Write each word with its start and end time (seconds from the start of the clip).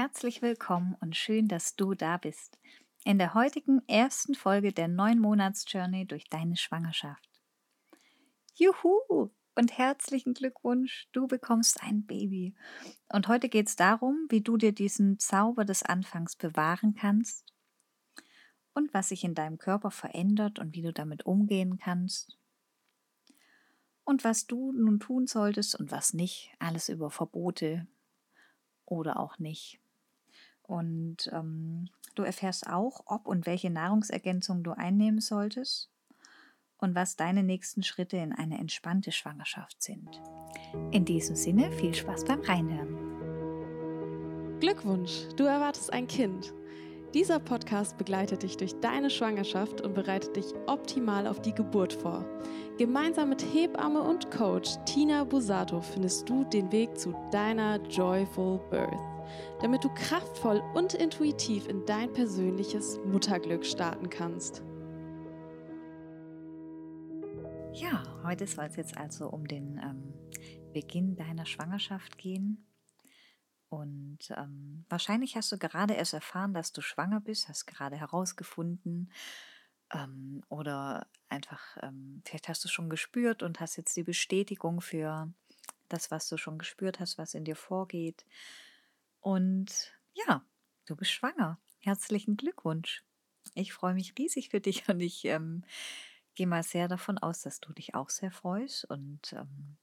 Herzlich 0.00 0.42
willkommen 0.42 0.96
und 1.00 1.16
schön, 1.16 1.48
dass 1.48 1.74
du 1.74 1.92
da 1.92 2.18
bist. 2.18 2.56
In 3.04 3.18
der 3.18 3.34
heutigen 3.34 3.82
ersten 3.88 4.36
Folge 4.36 4.72
der 4.72 4.86
9 4.86 5.18
Monats 5.18 5.64
Journey 5.66 6.06
durch 6.06 6.30
deine 6.30 6.56
Schwangerschaft. 6.56 7.28
Juhu 8.54 9.30
und 9.56 9.76
herzlichen 9.76 10.34
Glückwunsch, 10.34 11.08
du 11.10 11.26
bekommst 11.26 11.82
ein 11.82 12.06
Baby. 12.06 12.54
Und 13.08 13.26
heute 13.26 13.48
geht 13.48 13.66
es 13.66 13.74
darum, 13.74 14.28
wie 14.28 14.40
du 14.40 14.56
dir 14.56 14.70
diesen 14.70 15.18
Zauber 15.18 15.64
des 15.64 15.82
Anfangs 15.82 16.36
bewahren 16.36 16.94
kannst 16.94 17.52
und 18.74 18.94
was 18.94 19.08
sich 19.08 19.24
in 19.24 19.34
deinem 19.34 19.58
Körper 19.58 19.90
verändert 19.90 20.60
und 20.60 20.76
wie 20.76 20.82
du 20.82 20.92
damit 20.92 21.26
umgehen 21.26 21.76
kannst. 21.76 22.38
Und 24.04 24.22
was 24.22 24.46
du 24.46 24.70
nun 24.70 25.00
tun 25.00 25.26
solltest 25.26 25.74
und 25.74 25.90
was 25.90 26.14
nicht, 26.14 26.54
alles 26.60 26.88
über 26.88 27.10
Verbote 27.10 27.88
oder 28.84 29.18
auch 29.18 29.40
nicht. 29.40 29.80
Und 30.68 31.28
ähm, 31.32 31.88
du 32.14 32.22
erfährst 32.22 32.68
auch, 32.68 33.00
ob 33.06 33.26
und 33.26 33.46
welche 33.46 33.70
Nahrungsergänzung 33.70 34.62
du 34.62 34.72
einnehmen 34.72 35.20
solltest 35.20 35.88
und 36.76 36.94
was 36.94 37.16
deine 37.16 37.42
nächsten 37.42 37.82
Schritte 37.82 38.18
in 38.18 38.34
eine 38.34 38.58
entspannte 38.58 39.10
Schwangerschaft 39.10 39.82
sind. 39.82 40.20
In 40.90 41.06
diesem 41.06 41.36
Sinne 41.36 41.72
viel 41.72 41.94
Spaß 41.94 42.26
beim 42.26 42.42
Reinhören. 42.42 42.96
Glückwunsch, 44.60 45.22
du 45.36 45.44
erwartest 45.44 45.90
ein 45.90 46.06
Kind. 46.06 46.52
Dieser 47.14 47.38
Podcast 47.38 47.96
begleitet 47.96 48.42
dich 48.42 48.58
durch 48.58 48.78
deine 48.80 49.08
Schwangerschaft 49.08 49.80
und 49.80 49.94
bereitet 49.94 50.36
dich 50.36 50.52
optimal 50.66 51.26
auf 51.26 51.40
die 51.40 51.54
Geburt 51.54 51.94
vor. 51.94 52.26
Gemeinsam 52.76 53.30
mit 53.30 53.42
Hebamme 53.54 54.02
und 54.02 54.30
Coach 54.30 54.72
Tina 54.84 55.24
Busato 55.24 55.80
findest 55.80 56.28
du 56.28 56.44
den 56.44 56.70
Weg 56.70 56.98
zu 56.98 57.14
deiner 57.32 57.80
Joyful 57.88 58.60
Birth 58.68 59.17
damit 59.60 59.84
du 59.84 59.88
kraftvoll 59.94 60.62
und 60.74 60.94
intuitiv 60.94 61.66
in 61.68 61.84
dein 61.86 62.12
persönliches 62.12 62.98
Mutterglück 63.04 63.64
starten 63.64 64.10
kannst. 64.10 64.62
Ja, 67.72 68.02
heute 68.24 68.46
soll 68.46 68.64
es 68.64 68.76
jetzt 68.76 68.96
also 68.96 69.28
um 69.28 69.46
den 69.46 69.78
ähm, 69.78 70.14
Beginn 70.72 71.16
deiner 71.16 71.46
Schwangerschaft 71.46 72.18
gehen. 72.18 72.66
Und 73.68 74.18
ähm, 74.36 74.84
wahrscheinlich 74.88 75.36
hast 75.36 75.52
du 75.52 75.58
gerade 75.58 75.94
erst 75.94 76.14
erfahren, 76.14 76.54
dass 76.54 76.72
du 76.72 76.80
schwanger 76.80 77.20
bist, 77.20 77.48
hast 77.48 77.66
gerade 77.66 77.96
herausgefunden 77.96 79.10
ähm, 79.92 80.42
oder 80.48 81.06
einfach, 81.28 81.76
ähm, 81.82 82.22
vielleicht 82.24 82.48
hast 82.48 82.64
du 82.64 82.68
schon 82.68 82.88
gespürt 82.88 83.42
und 83.42 83.60
hast 83.60 83.76
jetzt 83.76 83.96
die 83.96 84.02
Bestätigung 84.02 84.80
für 84.80 85.30
das, 85.88 86.10
was 86.10 86.28
du 86.28 86.36
schon 86.36 86.58
gespürt 86.58 87.00
hast, 87.00 87.18
was 87.18 87.34
in 87.34 87.44
dir 87.44 87.56
vorgeht. 87.56 88.24
Und 89.20 89.92
ja, 90.14 90.44
du 90.86 90.96
bist 90.96 91.10
schwanger. 91.10 91.58
Herzlichen 91.80 92.36
Glückwunsch. 92.36 93.04
Ich 93.54 93.72
freue 93.72 93.94
mich 93.94 94.14
riesig 94.18 94.50
für 94.50 94.60
dich 94.60 94.88
und 94.88 95.00
ich 95.00 95.24
ähm, 95.24 95.64
gehe 96.34 96.46
mal 96.46 96.62
sehr 96.62 96.88
davon 96.88 97.18
aus, 97.18 97.42
dass 97.42 97.60
du 97.60 97.72
dich 97.72 97.94
auch 97.94 98.10
sehr 98.10 98.30
freust. 98.30 98.84
Und 98.84 99.32
ähm, 99.32 99.76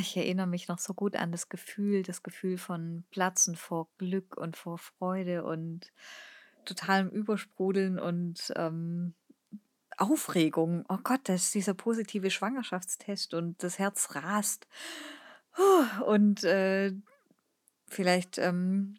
ich 0.00 0.16
erinnere 0.16 0.46
mich 0.46 0.68
noch 0.68 0.78
so 0.78 0.94
gut 0.94 1.16
an 1.16 1.32
das 1.32 1.48
Gefühl, 1.48 2.02
das 2.02 2.22
Gefühl 2.22 2.58
von 2.58 3.04
Platzen 3.10 3.56
vor 3.56 3.88
Glück 3.98 4.36
und 4.36 4.56
vor 4.56 4.78
Freude 4.78 5.44
und 5.44 5.92
totalem 6.64 7.08
Übersprudeln 7.08 7.98
und 7.98 8.52
ähm, 8.56 9.14
Aufregung. 9.96 10.84
Oh 10.88 10.98
Gott, 11.02 11.20
das 11.24 11.44
ist 11.44 11.54
dieser 11.54 11.74
positive 11.74 12.30
Schwangerschaftstest 12.30 13.34
und 13.34 13.62
das 13.62 13.78
Herz 13.78 14.14
rast. 14.14 14.66
Und 16.06 16.44
äh, 16.44 16.92
Vielleicht 17.90 18.38
ähm, 18.38 18.98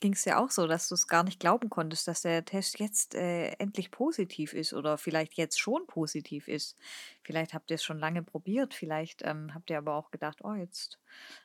ging 0.00 0.12
es 0.12 0.24
ja 0.24 0.38
auch 0.38 0.50
so, 0.50 0.66
dass 0.66 0.88
du 0.88 0.94
es 0.94 1.08
gar 1.08 1.24
nicht 1.24 1.40
glauben 1.40 1.70
konntest, 1.70 2.06
dass 2.08 2.22
der 2.22 2.44
Test 2.44 2.78
jetzt 2.78 3.14
äh, 3.14 3.48
endlich 3.52 3.90
positiv 3.90 4.52
ist 4.52 4.72
oder 4.72 4.98
vielleicht 4.98 5.34
jetzt 5.34 5.58
schon 5.58 5.86
positiv 5.86 6.48
ist. 6.48 6.76
Vielleicht 7.22 7.54
habt 7.54 7.70
ihr 7.70 7.76
es 7.76 7.84
schon 7.84 7.98
lange 7.98 8.22
probiert, 8.22 8.74
vielleicht 8.74 9.22
ähm, 9.24 9.54
habt 9.54 9.70
ihr 9.70 9.78
aber 9.78 9.94
auch 9.94 10.10
gedacht, 10.10 10.44
oh, 10.44 10.54
jetzt 10.54 10.98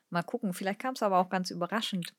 mal 0.10 0.24
gucken. 0.24 0.54
Vielleicht 0.54 0.80
kam 0.80 0.94
es 0.94 1.04
aber 1.04 1.20
auch 1.20 1.30
ganz 1.30 1.52
überraschend. 1.52 2.14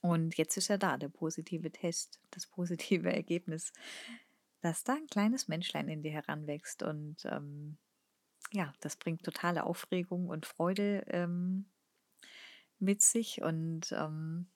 Und 0.00 0.36
jetzt 0.36 0.56
ist 0.56 0.68
ja 0.68 0.78
da 0.78 0.96
der 0.96 1.08
positive 1.08 1.70
Test, 1.70 2.20
das 2.30 2.46
positive 2.46 3.12
Ergebnis, 3.12 3.72
dass 4.60 4.84
da 4.84 4.94
ein 4.94 5.06
kleines 5.06 5.48
Menschlein 5.48 5.88
in 5.88 6.02
dir 6.02 6.12
heranwächst. 6.12 6.82
Und 6.82 7.24
ähm, 7.26 7.76
ja, 8.52 8.72
das 8.80 8.96
bringt 8.96 9.22
totale 9.22 9.64
Aufregung 9.64 10.28
und 10.28 10.46
Freude 10.46 11.04
ähm, 11.08 11.66
mit 12.78 13.02
sich 13.02 13.42
und 13.42 13.92
ähm, 13.92 14.48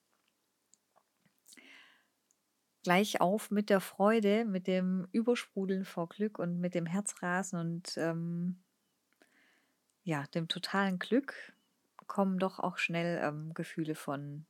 gleich 2.82 3.20
auf 3.20 3.50
mit 3.50 3.70
der 3.70 3.80
Freude, 3.80 4.44
mit 4.44 4.66
dem 4.66 5.08
Übersprudeln 5.12 5.84
vor 5.84 6.08
Glück 6.08 6.38
und 6.38 6.60
mit 6.60 6.74
dem 6.74 6.86
Herzrasen 6.86 7.58
und 7.58 7.96
ähm, 7.96 8.62
ja, 10.02 10.26
dem 10.28 10.48
totalen 10.48 10.98
Glück 10.98 11.34
kommen 12.06 12.38
doch 12.38 12.58
auch 12.58 12.78
schnell 12.78 13.20
ähm, 13.22 13.54
Gefühle 13.54 13.94
von 13.94 14.46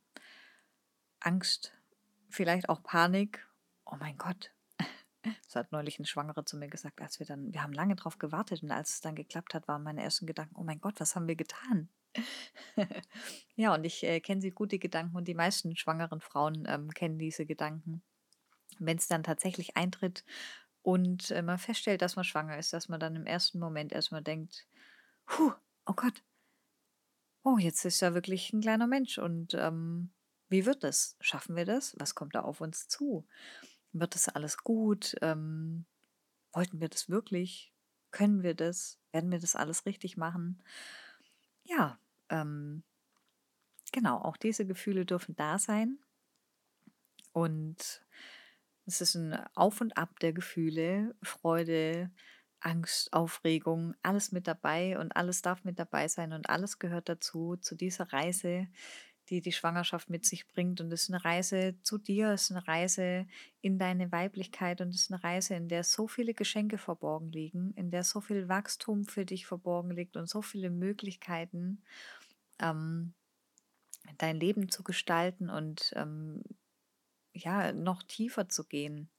Angst, 1.19 1.73
vielleicht 2.29 2.69
auch 2.69 2.81
Panik. 2.81 3.47
Oh 3.85 3.95
mein 3.99 4.17
Gott. 4.17 4.51
Das 5.45 5.55
hat 5.55 5.71
neulich 5.71 5.99
ein 5.99 6.05
Schwangere 6.05 6.45
zu 6.45 6.57
mir 6.57 6.67
gesagt, 6.67 6.99
als 6.99 7.19
wir 7.19 7.27
dann, 7.27 7.53
wir 7.53 7.61
haben 7.61 7.73
lange 7.73 7.95
drauf 7.95 8.17
gewartet 8.17 8.63
und 8.63 8.71
als 8.71 8.95
es 8.95 9.01
dann 9.01 9.13
geklappt 9.13 9.53
hat, 9.53 9.67
waren 9.67 9.83
meine 9.83 10.01
ersten 10.01 10.25
Gedanken, 10.25 10.55
oh 10.55 10.63
mein 10.63 10.81
Gott, 10.81 10.99
was 10.99 11.15
haben 11.15 11.27
wir 11.27 11.35
getan? 11.35 11.89
Ja, 13.55 13.73
und 13.73 13.83
ich, 13.85 14.03
äh, 14.03 14.19
kenne 14.21 14.41
sie 14.41 14.51
gut, 14.51 14.71
die 14.71 14.79
Gedanken, 14.79 15.15
und 15.15 15.27
die 15.27 15.33
meisten 15.35 15.75
schwangeren 15.75 16.21
Frauen, 16.21 16.65
ähm, 16.67 16.89
kennen 16.91 17.19
diese 17.19 17.45
Gedanken. 17.45 18.01
Wenn 18.79 18.97
es 18.97 19.07
dann 19.09 19.23
tatsächlich 19.23 19.77
eintritt 19.77 20.25
und, 20.83 21.31
äh, 21.31 21.41
man 21.43 21.59
feststellt, 21.59 22.01
dass 22.03 22.15
man 22.17 22.25
schwanger 22.25 22.57
ist, 22.59 22.73
dass 22.73 22.89
man 22.89 22.99
dann 22.99 23.15
im 23.15 23.25
ersten 23.27 23.59
Moment 23.59 23.93
erstmal 23.93 24.23
denkt: 24.23 24.67
„Hu, 25.31 25.53
oh 25.87 25.93
Gott. 25.95 26.23
Oh, 27.45 27.57
jetzt 27.57 27.85
ist 27.85 28.01
ja 28.01 28.13
wirklich 28.13 28.53
ein 28.53 28.61
kleiner 28.61 28.85
Mensch 28.85 29.17
und, 29.17 29.55
ähm, 29.55 30.11
wie 30.49 30.65
wird 30.65 30.83
das? 30.83 31.15
Schaffen 31.21 31.55
wir 31.55 31.65
das? 31.65 31.95
Was 31.97 32.13
kommt 32.13 32.35
da 32.35 32.41
auf 32.41 32.61
uns 32.61 32.87
zu? 32.87 33.25
Wird 33.93 34.15
das 34.15 34.29
alles 34.29 34.59
gut? 34.59 35.15
Ähm, 35.21 35.85
wollten 36.53 36.81
wir 36.81 36.89
das 36.89 37.09
wirklich? 37.09 37.73
Können 38.11 38.43
wir 38.43 38.55
das? 38.55 38.99
Werden 39.13 39.31
wir 39.31 39.39
das 39.39 39.55
alles 39.55 39.85
richtig 39.87 40.17
machen?“ 40.17 40.63
Ja, 41.71 41.97
ähm, 42.29 42.83
genau, 43.91 44.17
auch 44.17 44.37
diese 44.37 44.65
Gefühle 44.65 45.05
dürfen 45.05 45.35
da 45.35 45.57
sein. 45.57 45.99
Und 47.33 48.03
es 48.85 49.01
ist 49.01 49.15
ein 49.15 49.33
Auf 49.55 49.81
und 49.81 49.97
Ab 49.97 50.19
der 50.19 50.33
Gefühle, 50.33 51.15
Freude, 51.23 52.11
Angst, 52.59 53.13
Aufregung, 53.13 53.95
alles 54.03 54.31
mit 54.31 54.47
dabei 54.47 54.99
und 54.99 55.15
alles 55.15 55.41
darf 55.41 55.63
mit 55.63 55.79
dabei 55.79 56.07
sein 56.07 56.33
und 56.33 56.49
alles 56.49 56.77
gehört 56.79 57.09
dazu, 57.09 57.55
zu 57.57 57.75
dieser 57.75 58.11
Reise, 58.13 58.67
die 59.31 59.41
die 59.41 59.53
Schwangerschaft 59.53 60.09
mit 60.09 60.25
sich 60.25 60.47
bringt. 60.47 60.81
Und 60.81 60.91
es 60.91 61.03
ist 61.03 61.09
eine 61.09 61.23
Reise 61.23 61.75
zu 61.81 61.97
dir, 61.97 62.31
es 62.31 62.43
ist 62.43 62.51
eine 62.51 62.67
Reise 62.67 63.25
in 63.61 63.79
deine 63.79 64.11
Weiblichkeit 64.11 64.81
und 64.81 64.89
es 64.89 65.03
ist 65.03 65.11
eine 65.11 65.23
Reise, 65.23 65.55
in 65.55 65.69
der 65.69 65.83
so 65.83 66.07
viele 66.07 66.33
Geschenke 66.33 66.77
verborgen 66.77 67.31
liegen, 67.31 67.73
in 67.75 67.89
der 67.89 68.03
so 68.03 68.19
viel 68.19 68.49
Wachstum 68.49 69.05
für 69.05 69.25
dich 69.25 69.47
verborgen 69.47 69.91
liegt 69.91 70.17
und 70.17 70.29
so 70.29 70.41
viele 70.41 70.69
Möglichkeiten 70.69 71.81
ähm, 72.59 73.13
dein 74.17 74.35
Leben 74.35 74.69
zu 74.69 74.83
gestalten 74.83 75.49
und 75.49 75.93
ähm, 75.95 76.43
ja, 77.33 77.71
noch 77.71 78.03
tiefer 78.03 78.49
zu 78.49 78.65
gehen, 78.65 79.09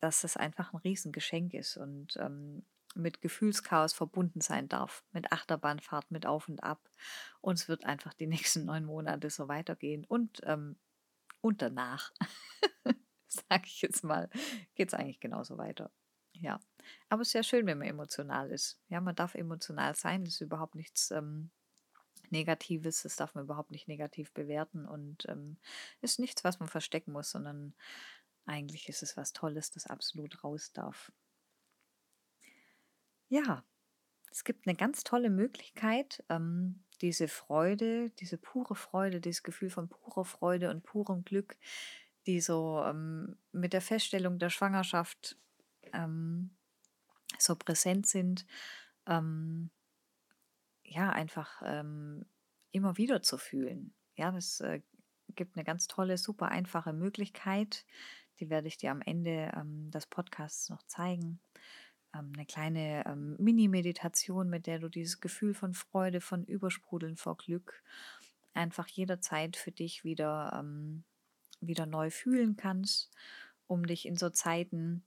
dass 0.00 0.22
das 0.22 0.36
einfach 0.36 0.72
ein 0.72 0.78
Riesengeschenk 0.78 1.54
ist 1.54 1.76
und 1.76 2.16
ähm, 2.18 2.64
mit 2.96 3.20
Gefühlschaos 3.20 3.92
verbunden 3.92 4.40
sein 4.40 4.68
darf, 4.68 5.04
mit 5.12 5.32
Achterbahnfahrt, 5.32 6.10
mit 6.10 6.26
Auf 6.26 6.48
und 6.48 6.62
Ab. 6.62 6.90
Und 7.40 7.58
es 7.58 7.68
wird 7.68 7.84
einfach 7.84 8.14
die 8.14 8.26
nächsten 8.26 8.64
neun 8.64 8.84
Monate 8.84 9.30
so 9.30 9.48
weitergehen 9.48 10.04
und, 10.04 10.40
ähm, 10.44 10.76
und 11.40 11.62
danach, 11.62 12.12
sage 13.28 13.64
ich 13.66 13.82
jetzt 13.82 14.02
mal, 14.02 14.28
geht 14.74 14.88
es 14.88 14.94
eigentlich 14.94 15.20
genauso 15.20 15.58
weiter. 15.58 15.90
Ja, 16.32 16.60
aber 17.08 17.22
es 17.22 17.28
ist 17.28 17.34
ja 17.34 17.42
schön, 17.42 17.66
wenn 17.66 17.78
man 17.78 17.88
emotional 17.88 18.50
ist. 18.50 18.78
Ja, 18.88 19.00
man 19.00 19.14
darf 19.14 19.34
emotional 19.34 19.94
sein, 19.94 20.24
das 20.24 20.34
ist 20.34 20.40
überhaupt 20.42 20.74
nichts 20.74 21.10
ähm, 21.10 21.50
Negatives, 22.30 23.02
das 23.02 23.16
darf 23.16 23.34
man 23.34 23.44
überhaupt 23.44 23.70
nicht 23.70 23.88
negativ 23.88 24.32
bewerten 24.32 24.86
und 24.86 25.26
ähm, 25.28 25.56
ist 26.00 26.18
nichts, 26.18 26.44
was 26.44 26.58
man 26.58 26.68
verstecken 26.68 27.12
muss, 27.12 27.30
sondern 27.30 27.74
eigentlich 28.44 28.88
ist 28.88 29.02
es 29.02 29.16
was 29.16 29.32
Tolles, 29.32 29.70
das 29.70 29.86
absolut 29.86 30.42
raus 30.44 30.72
darf. 30.72 31.12
Ja, 33.28 33.64
es 34.30 34.44
gibt 34.44 34.66
eine 34.66 34.76
ganz 34.76 35.04
tolle 35.04 35.30
Möglichkeit, 35.30 36.24
ähm, 36.28 36.84
diese 37.00 37.28
Freude, 37.28 38.10
diese 38.20 38.38
pure 38.38 38.74
Freude, 38.74 39.20
dieses 39.20 39.42
Gefühl 39.42 39.70
von 39.70 39.88
purer 39.88 40.24
Freude 40.24 40.70
und 40.70 40.84
purem 40.84 41.24
Glück, 41.24 41.56
die 42.26 42.40
so 42.40 42.82
ähm, 42.84 43.36
mit 43.52 43.72
der 43.72 43.80
Feststellung 43.82 44.38
der 44.38 44.50
Schwangerschaft 44.50 45.38
ähm, 45.92 46.50
so 47.38 47.56
präsent 47.56 48.06
sind, 48.06 48.46
ähm, 49.06 49.70
ja, 50.84 51.10
einfach 51.10 51.62
ähm, 51.64 52.24
immer 52.72 52.96
wieder 52.96 53.22
zu 53.22 53.38
fühlen. 53.38 53.94
Ja, 54.16 54.30
das 54.32 54.60
äh, 54.60 54.80
gibt 55.34 55.56
eine 55.56 55.64
ganz 55.64 55.86
tolle, 55.88 56.18
super 56.18 56.48
einfache 56.48 56.92
Möglichkeit. 56.92 57.84
Die 58.40 58.50
werde 58.50 58.68
ich 58.68 58.76
dir 58.78 58.90
am 58.90 59.02
Ende 59.02 59.52
ähm, 59.56 59.90
des 59.90 60.06
Podcasts 60.06 60.68
noch 60.70 60.82
zeigen. 60.84 61.40
Ähm, 62.14 62.32
eine 62.34 62.46
kleine 62.46 63.04
ähm, 63.06 63.36
Mini-Meditation, 63.38 64.48
mit 64.48 64.66
der 64.66 64.78
du 64.78 64.88
dieses 64.88 65.20
Gefühl 65.20 65.54
von 65.54 65.74
Freude, 65.74 66.20
von 66.20 66.44
Übersprudeln 66.44 67.16
vor 67.16 67.36
Glück 67.36 67.82
einfach 68.54 68.88
jederzeit 68.88 69.56
für 69.56 69.70
dich 69.70 70.02
wieder, 70.04 70.58
ähm, 70.58 71.04
wieder 71.60 71.86
neu 71.86 72.10
fühlen 72.10 72.56
kannst, 72.56 73.10
um 73.66 73.86
dich 73.86 74.06
in 74.06 74.16
so 74.16 74.30
Zeiten 74.30 75.04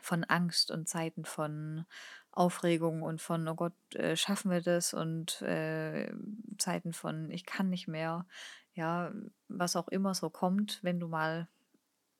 von 0.00 0.24
Angst 0.24 0.70
und 0.70 0.88
Zeiten 0.88 1.24
von 1.24 1.84
Aufregung 2.30 3.02
und 3.02 3.20
von, 3.20 3.48
oh 3.48 3.54
Gott, 3.54 3.94
äh, 3.94 4.16
schaffen 4.16 4.50
wir 4.50 4.60
das? 4.60 4.94
Und 4.94 5.42
äh, 5.42 6.12
Zeiten 6.56 6.92
von, 6.92 7.30
ich 7.30 7.44
kann 7.44 7.68
nicht 7.68 7.88
mehr, 7.88 8.26
ja, 8.74 9.12
was 9.48 9.74
auch 9.74 9.88
immer 9.88 10.14
so 10.14 10.30
kommt, 10.30 10.78
wenn 10.82 11.00
du 11.00 11.08
mal 11.08 11.48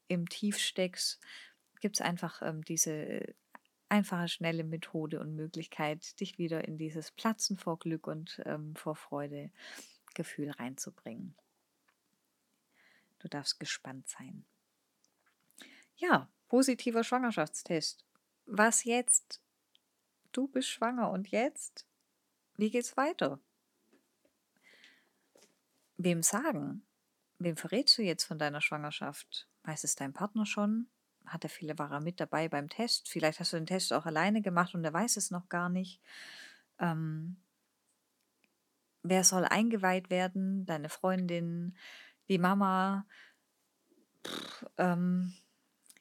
im 0.08 0.28
Tief 0.28 0.58
steckst, 0.58 1.20
gibt 1.80 1.96
es 1.96 2.00
einfach 2.00 2.42
ähm, 2.42 2.64
diese 2.64 3.22
einfache, 3.88 4.28
schnelle 4.28 4.64
Methode 4.64 5.20
und 5.20 5.34
Möglichkeit, 5.34 6.18
dich 6.20 6.38
wieder 6.38 6.66
in 6.66 6.78
dieses 6.78 7.10
Platzen 7.10 7.56
vor 7.56 7.78
Glück 7.78 8.06
und 8.06 8.40
ähm, 8.44 8.74
vor 8.76 8.96
Freude 8.96 9.50
Gefühl 10.14 10.50
reinzubringen. 10.50 11.36
Du 13.18 13.28
darfst 13.28 13.58
gespannt 13.58 14.08
sein. 14.08 14.44
Ja, 15.96 16.30
positiver 16.48 17.04
Schwangerschaftstest. 17.04 18.04
Was 18.46 18.84
jetzt? 18.84 19.40
Du 20.32 20.48
bist 20.48 20.68
schwanger 20.68 21.10
und 21.10 21.28
jetzt? 21.28 21.86
Wie 22.56 22.70
geht's 22.70 22.96
weiter? 22.96 23.40
Wem 25.96 26.22
sagen? 26.22 26.86
Wem 27.38 27.56
verrätst 27.56 27.98
du 27.98 28.02
jetzt 28.02 28.24
von 28.24 28.38
deiner 28.38 28.60
Schwangerschaft? 28.60 29.48
Weiß 29.64 29.84
es 29.84 29.96
dein 29.96 30.12
Partner 30.12 30.46
schon? 30.46 30.88
Hat 31.28 31.44
er 31.44 31.50
viele, 31.50 31.74
er 31.78 32.00
mit 32.00 32.20
dabei 32.20 32.48
beim 32.48 32.68
Test? 32.68 33.08
Vielleicht 33.08 33.40
hast 33.40 33.52
du 33.52 33.56
den 33.56 33.66
Test 33.66 33.92
auch 33.92 34.06
alleine 34.06 34.42
gemacht 34.42 34.74
und 34.74 34.84
er 34.84 34.92
weiß 34.92 35.16
es 35.16 35.30
noch 35.30 35.48
gar 35.48 35.68
nicht. 35.68 36.00
Ähm, 36.78 37.36
wer 39.02 39.24
soll 39.24 39.44
eingeweiht 39.44 40.10
werden? 40.10 40.66
Deine 40.66 40.88
Freundin, 40.88 41.76
die 42.28 42.38
Mama? 42.38 43.06
Pff, 44.26 44.66
ähm, 44.78 45.34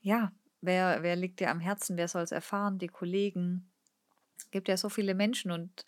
ja, 0.02 0.32
wer, 0.62 1.04
wer 1.04 1.16
liegt 1.16 1.40
dir 1.40 1.50
am 1.50 1.60
Herzen? 1.60 1.98
Wer 1.98 2.08
soll 2.08 2.24
es 2.24 2.32
erfahren? 2.32 2.80
Die 2.80 2.88
Kollegen? 2.88 3.72
Es 4.38 4.52
gibt 4.52 4.68
ja 4.68 4.78
so 4.78 4.90
viele 4.90 5.16
Menschen 5.16 5.52
und 5.52 5.86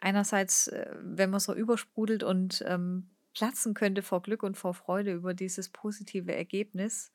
einerseits, 0.00 0.68
äh, 0.68 0.90
wenn 1.00 1.30
man 1.30 1.40
so 1.40 1.54
übersprudelt 1.54 2.22
und 2.22 2.64
ähm, 2.66 3.10
platzen 3.34 3.74
könnte 3.74 4.02
vor 4.02 4.22
Glück 4.22 4.42
und 4.42 4.56
vor 4.56 4.74
Freude 4.74 5.12
über 5.12 5.34
dieses 5.34 5.68
positive 5.68 6.34
Ergebnis, 6.34 7.12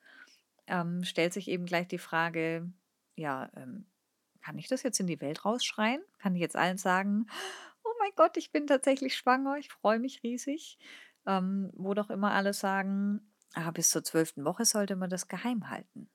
ähm, 0.68 1.04
stellt 1.04 1.34
sich 1.34 1.48
eben 1.48 1.66
gleich 1.66 1.88
die 1.88 1.98
Frage, 1.98 2.72
ja, 3.16 3.50
ähm, 3.56 3.86
kann 4.42 4.58
ich 4.58 4.68
das 4.68 4.84
jetzt 4.84 5.00
in 5.00 5.08
die 5.08 5.20
Welt 5.20 5.44
rausschreien? 5.44 6.02
Kann 6.20 6.36
ich 6.36 6.42
jetzt 6.42 6.56
allen 6.56 6.78
sagen, 6.78 7.28
oh 7.84 7.94
mein 8.00 8.12
Gott, 8.16 8.38
ich 8.38 8.52
bin 8.52 8.68
tatsächlich 8.68 9.16
schwanger, 9.16 9.58
ich 9.58 9.70
freue 9.70 10.00
mich 10.00 10.24
riesig? 10.24 10.78
Ähm, 11.26 11.72
wo 11.74 11.94
doch 11.94 12.10
immer 12.10 12.32
alle 12.32 12.54
sagen, 12.54 13.34
ah, 13.54 13.72
bis 13.72 13.90
zur 13.90 14.04
zwölften 14.04 14.46
Woche 14.46 14.66
sollte 14.66 14.96
man 14.96 15.10
das 15.10 15.28
geheim 15.28 15.70
halten. 15.70 16.10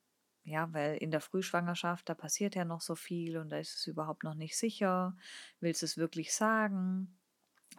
Ja, 0.44 0.72
weil 0.72 0.96
in 0.96 1.10
der 1.10 1.20
Frühschwangerschaft, 1.20 2.08
da 2.08 2.14
passiert 2.14 2.55
ja 2.55 2.64
noch 2.64 2.81
so 2.81 2.94
viel 2.94 3.37
und 3.37 3.50
da 3.50 3.58
ist 3.58 3.76
es 3.76 3.87
überhaupt 3.87 4.25
noch 4.25 4.34
nicht 4.34 4.56
sicher. 4.56 5.16
Willst 5.60 5.82
du 5.82 5.87
es 5.87 5.96
wirklich 5.96 6.34
sagen? 6.34 7.19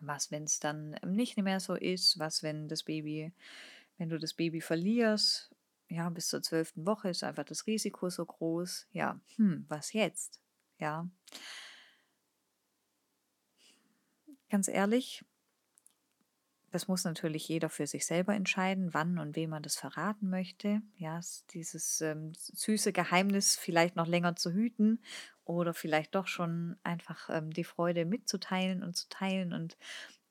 Was, 0.01 0.31
wenn 0.31 0.43
es 0.43 0.59
dann 0.59 0.91
nicht 1.05 1.37
mehr 1.37 1.59
so 1.59 1.75
ist? 1.75 2.19
Was, 2.19 2.41
wenn 2.41 2.67
das 2.67 2.83
Baby, 2.83 3.33
wenn 3.97 4.09
du 4.09 4.17
das 4.17 4.33
Baby 4.33 4.61
verlierst? 4.61 5.53
Ja, 5.89 6.09
bis 6.09 6.27
zur 6.27 6.41
zwölften 6.41 6.85
Woche 6.85 7.09
ist 7.09 7.23
einfach 7.23 7.43
das 7.43 7.67
Risiko 7.67 8.09
so 8.09 8.25
groß. 8.25 8.87
Ja, 8.91 9.19
hm, 9.35 9.65
was 9.67 9.93
jetzt? 9.93 10.41
Ja. 10.79 11.07
Ganz 14.49 14.67
ehrlich, 14.67 15.23
das 16.73 16.87
muss 16.87 17.03
natürlich 17.03 17.47
jeder 17.47 17.69
für 17.69 17.85
sich 17.85 18.03
selber 18.03 18.33
entscheiden, 18.33 18.95
wann 18.95 19.19
und 19.19 19.35
wem 19.35 19.51
man 19.51 19.61
das 19.61 19.75
verraten 19.75 20.31
möchte. 20.31 20.81
Ja, 20.97 21.19
dieses 21.51 22.01
ähm, 22.01 22.33
süße 22.33 22.91
Geheimnis 22.91 23.55
vielleicht 23.55 23.95
noch 23.95 24.07
länger 24.07 24.35
zu 24.35 24.51
hüten 24.51 24.99
oder 25.45 25.75
vielleicht 25.75 26.15
doch 26.15 26.25
schon 26.25 26.75
einfach 26.81 27.29
ähm, 27.29 27.51
die 27.51 27.63
Freude 27.63 28.05
mitzuteilen 28.05 28.81
und 28.81 28.95
zu 28.97 29.07
teilen 29.09 29.53
und 29.53 29.77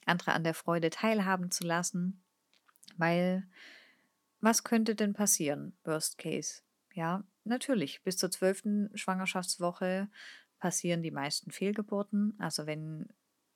andere 0.04 0.32
an 0.32 0.43
der 0.43 0.54
Freude 0.54 0.90
teilhaben 0.90 1.52
zu 1.52 1.62
lassen. 1.62 2.25
Weil 2.96 3.46
was 4.43 4.65
könnte 4.65 4.94
denn 4.94 5.15
passieren, 5.15 5.79
Worst 5.85 6.19
Case? 6.19 6.62
Ja, 6.94 7.25
natürlich, 7.44 8.03
bis 8.03 8.19
zur 8.19 8.31
zwölften 8.31 8.91
Schwangerschaftswoche 8.97 10.11
passieren 10.59 11.03
die 11.03 11.11
meisten 11.11 11.50
Fehlgeburten. 11.50 12.35
Also 12.39 12.67
wenn 12.67 13.09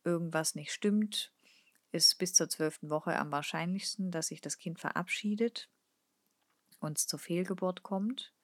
irgendwas 0.04 0.54
nicht 0.54 0.72
stimmt, 0.72 1.32
ist 1.92 2.18
bis 2.18 2.34
zur 2.34 2.48
zwölften 2.48 2.90
Woche 2.90 3.18
am 3.18 3.32
wahrscheinlichsten, 3.32 4.10
dass 4.10 4.28
sich 4.28 4.40
das 4.40 4.58
Kind 4.58 4.80
verabschiedet 4.80 5.70
und 6.80 6.98
es 6.98 7.06
zur 7.06 7.18
Fehlgeburt 7.18 7.82
kommt. 7.82 8.34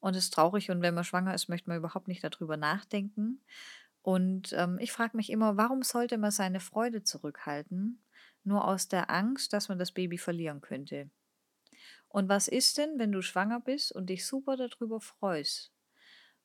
Und 0.00 0.16
es 0.16 0.24
ist 0.24 0.34
traurig 0.34 0.70
und 0.70 0.82
wenn 0.82 0.94
man 0.94 1.04
schwanger 1.04 1.34
ist, 1.34 1.48
möchte 1.48 1.68
man 1.70 1.78
überhaupt 1.78 2.08
nicht 2.08 2.22
darüber 2.24 2.56
nachdenken. 2.56 3.42
Und 4.02 4.52
ähm, 4.54 4.78
ich 4.80 4.92
frage 4.92 5.16
mich 5.16 5.30
immer, 5.30 5.56
warum 5.56 5.82
sollte 5.82 6.18
man 6.18 6.30
seine 6.30 6.60
Freude 6.60 7.02
zurückhalten, 7.02 8.02
nur 8.44 8.66
aus 8.66 8.88
der 8.88 9.10
Angst, 9.10 9.52
dass 9.52 9.68
man 9.68 9.78
das 9.78 9.92
Baby 9.92 10.18
verlieren 10.18 10.60
könnte? 10.60 11.10
Und 12.08 12.28
was 12.28 12.48
ist 12.48 12.78
denn, 12.78 12.98
wenn 12.98 13.12
du 13.12 13.22
schwanger 13.22 13.60
bist 13.60 13.92
und 13.92 14.06
dich 14.06 14.26
super 14.26 14.56
darüber 14.56 15.00
freust 15.00 15.72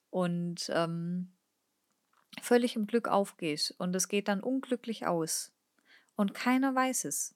und 0.10 0.69
ähm, 0.74 1.33
völlig 2.42 2.75
im 2.75 2.86
Glück 2.86 3.07
aufgehst 3.07 3.71
und 3.80 3.95
es 3.95 4.07
geht 4.07 4.27
dann 4.27 4.42
unglücklich 4.42 5.07
aus? 5.07 5.54
Und 6.15 6.33
keiner 6.33 6.75
weiß 6.75 7.06
es. 7.06 7.36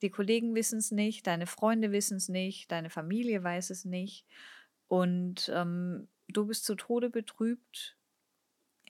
Die 0.00 0.10
Kollegen 0.10 0.54
wissen 0.54 0.78
es 0.78 0.90
nicht, 0.90 1.26
deine 1.26 1.46
Freunde 1.46 1.92
wissen 1.92 2.16
es 2.16 2.28
nicht, 2.28 2.70
deine 2.72 2.90
Familie 2.90 3.42
weiß 3.42 3.70
es 3.70 3.84
nicht. 3.84 4.26
Und 4.88 5.50
ähm, 5.54 6.08
du 6.28 6.46
bist 6.46 6.64
zu 6.64 6.74
Tode 6.74 7.08
betrübt, 7.08 7.96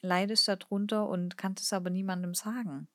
leidest 0.00 0.48
darunter 0.48 1.08
und 1.08 1.36
kannst 1.36 1.64
es 1.64 1.72
aber 1.72 1.90
niemandem 1.90 2.34
sagen. 2.34 2.88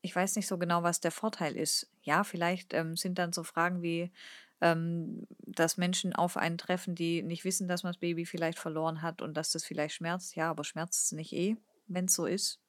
Ich 0.00 0.14
weiß 0.14 0.36
nicht 0.36 0.46
so 0.46 0.58
genau, 0.58 0.82
was 0.82 1.00
der 1.00 1.10
Vorteil 1.10 1.56
ist. 1.56 1.90
Ja, 2.02 2.24
vielleicht 2.24 2.72
ähm, 2.74 2.96
sind 2.96 3.18
dann 3.18 3.32
so 3.32 3.42
Fragen 3.42 3.82
wie, 3.82 4.12
ähm, 4.60 5.26
dass 5.40 5.76
Menschen 5.76 6.14
auf 6.14 6.36
einen 6.36 6.58
treffen, 6.58 6.94
die 6.94 7.22
nicht 7.22 7.44
wissen, 7.44 7.68
dass 7.68 7.82
man 7.82 7.92
das 7.92 8.00
Baby 8.00 8.24
vielleicht 8.24 8.58
verloren 8.58 9.02
hat 9.02 9.22
und 9.22 9.34
dass 9.34 9.50
das 9.50 9.64
vielleicht 9.64 9.94
schmerzt. 9.94 10.36
Ja, 10.36 10.50
aber 10.50 10.64
schmerzt 10.64 11.06
es 11.06 11.12
nicht 11.12 11.32
eh, 11.32 11.56
wenn 11.86 12.06
es 12.06 12.14
so 12.14 12.26
ist. 12.26 12.60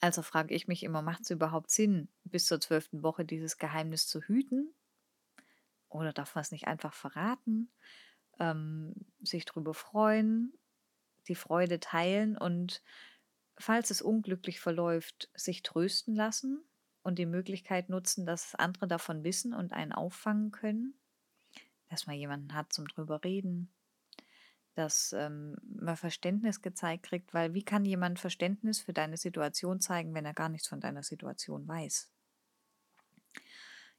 Also 0.00 0.22
frage 0.22 0.54
ich 0.54 0.68
mich 0.68 0.82
immer, 0.82 1.00
macht 1.00 1.22
es 1.22 1.30
überhaupt 1.30 1.70
Sinn, 1.70 2.08
bis 2.24 2.46
zur 2.46 2.60
zwölften 2.60 3.02
Woche 3.02 3.24
dieses 3.24 3.56
Geheimnis 3.56 4.06
zu 4.06 4.20
hüten? 4.20 4.74
Oder 5.88 6.12
darf 6.12 6.34
man 6.34 6.42
es 6.42 6.50
nicht 6.50 6.66
einfach 6.66 6.92
verraten, 6.92 7.70
ähm, 8.38 8.94
sich 9.22 9.44
darüber 9.44 9.72
freuen, 9.72 10.52
die 11.28 11.34
Freude 11.34 11.80
teilen 11.80 12.36
und 12.36 12.82
falls 13.58 13.90
es 13.90 14.02
unglücklich 14.02 14.60
verläuft, 14.60 15.30
sich 15.34 15.62
trösten 15.62 16.14
lassen 16.14 16.64
und 17.02 17.18
die 17.18 17.26
Möglichkeit 17.26 17.88
nutzen, 17.88 18.26
dass 18.26 18.54
andere 18.54 18.88
davon 18.88 19.24
wissen 19.24 19.54
und 19.54 19.72
einen 19.72 19.92
auffangen 19.92 20.50
können, 20.50 20.94
dass 21.88 22.06
man 22.06 22.16
jemanden 22.16 22.54
hat 22.54 22.72
zum 22.72 22.88
drüber 22.88 23.22
reden, 23.24 23.72
dass 24.74 25.12
ähm, 25.12 25.56
man 25.62 25.96
Verständnis 25.96 26.60
gezeigt 26.60 27.04
kriegt, 27.04 27.32
weil 27.32 27.54
wie 27.54 27.64
kann 27.64 27.84
jemand 27.84 28.18
Verständnis 28.18 28.80
für 28.80 28.92
deine 28.92 29.16
Situation 29.16 29.80
zeigen, 29.80 30.14
wenn 30.14 30.24
er 30.24 30.34
gar 30.34 30.48
nichts 30.48 30.68
von 30.68 30.80
deiner 30.80 31.02
Situation 31.02 31.66
weiß? 31.68 32.10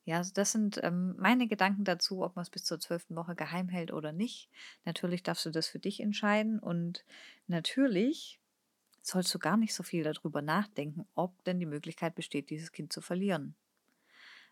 Ja, 0.03 0.17
also 0.17 0.33
das 0.33 0.51
sind 0.51 0.79
ähm, 0.83 1.15
meine 1.17 1.47
Gedanken 1.47 1.83
dazu, 1.83 2.23
ob 2.23 2.35
man 2.35 2.43
es 2.43 2.51
bis 2.51 2.63
zur 2.63 2.79
zwölften 2.79 3.15
Woche 3.15 3.35
geheim 3.35 3.69
hält 3.69 3.91
oder 3.91 4.11
nicht. 4.11 4.49
Natürlich 4.83 5.23
darfst 5.23 5.45
du 5.47 5.49
das 5.49 5.67
für 5.67 5.79
dich 5.79 5.99
entscheiden 5.99 6.59
und 6.59 7.05
natürlich 7.47 8.39
sollst 9.05 9.33
du 9.33 9.39
gar 9.39 9.57
nicht 9.57 9.73
so 9.73 9.83
viel 9.83 10.03
darüber 10.03 10.41
nachdenken, 10.41 11.07
ob 11.13 11.43
denn 11.43 11.59
die 11.59 11.65
Möglichkeit 11.65 12.15
besteht, 12.15 12.49
dieses 12.49 12.71
Kind 12.71 12.91
zu 12.91 13.01
verlieren. 13.01 13.55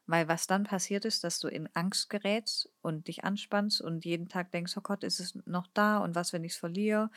Weil 0.06 0.28
was 0.28 0.48
dann 0.48 0.66
passiert 0.66 1.06
ist, 1.06 1.24
dass 1.24 1.40
du 1.40 1.48
in 1.48 1.70
Angst 1.74 2.10
gerätst 2.10 2.70
und 2.82 3.08
dich 3.08 3.24
anspannst 3.24 3.82
und 3.82 4.06
jeden 4.06 4.28
Tag 4.28 4.52
denkst, 4.52 4.76
oh 4.78 4.82
Gott, 4.82 5.04
ist 5.04 5.20
es 5.20 5.36
noch 5.46 5.68
da 5.74 5.98
und 6.00 6.14
was, 6.14 6.34
wenn 6.34 6.44
ich 6.44 6.54
es 6.54 6.58
verliere? 6.58 7.10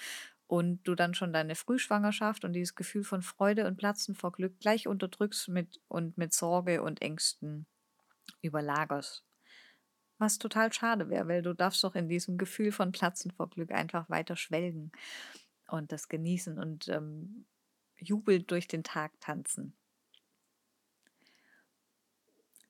Und 0.47 0.85
du 0.85 0.95
dann 0.95 1.13
schon 1.15 1.33
deine 1.33 1.57
Frühschwangerschaft 1.57 2.45
und 2.45 2.53
dieses 2.53 2.77
Gefühl 2.77 3.03
von 3.03 3.23
Freude 3.23 3.67
und 3.67 3.77
Platzen 3.77 4.15
vor 4.15 4.31
Glück 4.31 4.61
gleich 4.61 4.87
unterdrückst 4.87 5.49
mit, 5.49 5.81
und 5.89 6.17
mit 6.17 6.33
Sorge 6.33 6.83
und 6.83 7.03
Ängsten 7.03 7.67
überlagerst. 8.41 9.25
Was 10.19 10.39
total 10.39 10.73
schade 10.73 11.11
wäre, 11.11 11.29
weil 11.29 11.43
du 11.43 11.53
darfst 11.53 11.83
doch 11.83 11.97
in 11.97 12.09
diesem 12.09 12.39
Gefühl 12.39 12.71
von 12.71 12.93
Platzen 12.93 13.33
vor 13.33 13.51
Glück 13.51 13.73
einfach 13.73 14.09
weiter 14.09 14.37
schwelgen 14.37 14.93
und 15.69 15.93
das 15.93 16.09
genießen 16.09 16.59
und 16.59 16.89
ähm, 16.89 17.47
jubelnd 17.99 18.51
durch 18.51 18.69
den 18.69 18.85
Tag 18.85 19.19
tanzen. 19.21 19.77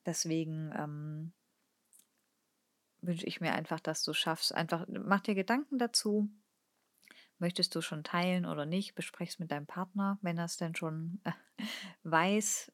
Deswegen 0.05 0.73
ähm, 0.77 1.33
wünsche 3.01 3.27
ich 3.27 3.41
mir 3.41 3.53
einfach, 3.53 3.81
dass 3.81 4.05
du 4.05 4.13
schaffst. 4.13 4.55
Einfach 4.55 4.87
mach 4.89 5.21
dir 5.21 5.35
Gedanken 5.35 5.79
dazu. 5.79 6.31
Möchtest 7.39 7.75
du 7.75 7.83
schon 7.83 8.05
teilen 8.05 8.47
oder 8.47 8.65
nicht? 8.65 8.95
Besprech 8.95 9.31
es 9.31 9.39
mit 9.39 9.51
deinem 9.51 9.67
Partner, 9.67 10.19
wenn 10.23 10.39
er 10.39 10.47
es 10.47 10.57
denn 10.57 10.75
schon 10.75 11.21
äh, 11.25 11.33
weiß 12.05 12.73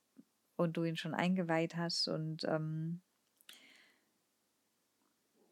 und 0.57 0.77
du 0.77 0.85
ihn 0.85 0.97
schon 0.97 1.15
eingeweiht 1.15 1.75
hast. 1.77 2.07
Und 2.09 2.45
ähm, 2.45 3.01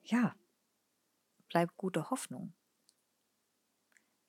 ja, 0.03 0.35
bleib 1.49 1.77
gute 1.77 2.11
Hoffnung. 2.11 2.53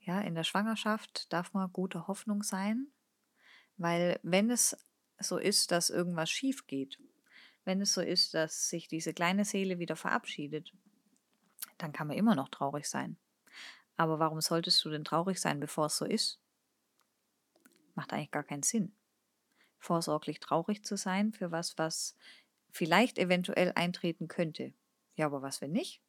Ja, 0.01 0.19
in 0.21 0.33
der 0.33 0.43
Schwangerschaft 0.43 1.31
darf 1.31 1.53
man 1.53 1.71
gute 1.71 2.07
Hoffnung 2.07 2.41
sein, 2.41 2.87
weil 3.77 4.19
wenn 4.23 4.49
es 4.49 4.75
so 5.19 5.37
ist, 5.37 5.71
dass 5.71 5.91
irgendwas 5.91 6.29
schief 6.31 6.65
geht, 6.65 6.99
wenn 7.65 7.81
es 7.81 7.93
so 7.93 8.01
ist, 8.01 8.33
dass 8.33 8.69
sich 8.69 8.87
diese 8.87 9.13
kleine 9.13 9.45
Seele 9.45 9.77
wieder 9.77 9.95
verabschiedet, 9.95 10.73
dann 11.77 11.93
kann 11.93 12.07
man 12.07 12.17
immer 12.17 12.35
noch 12.35 12.49
traurig 12.49 12.87
sein. 12.89 13.17
Aber 13.95 14.17
warum 14.17 14.41
solltest 14.41 14.83
du 14.83 14.89
denn 14.89 15.03
traurig 15.03 15.39
sein, 15.39 15.59
bevor 15.59 15.85
es 15.85 15.97
so 15.97 16.05
ist? 16.05 16.39
Macht 17.93 18.13
eigentlich 18.13 18.31
gar 18.31 18.43
keinen 18.43 18.63
Sinn. 18.63 18.95
Vorsorglich 19.77 20.39
traurig 20.39 20.83
zu 20.83 20.97
sein 20.97 21.33
für 21.33 21.51
was, 21.51 21.77
was 21.77 22.15
vielleicht 22.71 23.19
eventuell 23.19 23.71
eintreten 23.75 24.27
könnte. 24.27 24.73
Ja, 25.15 25.27
aber 25.27 25.43
was, 25.43 25.61
wenn 25.61 25.71
nicht? 25.71 26.01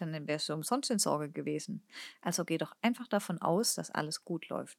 Dann 0.00 0.26
wärst 0.26 0.48
du 0.48 0.54
umsonst 0.54 0.90
in 0.90 0.98
Sorge 0.98 1.30
gewesen. 1.30 1.82
Also 2.20 2.44
geh 2.44 2.58
doch 2.58 2.74
einfach 2.82 3.08
davon 3.08 3.40
aus, 3.40 3.74
dass 3.74 3.90
alles 3.90 4.24
gut 4.24 4.48
läuft. 4.48 4.78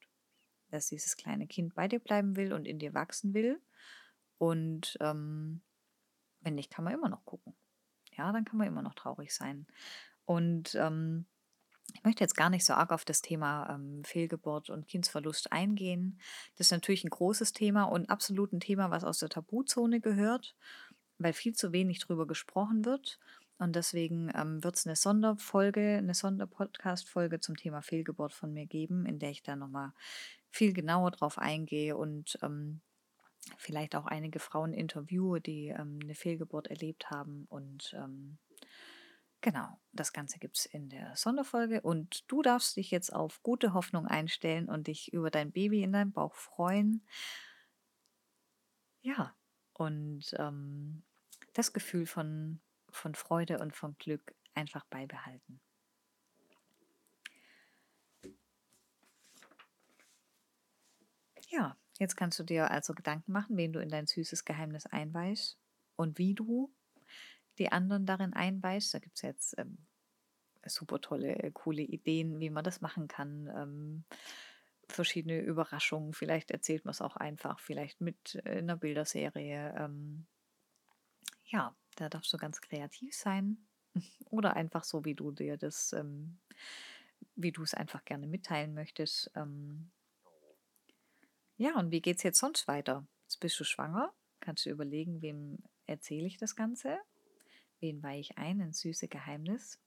Dass 0.70 0.88
dieses 0.88 1.18
kleine 1.18 1.48
Kind 1.48 1.76
bei 1.76 1.88
dir 1.88 2.00
bleiben 2.00 2.36
will 2.36 2.54
und 2.54 2.66
in 2.66 2.80
dir 2.80 2.94
wachsen 2.94 3.34
will. 3.34 3.62
Und 4.38 4.98
ähm, 5.02 5.62
wenn 6.42 6.56
nicht, 6.56 6.72
kann 6.72 6.86
man 6.86 6.94
immer 6.94 7.10
noch 7.10 7.26
gucken. 7.26 7.54
Ja, 8.18 8.32
dann 8.32 8.46
kann 8.46 8.58
man 8.58 8.68
immer 8.68 8.82
noch 8.82 8.96
traurig 8.96 9.34
sein. 9.34 9.68
Und 10.26 10.76
ähm, 10.76 11.26
ich 11.94 12.04
möchte 12.04 12.24
jetzt 12.24 12.36
gar 12.36 12.50
nicht 12.50 12.66
so 12.66 12.74
arg 12.74 12.92
auf 12.92 13.06
das 13.06 13.22
Thema 13.22 13.70
ähm, 13.74 14.04
Fehlgeburt 14.04 14.70
und 14.70 14.88
Kindsverlust 14.88 15.52
eingehen. 15.52 16.20
Das 16.58 16.68
ist 16.68 16.72
natürlich 16.72 17.04
ein 17.04 17.10
großes 17.10 17.54
Thema 17.54 17.84
und 17.84 18.10
absolut 18.10 18.54
ein 18.54 18.60
Thema, 18.60 18.92
was 18.92 19.04
aus 19.04 19.20
der 19.20 19.30
Tabuzone 19.30 20.00
gehört, 20.00 20.56
weil 21.18 21.34
viel 21.34 21.54
zu 21.54 21.72
wenig 21.72 22.00
drüber 22.00 22.28
gesprochen 22.28 22.86
wird. 22.86 23.20
Und 23.60 23.76
deswegen 23.76 24.32
ähm, 24.36 24.64
wird 24.64 24.78
es 24.78 24.88
eine 24.88 24.96
Sonderfolge, 24.96 25.98
eine 25.98 26.14
Sonderpodcast-Folge 26.14 27.42
zum 27.42 27.58
Thema 27.58 27.82
Fehlgeburt 27.82 28.34
von 28.34 28.54
mir 28.54 28.66
geben, 28.66 29.06
in 29.06 29.20
der 29.20 29.32
ich 29.32 29.44
da 29.44 29.58
nochmal 29.58 29.92
viel 30.50 30.74
genauer 30.74 31.12
drauf 31.12 31.38
eingehe 31.38 31.96
und 31.98 32.40
ähm, 32.42 32.80
vielleicht 33.58 33.96
auch 33.96 34.06
einige 34.06 34.40
Frauen 34.40 34.74
interviewe, 34.74 35.42
die 35.42 35.68
ähm, 35.68 36.00
eine 36.02 36.16
Fehlgeburt 36.16 36.68
erlebt 36.68 37.12
haben. 37.12 37.46
Und 37.50 37.94
ähm, 37.98 38.38
genau, 39.42 39.80
das 39.92 40.14
Ganze 40.14 40.40
gibt 40.40 40.58
es 40.58 40.66
in 40.66 40.90
der 40.90 41.16
Sonderfolge. 41.18 41.82
Und 41.82 42.32
du 42.32 42.42
darfst 42.42 42.78
dich 42.78 42.92
jetzt 42.92 43.14
auf 43.14 43.44
gute 43.44 43.74
Hoffnung 43.74 44.06
einstellen 44.08 44.70
und 44.70 44.88
dich 44.88 45.12
über 45.12 45.32
dein 45.32 45.52
Baby 45.52 45.84
in 45.84 45.92
deinem 45.92 46.14
Bauch 46.14 46.36
freuen. 46.36 47.06
Ja, 49.02 49.36
und 49.74 50.34
ähm, 50.38 51.04
das 51.54 51.74
Gefühl 51.74 52.06
von 52.06 52.62
von 52.96 53.16
Freude 53.16 53.60
und 53.60 53.76
von 53.76 53.96
Glück 53.98 54.36
einfach 54.54 54.86
beibehalten. 54.86 55.60
Ja, 61.50 61.76
jetzt 61.98 62.16
kannst 62.16 62.38
du 62.40 62.44
dir 62.44 62.70
also 62.70 62.94
Gedanken 62.94 63.32
machen, 63.32 63.58
wen 63.58 63.74
du 63.74 63.82
in 63.82 63.90
dein 63.90 64.06
süßes 64.06 64.46
Geheimnis 64.46 64.86
einweist 64.86 65.58
und 65.96 66.18
wie 66.18 66.36
du 66.36 66.72
die 67.58 67.72
anderen 67.72 68.06
darin 68.06 68.34
einweist. 68.34 68.94
Da 68.94 69.00
gibt 69.00 69.16
es 69.16 69.22
jetzt 69.24 69.58
ähm, 69.58 69.80
super 70.66 71.02
tolle, 71.02 71.36
äh, 71.38 71.52
coole 71.52 71.82
Ideen, 71.82 72.40
wie 72.40 72.50
man 72.50 72.64
das 72.64 72.82
machen 72.82 73.08
kann. 73.08 73.48
Ähm, 73.56 74.04
verschiedene 74.88 75.40
Überraschungen. 75.40 76.14
Vielleicht 76.14 76.52
erzählt 76.52 76.86
man 76.86 76.92
es 76.92 77.02
auch 77.02 77.16
einfach, 77.16 77.60
vielleicht 77.60 78.02
mit 78.02 78.40
äh, 78.46 78.60
einer 78.60 78.76
Bilderserie. 78.76 79.74
Ähm, 79.78 80.26
ja, 81.46 81.76
da 82.00 82.10
darfst 82.10 82.32
du 82.34 82.38
ganz 82.38 82.62
kreativ 82.62 83.14
sein 83.14 83.58
oder 84.30 84.56
einfach 84.56 84.84
so, 84.84 85.04
wie 85.06 85.16
du 85.16 85.32
dir 85.32 85.58
das, 85.58 85.94
ähm, 85.94 86.40
wie 87.36 87.52
du 87.52 87.64
es 87.64 87.74
einfach 87.74 88.06
gerne 88.06 88.28
mitteilen 88.28 88.74
möchtest. 88.74 89.32
Ähm 89.36 89.92
ja, 91.58 91.78
und 91.78 91.92
wie 91.92 92.02
geht 92.02 92.18
es 92.18 92.24
jetzt 92.24 92.40
sonst 92.40 92.68
weiter? 92.68 93.06
Jetzt 93.24 93.40
bist 93.42 93.60
du 93.60 93.64
schwanger, 93.64 94.14
kannst 94.40 94.66
du 94.66 94.70
überlegen, 94.70 95.22
wem 95.22 95.60
erzähle 95.86 96.28
ich 96.28 96.38
das 96.38 96.56
Ganze? 96.56 96.98
Wen 97.82 98.02
weihe 98.02 98.20
ich 98.20 98.38
ein 98.38 98.60
ins 98.62 98.80
süße 98.80 99.08
Geheimnis? 99.08 99.80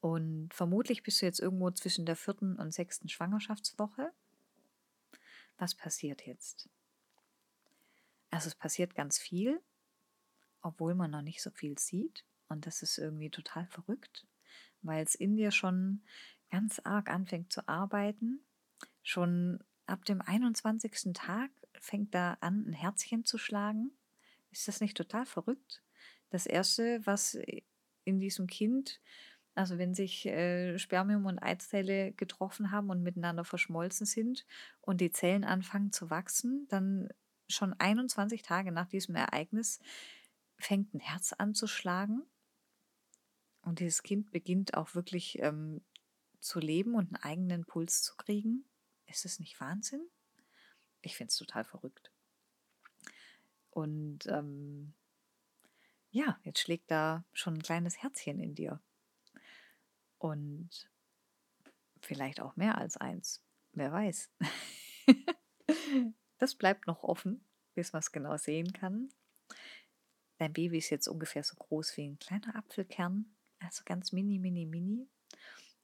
Und 0.00 0.54
vermutlich 0.54 1.02
bist 1.02 1.20
du 1.20 1.26
jetzt 1.26 1.40
irgendwo 1.40 1.70
zwischen 1.72 2.06
der 2.06 2.16
vierten 2.16 2.56
und 2.56 2.72
sechsten 2.72 3.08
Schwangerschaftswoche. 3.08 4.12
Was 5.58 5.74
passiert 5.74 6.26
jetzt? 6.26 6.70
Also 8.30 8.48
es 8.48 8.54
passiert 8.54 8.94
ganz 8.94 9.18
viel 9.18 9.60
obwohl 10.62 10.94
man 10.94 11.10
noch 11.10 11.22
nicht 11.22 11.42
so 11.42 11.50
viel 11.50 11.78
sieht. 11.78 12.24
Und 12.48 12.66
das 12.66 12.82
ist 12.82 12.98
irgendwie 12.98 13.30
total 13.30 13.66
verrückt, 13.66 14.26
weil 14.82 15.04
es 15.04 15.14
in 15.14 15.36
dir 15.36 15.50
schon 15.50 16.02
ganz 16.50 16.80
arg 16.84 17.08
anfängt 17.08 17.52
zu 17.52 17.68
arbeiten. 17.68 18.44
Schon 19.02 19.62
ab 19.86 20.04
dem 20.04 20.20
21. 20.20 21.12
Tag 21.14 21.50
fängt 21.80 22.14
da 22.14 22.36
an, 22.40 22.66
ein 22.66 22.72
Herzchen 22.72 23.24
zu 23.24 23.38
schlagen. 23.38 23.92
Ist 24.50 24.68
das 24.68 24.80
nicht 24.80 24.96
total 24.96 25.26
verrückt? 25.26 25.82
Das 26.30 26.46
Erste, 26.46 27.04
was 27.04 27.38
in 28.04 28.20
diesem 28.20 28.46
Kind, 28.46 29.00
also 29.54 29.78
wenn 29.78 29.94
sich 29.94 30.26
äh, 30.26 30.78
Spermium 30.78 31.26
und 31.26 31.38
Eizelle 31.38 32.12
getroffen 32.12 32.70
haben 32.70 32.90
und 32.90 33.02
miteinander 33.02 33.44
verschmolzen 33.44 34.06
sind 34.06 34.46
und 34.80 35.00
die 35.00 35.12
Zellen 35.12 35.44
anfangen 35.44 35.92
zu 35.92 36.10
wachsen, 36.10 36.66
dann 36.68 37.08
schon 37.48 37.74
21 37.74 38.42
Tage 38.42 38.72
nach 38.72 38.86
diesem 38.86 39.16
Ereignis 39.16 39.80
fängt 40.60 40.94
ein 40.94 41.00
Herz 41.00 41.32
an 41.32 41.54
zu 41.54 41.66
schlagen 41.66 42.22
und 43.62 43.80
dieses 43.80 44.02
Kind 44.02 44.30
beginnt 44.30 44.74
auch 44.74 44.94
wirklich 44.94 45.38
ähm, 45.40 45.82
zu 46.40 46.58
leben 46.58 46.94
und 46.94 47.06
einen 47.06 47.22
eigenen 47.22 47.64
Puls 47.64 48.02
zu 48.02 48.16
kriegen. 48.16 48.64
Ist 49.06 49.24
es 49.24 49.38
nicht 49.38 49.60
Wahnsinn? 49.60 50.08
Ich 51.02 51.16
finde 51.16 51.30
es 51.30 51.36
total 51.36 51.64
verrückt. 51.64 52.12
Und 53.70 54.26
ähm, 54.26 54.94
ja, 56.10 56.38
jetzt 56.42 56.60
schlägt 56.60 56.90
da 56.90 57.24
schon 57.32 57.54
ein 57.54 57.62
kleines 57.62 58.02
Herzchen 58.02 58.40
in 58.40 58.54
dir. 58.54 58.80
Und 60.18 60.90
vielleicht 62.00 62.40
auch 62.40 62.56
mehr 62.56 62.78
als 62.78 62.96
eins. 62.96 63.42
Wer 63.72 63.92
weiß. 63.92 64.30
das 66.38 66.54
bleibt 66.54 66.86
noch 66.86 67.04
offen, 67.04 67.44
bis 67.74 67.92
man 67.92 68.00
es 68.00 68.12
genau 68.12 68.36
sehen 68.36 68.72
kann. 68.72 69.10
Dein 70.40 70.54
Baby 70.54 70.78
ist 70.78 70.88
jetzt 70.88 71.06
ungefähr 71.06 71.44
so 71.44 71.54
groß 71.54 71.98
wie 71.98 72.08
ein 72.08 72.18
kleiner 72.18 72.56
Apfelkern, 72.56 73.26
also 73.58 73.82
ganz 73.84 74.10
mini, 74.10 74.38
mini, 74.38 74.64
mini. 74.64 75.06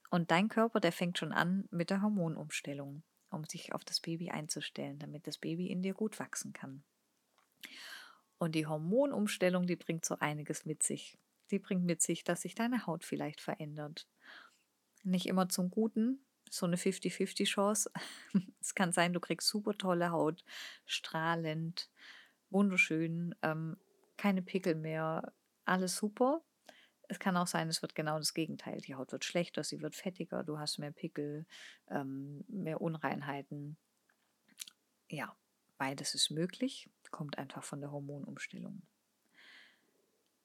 Und 0.09 0.31
dein 0.31 0.49
Körper, 0.49 0.79
der 0.79 0.91
fängt 0.91 1.19
schon 1.19 1.31
an 1.31 1.67
mit 1.69 1.91
der 1.91 2.01
Hormonumstellung, 2.01 3.03
um 3.29 3.43
sich 3.43 3.73
auf 3.73 3.85
das 3.85 3.99
Baby 3.99 4.31
einzustellen, 4.31 4.97
damit 4.97 5.27
das 5.27 5.37
Baby 5.37 5.67
in 5.67 5.83
dir 5.83 5.93
gut 5.93 6.17
wachsen 6.17 6.53
kann. 6.53 6.83
Und 8.39 8.55
die 8.55 8.65
Hormonumstellung, 8.65 9.67
die 9.67 9.75
bringt 9.75 10.05
so 10.05 10.17
einiges 10.17 10.65
mit 10.65 10.81
sich. 10.81 11.19
Die 11.51 11.59
bringt 11.59 11.85
mit 11.85 12.01
sich, 12.01 12.23
dass 12.23 12.41
sich 12.41 12.55
deine 12.55 12.87
Haut 12.87 13.05
vielleicht 13.05 13.41
verändert. 13.41 14.07
Nicht 15.03 15.27
immer 15.27 15.49
zum 15.49 15.69
Guten, 15.69 16.25
so 16.49 16.65
eine 16.65 16.77
50-50 16.77 17.45
Chance. 17.45 17.91
es 18.59 18.73
kann 18.73 18.91
sein, 18.91 19.13
du 19.13 19.19
kriegst 19.19 19.49
super 19.49 19.77
tolle 19.77 20.09
Haut, 20.09 20.43
strahlend, 20.87 21.91
wunderschön, 22.49 23.35
ähm, 23.43 23.77
keine 24.17 24.41
Pickel 24.41 24.75
mehr, 24.75 25.33
alles 25.65 25.95
super. 25.95 26.41
Es 27.09 27.19
kann 27.19 27.37
auch 27.37 27.47
sein, 27.47 27.69
es 27.69 27.81
wird 27.81 27.95
genau 27.95 28.17
das 28.17 28.33
Gegenteil. 28.33 28.81
Die 28.81 28.95
Haut 28.95 29.11
wird 29.11 29.23
schlechter, 29.23 29.63
sie 29.63 29.81
wird 29.81 29.95
fettiger, 29.95 30.43
du 30.43 30.59
hast 30.59 30.77
mehr 30.77 30.91
Pickel, 30.91 31.45
ähm, 31.89 32.43
mehr 32.47 32.81
Unreinheiten. 32.81 33.77
Ja, 35.09 35.35
beides 35.77 36.15
ist 36.15 36.31
möglich, 36.31 36.89
kommt 37.11 37.37
einfach 37.37 37.63
von 37.63 37.79
der 37.79 37.91
Hormonumstellung. 37.91 38.81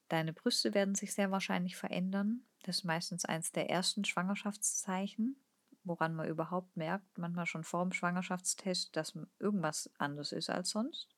Deine 0.09 0.33
Brüste 0.33 0.75
werden 0.75 0.95
sich 0.95 1.15
sehr 1.15 1.31
wahrscheinlich 1.31 1.75
verändern. 1.75 2.45
Das 2.65 2.79
ist 2.79 2.85
meistens 2.85 3.25
eines 3.25 3.51
der 3.51 3.71
ersten 3.71 4.05
Schwangerschaftszeichen, 4.05 5.37
woran 5.85 6.15
man 6.15 6.29
überhaupt 6.29 6.77
merkt, 6.77 7.19
manchmal 7.19 7.47
schon 7.47 7.65
vor 7.65 7.83
dem 7.83 7.93
Schwangerschaftstest, 7.93 8.95
dass 8.95 9.19
irgendwas 9.41 9.91
anders 9.99 10.33
ist 10.33 10.51
als 10.51 10.71
sonst. 10.71 11.09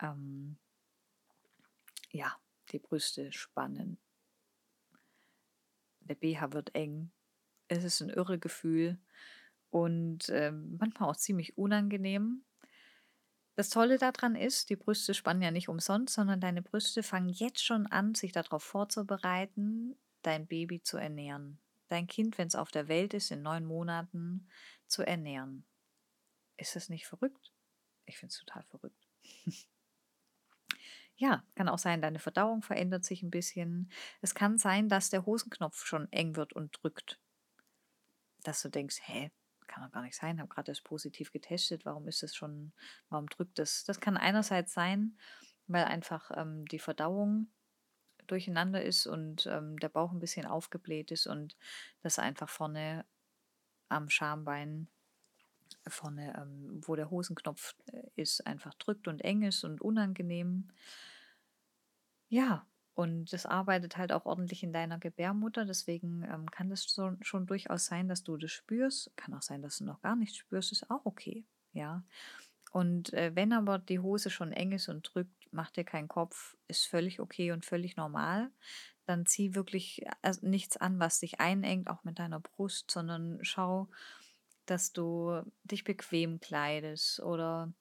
Ähm, 0.00 0.56
ja, 2.12 2.36
die 2.70 2.78
Brüste 2.78 3.32
spannen. 3.32 3.98
Der 6.00 6.14
BH 6.14 6.52
wird 6.52 6.74
eng. 6.74 7.12
Es 7.68 7.84
ist 7.84 8.00
ein 8.00 8.10
irre 8.10 8.38
Gefühl 8.38 8.98
und 9.70 10.28
äh, 10.28 10.50
manchmal 10.50 11.10
auch 11.10 11.16
ziemlich 11.16 11.56
unangenehm. 11.56 12.44
Das 13.54 13.68
Tolle 13.68 13.98
daran 13.98 14.36
ist, 14.36 14.70
die 14.70 14.76
Brüste 14.76 15.14
spannen 15.14 15.42
ja 15.42 15.50
nicht 15.50 15.68
umsonst, 15.68 16.14
sondern 16.14 16.40
deine 16.40 16.62
Brüste 16.62 17.02
fangen 17.02 17.28
jetzt 17.28 17.64
schon 17.64 17.86
an, 17.86 18.14
sich 18.14 18.32
darauf 18.32 18.62
vorzubereiten, 18.62 19.98
dein 20.22 20.46
Baby 20.46 20.82
zu 20.82 20.96
ernähren. 20.96 21.60
Dein 21.88 22.06
Kind, 22.06 22.38
wenn 22.38 22.48
es 22.48 22.54
auf 22.54 22.70
der 22.70 22.88
Welt 22.88 23.14
ist, 23.14 23.30
in 23.30 23.42
neun 23.42 23.64
Monaten 23.64 24.48
zu 24.86 25.02
ernähren. 25.02 25.64
Ist 26.56 26.76
das 26.76 26.88
nicht 26.88 27.06
verrückt? 27.06 27.52
Ich 28.06 28.18
finde 28.18 28.32
es 28.32 28.38
total 28.38 28.62
verrückt. 28.64 29.08
ja, 31.20 31.44
kann 31.54 31.68
auch 31.68 31.78
sein, 31.78 32.00
deine 32.00 32.18
Verdauung 32.18 32.62
verändert 32.62 33.04
sich 33.04 33.22
ein 33.22 33.30
bisschen. 33.30 33.92
Es 34.22 34.34
kann 34.34 34.56
sein, 34.56 34.88
dass 34.88 35.10
der 35.10 35.26
Hosenknopf 35.26 35.84
schon 35.84 36.10
eng 36.12 36.34
wird 36.34 36.54
und 36.54 36.82
drückt. 36.82 37.20
Dass 38.42 38.62
du 38.62 38.70
denkst, 38.70 39.00
hä, 39.02 39.30
kann 39.66 39.84
doch 39.84 39.92
gar 39.92 40.02
nicht 40.02 40.16
sein, 40.16 40.40
habe 40.40 40.48
gerade 40.48 40.72
das 40.72 40.80
positiv 40.80 41.30
getestet, 41.30 41.84
warum 41.84 42.08
ist 42.08 42.22
es 42.22 42.34
schon, 42.34 42.72
warum 43.10 43.26
drückt 43.26 43.58
das? 43.58 43.84
Das 43.84 44.00
kann 44.00 44.16
einerseits 44.16 44.72
sein, 44.72 45.18
weil 45.66 45.84
einfach 45.84 46.30
ähm, 46.34 46.64
die 46.66 46.78
Verdauung 46.78 47.52
durcheinander 48.26 48.82
ist 48.82 49.06
und 49.06 49.46
ähm, 49.46 49.78
der 49.78 49.90
Bauch 49.90 50.12
ein 50.12 50.20
bisschen 50.20 50.46
aufgebläht 50.46 51.10
ist 51.10 51.26
und 51.26 51.54
das 52.00 52.18
einfach 52.18 52.48
vorne 52.48 53.04
am 53.90 54.08
Schambein, 54.08 54.88
vorne, 55.86 56.34
ähm, 56.36 56.80
wo 56.86 56.96
der 56.96 57.10
Hosenknopf 57.10 57.74
äh, 57.86 58.02
ist, 58.16 58.46
einfach 58.46 58.74
drückt 58.74 59.08
und 59.08 59.20
eng 59.20 59.42
ist 59.42 59.64
und 59.64 59.80
unangenehm. 59.80 60.68
Ja, 62.28 62.66
und 62.94 63.32
das 63.32 63.46
arbeitet 63.46 63.96
halt 63.96 64.12
auch 64.12 64.26
ordentlich 64.26 64.62
in 64.62 64.72
deiner 64.72 64.98
Gebärmutter. 64.98 65.64
Deswegen 65.64 66.22
ähm, 66.22 66.50
kann 66.50 66.68
das 66.68 66.82
so, 66.82 67.16
schon 67.22 67.46
durchaus 67.46 67.86
sein, 67.86 68.08
dass 68.08 68.24
du 68.24 68.36
das 68.36 68.50
spürst. 68.50 69.10
Kann 69.16 69.32
auch 69.34 69.42
sein, 69.42 69.62
dass 69.62 69.78
du 69.78 69.84
noch 69.84 70.02
gar 70.02 70.16
nichts 70.16 70.36
spürst. 70.36 70.70
Ist 70.70 70.90
auch 70.90 71.06
okay. 71.06 71.46
Ja. 71.72 72.04
Und 72.72 73.12
äh, 73.14 73.34
wenn 73.34 73.52
aber 73.52 73.78
die 73.78 74.00
Hose 74.00 74.30
schon 74.30 74.52
eng 74.52 74.72
ist 74.72 74.88
und 74.88 75.10
drückt, 75.14 75.48
mach 75.50 75.70
dir 75.70 75.84
keinen 75.84 76.08
Kopf, 76.08 76.56
ist 76.68 76.86
völlig 76.86 77.20
okay 77.20 77.52
und 77.52 77.64
völlig 77.64 77.96
normal. 77.96 78.50
Dann 79.06 79.26
zieh 79.26 79.54
wirklich 79.54 80.04
also 80.22 80.46
nichts 80.46 80.76
an, 80.76 81.00
was 81.00 81.20
dich 81.20 81.40
einengt, 81.40 81.88
auch 81.88 82.04
mit 82.04 82.18
deiner 82.18 82.38
Brust, 82.38 82.90
sondern 82.90 83.38
schau, 83.42 83.88
dass 84.70 84.92
du 84.92 85.42
dich 85.64 85.84
bequem 85.84 86.40
kleidest 86.40 87.20
oder 87.20 87.72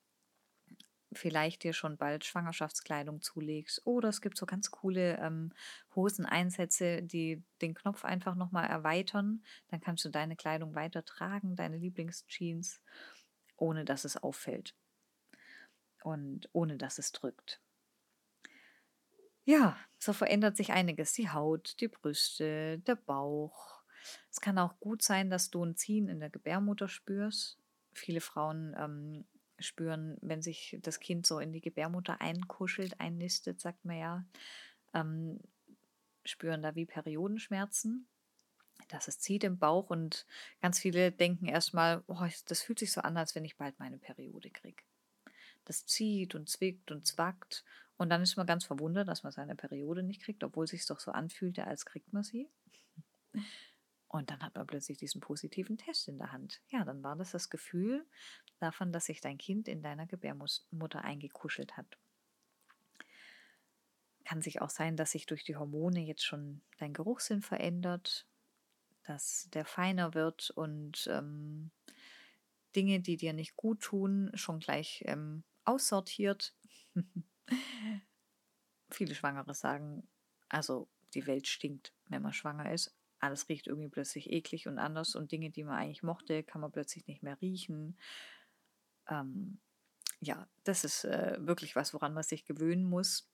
vielleicht 1.12 1.64
dir 1.64 1.74
schon 1.74 1.98
bald 1.98 2.24
Schwangerschaftskleidung 2.26 3.22
zulegst. 3.22 3.82
Oder 3.86 4.10
es 4.10 4.22
gibt 4.22 4.38
so 4.38 4.46
ganz 4.46 4.70
coole 4.72 5.18
ähm, 5.18 5.54
Hoseneinsätze, 5.96 7.02
die 7.02 7.44
den 7.62 7.74
Knopf 7.74 8.06
einfach 8.06 8.36
nochmal 8.36 8.68
erweitern. 8.68 9.44
Dann 9.70 9.82
kannst 9.82 10.06
du 10.06 10.10
deine 10.10 10.36
Kleidung 10.36 10.76
weiter 10.76 11.04
tragen, 11.06 11.56
deine 11.56 11.78
Lieblingsjeans, 11.78 12.82
ohne 13.58 13.86
dass 13.86 14.06
es 14.06 14.18
auffällt 14.18 14.76
und 16.04 16.50
ohne 16.52 16.78
dass 16.78 17.00
es 17.00 17.12
drückt. 17.14 17.62
Ja, 19.46 19.78
so 19.98 20.14
verändert 20.14 20.56
sich 20.58 20.72
einiges. 20.72 21.14
Die 21.14 21.30
Haut, 21.30 21.80
die 21.82 21.88
Brüste, 21.88 22.80
der 22.80 22.96
Bauch. 22.96 23.79
Es 24.32 24.42
kann 24.42 24.58
auch 24.58 24.80
gut 24.80 25.02
sein, 25.02 25.30
dass 25.30 25.50
du 25.50 25.64
ein 25.64 25.76
Ziehen 25.76 26.08
in 26.08 26.20
der 26.20 26.30
Gebärmutter 26.30 26.88
spürst. 26.88 27.58
Viele 27.94 28.22
Frauen 28.22 28.76
ähm, 28.78 29.26
spüren, 29.60 30.18
wenn 30.22 30.42
sich 30.42 30.78
das 30.82 31.00
Kind 31.00 31.26
so 31.26 31.40
in 31.40 31.52
die 31.52 31.62
Gebärmutter 31.62 32.22
einkuschelt, 32.22 33.00
einnistet, 33.00 33.60
sagt 33.60 33.84
man 33.86 33.98
ja, 33.98 34.26
ähm, 34.94 35.40
spüren 36.24 36.62
da 36.62 36.76
wie 36.76 36.86
Periodenschmerzen. 36.86 38.08
Dass 38.88 39.08
es 39.08 39.20
zieht 39.20 39.44
im 39.44 39.60
Bauch 39.60 39.90
und 39.90 40.26
ganz 40.62 40.80
viele 40.80 41.12
denken 41.12 41.46
erstmal, 41.46 42.04
oh, 42.08 42.26
das 42.48 42.62
fühlt 42.62 42.80
sich 42.80 42.92
so 42.92 43.02
an, 43.02 43.18
als 43.18 43.36
wenn 43.36 43.46
ich 43.46 43.58
bald 43.58 43.78
meine 43.78 43.98
Periode 43.98 44.50
kriege. 44.50 44.84
Das 45.66 45.86
zieht 45.86 46.34
und 46.34 46.50
zwickt 46.50 46.90
und 46.90 47.06
zwackt 47.06 47.64
und 48.00 48.10
dann 48.10 48.22
ist 48.22 48.38
man 48.38 48.48
ganz 48.48 48.64
verwundert, 48.64 49.10
dass 49.10 49.24
man 49.24 49.34
seine 49.34 49.56
Periode 49.56 50.04
nicht 50.04 50.22
kriegt, 50.22 50.44
obwohl 50.46 50.64
es 50.64 50.72
sich 50.72 50.86
doch 50.86 51.02
so 51.02 51.12
anfühlte, 51.12 51.68
als 51.68 51.86
kriegt 51.86 52.14
man 52.14 52.24
sie. 52.24 52.50
Und 54.10 54.32
dann 54.32 54.42
hat 54.42 54.56
man 54.56 54.66
plötzlich 54.66 54.98
diesen 54.98 55.22
positiven 55.22 55.78
Test 55.78 56.08
in 56.08 56.18
der 56.18 56.32
Hand. 56.32 56.62
Ja, 56.70 56.84
dann 56.84 57.04
war 57.04 57.16
das 57.16 57.30
das 57.30 57.52
Gefühl 57.52 58.08
davon, 58.58 58.92
dass 58.92 59.06
sich 59.06 59.22
dein 59.22 59.38
Kind 59.38 59.68
in 59.68 59.84
deiner 59.84 60.08
Gebärmutter 60.08 61.04
eingekuschelt 61.04 61.78
hat. 61.78 61.86
Kann 64.26 64.42
sich 64.42 64.62
auch 64.62 64.72
sein, 64.72 64.98
dass 64.98 65.12
sich 65.12 65.28
durch 65.28 65.44
die 65.44 65.56
Hormone 65.56 66.00
jetzt 66.00 66.26
schon 66.26 66.62
dein 66.80 66.94
Geruchssinn 66.94 67.44
verändert, 67.44 68.26
dass 69.04 69.48
der 69.52 69.64
feiner 69.64 70.16
wird 70.16 70.50
und 70.50 71.08
ähm, 71.12 71.70
Dinge, 72.76 73.02
die 73.02 73.16
dir 73.16 73.34
nicht 73.34 73.56
gut 73.56 73.82
tun, 73.82 74.32
schon 74.34 74.60
gleich 74.60 75.04
ähm, 75.06 75.44
aussortiert. 75.66 76.56
Viele 78.90 79.14
Schwangere 79.14 79.54
sagen, 79.54 80.08
also 80.50 80.88
die 81.14 81.28
Welt 81.28 81.48
stinkt, 81.48 81.94
wenn 82.08 82.24
man 82.24 82.34
schwanger 82.34 82.72
ist 82.72 82.99
alles 83.20 83.50
riecht 83.50 83.68
irgendwie 83.68 83.90
plötzlich 83.90 84.32
eklig 84.32 84.68
und 84.68 84.80
anders 84.80 85.16
und 85.16 85.32
Dinge, 85.32 85.50
die 85.50 85.64
man 85.64 85.78
eigentlich 85.78 86.04
mochte, 86.04 86.44
kann 86.44 86.62
man 86.62 86.72
plötzlich 86.72 87.08
nicht 87.08 87.24
mehr 87.24 87.40
riechen. 87.42 87.98
Ähm, 89.08 89.60
ja, 90.22 90.48
das 90.64 90.84
ist 90.84 91.06
äh, 91.06 91.38
wirklich 91.40 91.76
was, 91.76 91.94
woran 91.94 92.14
man 92.14 92.24
sich 92.24 92.46
gewöhnen 92.46 92.86
muss. 92.86 93.30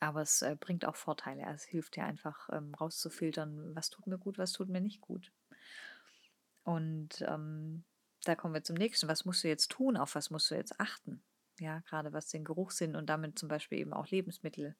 Aber 0.00 0.22
es 0.22 0.42
äh, 0.42 0.56
bringt 0.58 0.84
auch 0.84 0.96
Vorteile. 0.96 1.46
Also 1.46 1.62
es 1.62 1.64
hilft 1.64 1.96
dir 1.96 2.04
einfach 2.04 2.48
ähm, 2.52 2.74
rauszufiltern, 2.74 3.74
was 3.74 3.90
tut 3.90 4.06
mir 4.06 4.18
gut, 4.18 4.38
was 4.38 4.52
tut 4.52 4.68
mir 4.68 4.80
nicht 4.80 5.00
gut. 5.00 5.32
Und 6.64 7.22
ähm, 7.26 7.84
da 8.24 8.34
kommen 8.34 8.54
wir 8.54 8.64
zum 8.64 8.76
nächsten. 8.76 9.08
Was 9.08 9.24
musst 9.24 9.44
du 9.44 9.48
jetzt 9.48 9.70
tun? 9.70 9.96
Auf 9.96 10.14
was 10.14 10.30
musst 10.30 10.50
du 10.50 10.54
jetzt 10.54 10.78
achten? 10.80 11.22
Ja, 11.58 11.80
gerade 11.80 12.12
was 12.12 12.28
den 12.28 12.44
Geruchssinn 12.44 12.96
und 12.96 13.06
damit 13.06 13.38
zum 13.38 13.48
Beispiel 13.48 13.78
eben 13.78 13.92
auch 13.92 14.08
Lebensmittel 14.08 14.74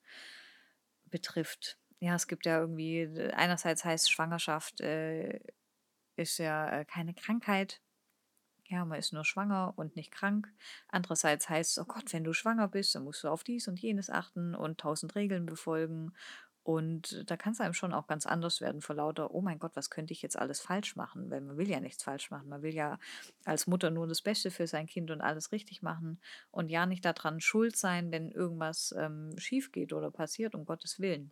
betrifft 1.06 1.78
ja, 2.02 2.16
es 2.16 2.26
gibt 2.26 2.46
ja 2.46 2.58
irgendwie, 2.58 3.08
einerseits 3.32 3.84
heißt 3.84 4.10
Schwangerschaft 4.10 4.80
äh, 4.80 5.38
ist 6.16 6.38
ja 6.38 6.80
äh, 6.80 6.84
keine 6.84 7.14
Krankheit. 7.14 7.80
Ja, 8.66 8.84
man 8.84 8.98
ist 8.98 9.12
nur 9.12 9.24
schwanger 9.24 9.74
und 9.76 9.94
nicht 9.94 10.10
krank. 10.10 10.52
Andererseits 10.88 11.48
heißt 11.48 11.78
es, 11.78 11.78
oh 11.78 11.86
Gott, 11.86 12.12
wenn 12.12 12.24
du 12.24 12.32
schwanger 12.32 12.66
bist, 12.66 12.96
dann 12.96 13.04
musst 13.04 13.22
du 13.22 13.28
auf 13.28 13.44
dies 13.44 13.68
und 13.68 13.78
jenes 13.78 14.10
achten 14.10 14.56
und 14.56 14.80
tausend 14.80 15.14
Regeln 15.14 15.46
befolgen. 15.46 16.12
Und 16.64 17.22
da 17.30 17.36
kann 17.36 17.52
es 17.52 17.60
einem 17.60 17.74
schon 17.74 17.92
auch 17.92 18.08
ganz 18.08 18.26
anders 18.26 18.60
werden 18.60 18.80
vor 18.80 18.96
lauter, 18.96 19.32
oh 19.32 19.40
mein 19.40 19.60
Gott, 19.60 19.76
was 19.76 19.88
könnte 19.88 20.12
ich 20.12 20.22
jetzt 20.22 20.36
alles 20.36 20.60
falsch 20.60 20.96
machen? 20.96 21.30
Weil 21.30 21.40
man 21.40 21.56
will 21.56 21.68
ja 21.68 21.78
nichts 21.78 22.02
falsch 22.02 22.32
machen. 22.32 22.48
Man 22.48 22.62
will 22.62 22.74
ja 22.74 22.98
als 23.44 23.68
Mutter 23.68 23.90
nur 23.90 24.08
das 24.08 24.22
Beste 24.22 24.50
für 24.50 24.66
sein 24.66 24.88
Kind 24.88 25.12
und 25.12 25.20
alles 25.20 25.52
richtig 25.52 25.82
machen 25.82 26.20
und 26.50 26.68
ja 26.68 26.84
nicht 26.86 27.04
daran 27.04 27.40
schuld 27.40 27.76
sein, 27.76 28.10
wenn 28.10 28.32
irgendwas 28.32 28.92
ähm, 28.98 29.38
schief 29.38 29.70
geht 29.70 29.92
oder 29.92 30.10
passiert, 30.10 30.56
um 30.56 30.64
Gottes 30.64 30.98
Willen. 30.98 31.30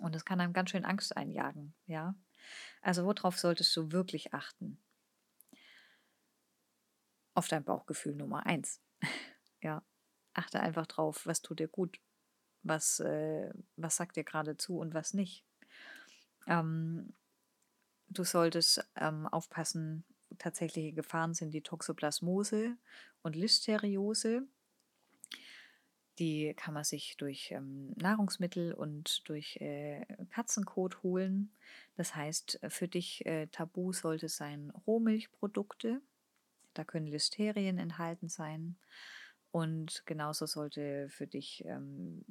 Und 0.00 0.14
das 0.14 0.24
kann 0.24 0.40
einem 0.40 0.52
ganz 0.52 0.70
schön 0.70 0.84
Angst 0.84 1.16
einjagen, 1.16 1.74
ja. 1.86 2.14
Also 2.80 3.04
worauf 3.04 3.38
solltest 3.38 3.76
du 3.76 3.92
wirklich 3.92 4.32
achten? 4.32 4.82
Auf 7.34 7.48
dein 7.48 7.64
Bauchgefühl 7.64 8.14
Nummer 8.14 8.46
eins. 8.46 8.80
ja, 9.62 9.82
achte 10.32 10.60
einfach 10.60 10.86
drauf, 10.86 11.26
was 11.26 11.42
tut 11.42 11.60
dir 11.60 11.68
gut, 11.68 12.00
was, 12.62 13.00
äh, 13.00 13.52
was 13.76 13.96
sagt 13.96 14.16
dir 14.16 14.24
gerade 14.24 14.56
zu 14.56 14.78
und 14.78 14.94
was 14.94 15.14
nicht. 15.14 15.44
Ähm, 16.46 17.14
du 18.08 18.24
solltest 18.24 18.84
ähm, 18.96 19.26
aufpassen, 19.26 20.04
tatsächliche 20.38 20.92
Gefahren 20.92 21.34
sind 21.34 21.52
die 21.52 21.62
Toxoplasmose 21.62 22.76
und 23.22 23.36
Listeriose. 23.36 24.46
Die 26.20 26.52
kann 26.54 26.74
man 26.74 26.84
sich 26.84 27.16
durch 27.16 27.50
ähm, 27.50 27.94
Nahrungsmittel 27.96 28.74
und 28.74 29.26
durch 29.26 29.56
äh, 29.56 30.04
Katzenkot 30.28 31.02
holen. 31.02 31.50
Das 31.96 32.14
heißt, 32.14 32.60
für 32.68 32.88
dich 32.88 33.24
äh, 33.24 33.46
tabu 33.46 33.94
sollte 33.94 34.28
sein 34.28 34.70
Rohmilchprodukte. 34.86 36.02
Da 36.74 36.84
können 36.84 37.06
Listerien 37.06 37.78
enthalten 37.78 38.28
sein. 38.28 38.76
Und 39.50 40.02
genauso 40.04 40.44
sollte 40.44 41.08
für 41.08 41.26
dich 41.26 41.64
ähm, 41.64 42.26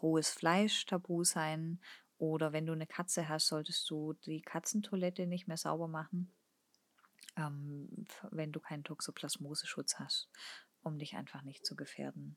rohes 0.00 0.30
Fleisch 0.30 0.86
tabu 0.86 1.24
sein. 1.24 1.80
Oder 2.18 2.52
wenn 2.52 2.66
du 2.66 2.72
eine 2.72 2.86
Katze 2.86 3.28
hast, 3.28 3.48
solltest 3.48 3.90
du 3.90 4.12
die 4.12 4.42
Katzentoilette 4.42 5.26
nicht 5.26 5.48
mehr 5.48 5.56
sauber 5.56 5.88
machen, 5.88 6.32
ähm, 7.36 8.06
wenn 8.30 8.52
du 8.52 8.60
keinen 8.60 8.84
Toxoplasmoseschutz 8.84 9.96
hast, 9.98 10.30
um 10.84 11.00
dich 11.00 11.16
einfach 11.16 11.42
nicht 11.42 11.66
zu 11.66 11.74
gefährden 11.74 12.36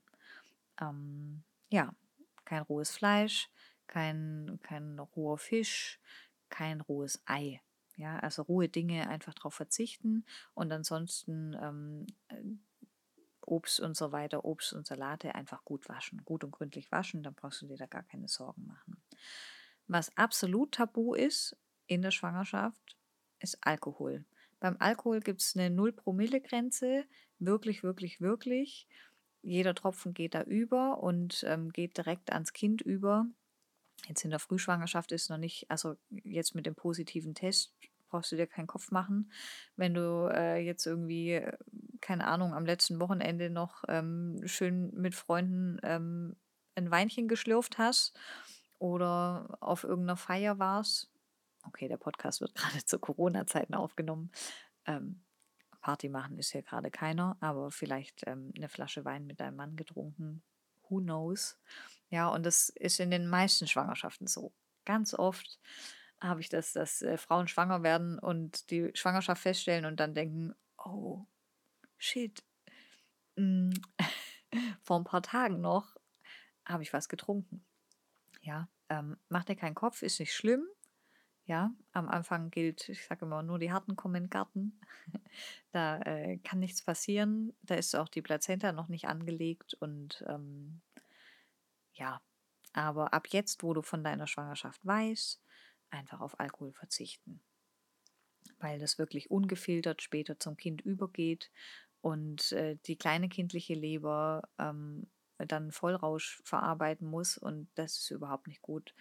ähm, 0.79 1.43
ja, 1.69 1.93
kein 2.45 2.63
rohes 2.63 2.91
Fleisch, 2.91 3.49
kein, 3.87 4.59
kein 4.63 4.99
roher 4.99 5.37
Fisch, 5.37 5.99
kein 6.49 6.81
rohes 6.81 7.21
Ei. 7.25 7.61
Ja, 7.95 8.17
also 8.19 8.41
rohe 8.41 8.69
Dinge 8.69 9.07
einfach 9.07 9.35
darauf 9.35 9.53
verzichten 9.53 10.25
und 10.55 10.71
ansonsten 10.71 11.55
ähm, 11.61 12.07
äh, 12.29 12.43
Obst 13.45 13.79
und 13.79 13.95
so 13.95 14.11
weiter, 14.11 14.45
Obst 14.45 14.73
und 14.73 14.87
Salate 14.87 15.35
einfach 15.35 15.63
gut 15.63 15.87
waschen, 15.89 16.23
gut 16.25 16.43
und 16.43 16.51
gründlich 16.51 16.91
waschen, 16.91 17.23
dann 17.23 17.35
brauchst 17.35 17.61
du 17.61 17.67
dir 17.67 17.77
da 17.77 17.85
gar 17.85 18.03
keine 18.03 18.27
Sorgen 18.27 18.65
machen. 18.65 19.01
Was 19.87 20.15
absolut 20.17 20.73
tabu 20.73 21.13
ist 21.13 21.55
in 21.87 22.01
der 22.01 22.11
Schwangerschaft, 22.11 22.97
ist 23.39 23.57
Alkohol. 23.61 24.25
Beim 24.59 24.77
Alkohol 24.79 25.19
gibt 25.19 25.41
es 25.41 25.57
eine 25.57 25.75
0-Promille-Grenze. 25.75 27.05
Wirklich, 27.39 27.83
wirklich, 27.83 28.21
wirklich. 28.21 28.87
Jeder 29.43 29.75
Tropfen 29.75 30.13
geht 30.13 30.33
da 30.33 30.41
über 30.41 31.03
und 31.03 31.43
ähm, 31.47 31.71
geht 31.71 31.97
direkt 31.97 32.31
ans 32.31 32.53
Kind 32.53 32.81
über. 32.81 33.27
Jetzt 34.07 34.23
in 34.23 34.31
der 34.31 34.39
Frühschwangerschaft 34.39 35.11
ist 35.11 35.29
noch 35.29 35.37
nicht, 35.37 35.69
also 35.69 35.95
jetzt 36.09 36.55
mit 36.55 36.65
dem 36.65 36.75
positiven 36.75 37.35
Test 37.35 37.73
brauchst 38.13 38.31
du 38.31 38.35
dir 38.35 38.47
keinen 38.47 38.67
Kopf 38.67 38.91
machen. 38.91 39.31
Wenn 39.75 39.95
du 39.95 40.29
äh, 40.31 40.59
jetzt 40.59 40.85
irgendwie, 40.85 41.41
keine 41.99 42.27
Ahnung, 42.27 42.53
am 42.53 42.65
letzten 42.65 42.99
Wochenende 42.99 43.49
noch 43.49 43.83
ähm, 43.87 44.39
schön 44.45 44.91
mit 44.93 45.15
Freunden 45.15 45.79
ähm, 45.83 46.35
ein 46.75 46.91
Weinchen 46.91 47.27
geschlürft 47.27 47.79
hast 47.79 48.13
oder 48.77 49.57
auf 49.61 49.83
irgendeiner 49.83 50.17
Feier 50.17 50.59
warst. 50.59 51.09
Okay, 51.65 51.87
der 51.87 51.97
Podcast 51.97 52.39
wird 52.39 52.53
gerade 52.55 52.85
zu 52.85 52.99
Corona-Zeiten 52.99 53.73
aufgenommen. 53.73 54.31
Ähm, 54.85 55.22
Party 55.83 56.07
machen 56.07 56.39
ist 56.39 56.53
hier 56.53 56.63
gerade 56.63 56.89
keiner, 56.89 57.37
aber 57.41 57.69
vielleicht 57.69 58.25
ähm, 58.25 58.53
eine 58.55 58.69
Flasche 58.69 59.03
Wein 59.03 59.27
mit 59.27 59.41
deinem 59.41 59.57
Mann 59.57 59.75
getrunken. 59.75 60.41
Who 60.87 61.01
knows? 61.01 61.59
Ja, 62.09 62.29
und 62.29 62.45
das 62.45 62.69
ist 62.69 62.99
in 63.01 63.11
den 63.11 63.27
meisten 63.27 63.67
Schwangerschaften 63.67 64.25
so. 64.25 64.53
Ganz 64.85 65.13
oft 65.13 65.59
habe 66.21 66.39
ich 66.39 66.47
das, 66.47 66.71
dass 66.71 67.01
äh, 67.01 67.17
Frauen 67.17 67.49
schwanger 67.49 67.83
werden 67.83 68.17
und 68.17 68.71
die 68.71 68.91
Schwangerschaft 68.93 69.41
feststellen 69.41 69.83
und 69.85 69.99
dann 69.99 70.13
denken, 70.13 70.55
oh, 70.77 71.25
shit. 71.97 72.43
Mm. 73.35 73.71
Vor 74.83 74.99
ein 74.99 75.03
paar 75.03 75.23
Tagen 75.23 75.59
noch 75.59 75.97
habe 76.65 76.83
ich 76.83 76.93
was 76.93 77.09
getrunken. 77.09 77.65
Ja, 78.41 78.69
ähm, 78.87 79.17
mach 79.27 79.43
dir 79.43 79.55
keinen 79.55 79.75
Kopf, 79.75 80.01
ist 80.01 80.19
nicht 80.19 80.33
schlimm. 80.33 80.65
Ja, 81.45 81.73
am 81.91 82.07
Anfang 82.07 82.51
gilt, 82.51 82.87
ich 82.87 83.05
sage 83.05 83.25
immer, 83.25 83.43
nur 83.43 83.59
die 83.59 83.71
Harten 83.71 83.97
kommen 83.97 84.15
in 84.15 84.23
den 84.25 84.29
Garten. 84.29 84.79
da 85.71 85.99
äh, 86.01 86.37
kann 86.37 86.59
nichts 86.59 86.81
passieren. 86.81 87.53
Da 87.63 87.75
ist 87.75 87.95
auch 87.95 88.07
die 88.07 88.21
Plazenta 88.21 88.71
noch 88.71 88.87
nicht 88.87 89.07
angelegt 89.07 89.73
und 89.73 90.23
ähm, 90.27 90.81
ja, 91.93 92.21
aber 92.71 93.13
ab 93.13 93.27
jetzt, 93.29 93.61
wo 93.61 93.73
du 93.73 93.81
von 93.81 94.03
deiner 94.03 94.27
Schwangerschaft 94.27 94.85
weißt, 94.85 95.41
einfach 95.89 96.21
auf 96.21 96.39
Alkohol 96.39 96.71
verzichten. 96.71 97.41
Weil 98.59 98.79
das 98.79 98.97
wirklich 98.97 99.29
ungefiltert 99.29 100.01
später 100.01 100.39
zum 100.39 100.55
Kind 100.55 100.81
übergeht 100.81 101.51
und 102.01 102.53
äh, 102.53 102.77
die 102.85 102.97
kleine 102.97 103.27
kindliche 103.27 103.73
Leber 103.73 104.43
ähm, 104.57 105.07
dann 105.37 105.71
Vollrausch 105.71 106.41
verarbeiten 106.43 107.07
muss 107.07 107.37
und 107.37 107.67
das 107.75 107.97
ist 107.97 108.11
überhaupt 108.11 108.47
nicht 108.47 108.61
gut. 108.61 108.93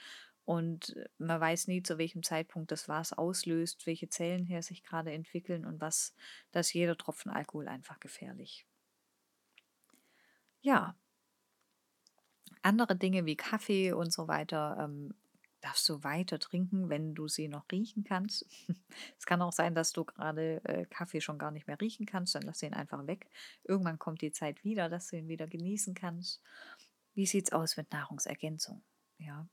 Und 0.44 0.96
man 1.18 1.40
weiß 1.40 1.68
nie, 1.68 1.82
zu 1.82 1.98
welchem 1.98 2.22
Zeitpunkt 2.22 2.72
das 2.72 2.88
was 2.88 3.12
auslöst, 3.12 3.86
welche 3.86 4.08
Zellen 4.08 4.44
her 4.44 4.62
sich 4.62 4.82
gerade 4.82 5.12
entwickeln 5.12 5.64
und 5.64 5.80
was, 5.80 6.14
dass 6.50 6.72
jeder 6.72 6.96
Tropfen 6.96 7.30
Alkohol 7.30 7.68
einfach 7.68 8.00
gefährlich. 8.00 8.66
Ja, 10.62 10.96
andere 12.62 12.96
Dinge 12.96 13.26
wie 13.26 13.36
Kaffee 13.36 13.92
und 13.92 14.12
so 14.12 14.28
weiter 14.28 14.76
ähm, 14.80 15.14
darfst 15.60 15.88
du 15.88 16.02
weiter 16.02 16.38
trinken, 16.38 16.88
wenn 16.88 17.14
du 17.14 17.28
sie 17.28 17.48
noch 17.48 17.64
riechen 17.70 18.04
kannst. 18.04 18.46
es 19.18 19.26
kann 19.26 19.42
auch 19.42 19.52
sein, 19.52 19.74
dass 19.74 19.92
du 19.92 20.04
gerade 20.04 20.64
äh, 20.64 20.86
Kaffee 20.86 21.20
schon 21.20 21.38
gar 21.38 21.50
nicht 21.50 21.66
mehr 21.66 21.80
riechen 21.80 22.06
kannst, 22.06 22.34
dann 22.34 22.42
lass 22.42 22.62
ihn 22.62 22.74
einfach 22.74 23.06
weg. 23.06 23.28
Irgendwann 23.64 23.98
kommt 23.98 24.22
die 24.22 24.32
Zeit 24.32 24.64
wieder, 24.64 24.88
dass 24.88 25.08
du 25.08 25.16
ihn 25.16 25.28
wieder 25.28 25.46
genießen 25.46 25.94
kannst. 25.94 26.40
Wie 27.14 27.26
sieht 27.26 27.46
es 27.46 27.52
aus 27.52 27.76
mit 27.76 27.92
Nahrungsergänzung? 27.92 28.82
Ja. 29.18 29.46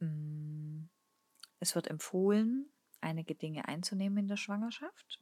Mm, 0.00 0.84
es 1.60 1.74
wird 1.74 1.88
empfohlen, 1.88 2.70
einige 3.00 3.34
Dinge 3.34 3.68
einzunehmen 3.68 4.18
in 4.18 4.28
der 4.28 4.36
Schwangerschaft, 4.36 5.20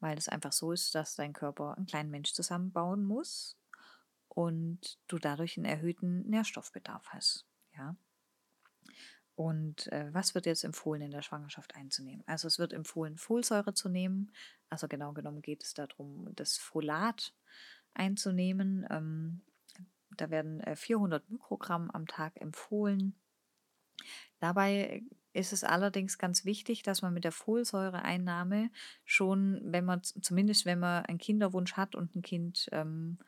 weil 0.00 0.18
es 0.18 0.28
einfach 0.28 0.52
so 0.52 0.72
ist, 0.72 0.94
dass 0.94 1.14
dein 1.14 1.32
Körper 1.32 1.76
einen 1.76 1.86
kleinen 1.86 2.10
Mensch 2.10 2.32
zusammenbauen 2.32 3.04
muss 3.04 3.56
und 4.28 4.98
du 5.06 5.18
dadurch 5.18 5.56
einen 5.56 5.66
erhöhten 5.66 6.28
Nährstoffbedarf 6.28 7.08
hast. 7.08 7.46
Ja. 7.76 7.96
Und 9.36 9.90
äh, 9.92 10.12
was 10.14 10.34
wird 10.34 10.46
jetzt 10.46 10.64
empfohlen 10.64 11.02
in 11.02 11.10
der 11.10 11.22
Schwangerschaft 11.22 11.74
einzunehmen? 11.74 12.22
Also 12.26 12.46
es 12.46 12.58
wird 12.58 12.72
empfohlen, 12.72 13.16
Folsäure 13.16 13.74
zu 13.74 13.88
nehmen. 13.88 14.32
Also 14.70 14.86
genau 14.86 15.12
genommen 15.12 15.42
geht 15.42 15.64
es 15.64 15.74
darum, 15.74 16.32
das 16.36 16.56
Folat 16.56 17.34
einzunehmen. 17.94 18.86
Ähm, 18.90 19.42
da 20.16 20.30
werden 20.30 20.60
äh, 20.60 20.76
400 20.76 21.28
Mikrogramm 21.30 21.90
am 21.90 22.06
Tag 22.06 22.40
empfohlen. 22.40 23.16
Dabei 24.38 25.02
ist 25.32 25.52
es 25.52 25.64
allerdings 25.64 26.18
ganz 26.18 26.44
wichtig, 26.44 26.82
dass 26.82 27.02
man 27.02 27.14
mit 27.14 27.24
der 27.24 27.32
Folsäureeinnahme 27.32 28.70
schon, 29.04 29.60
wenn 29.64 29.84
man 29.84 30.02
zumindest 30.02 30.66
wenn 30.66 30.78
man 30.78 31.04
einen 31.06 31.18
Kinderwunsch 31.18 31.74
hat 31.74 31.94
und 31.94 32.14
ein 32.14 32.22
Kind 32.22 32.68
ähm, 32.72 33.18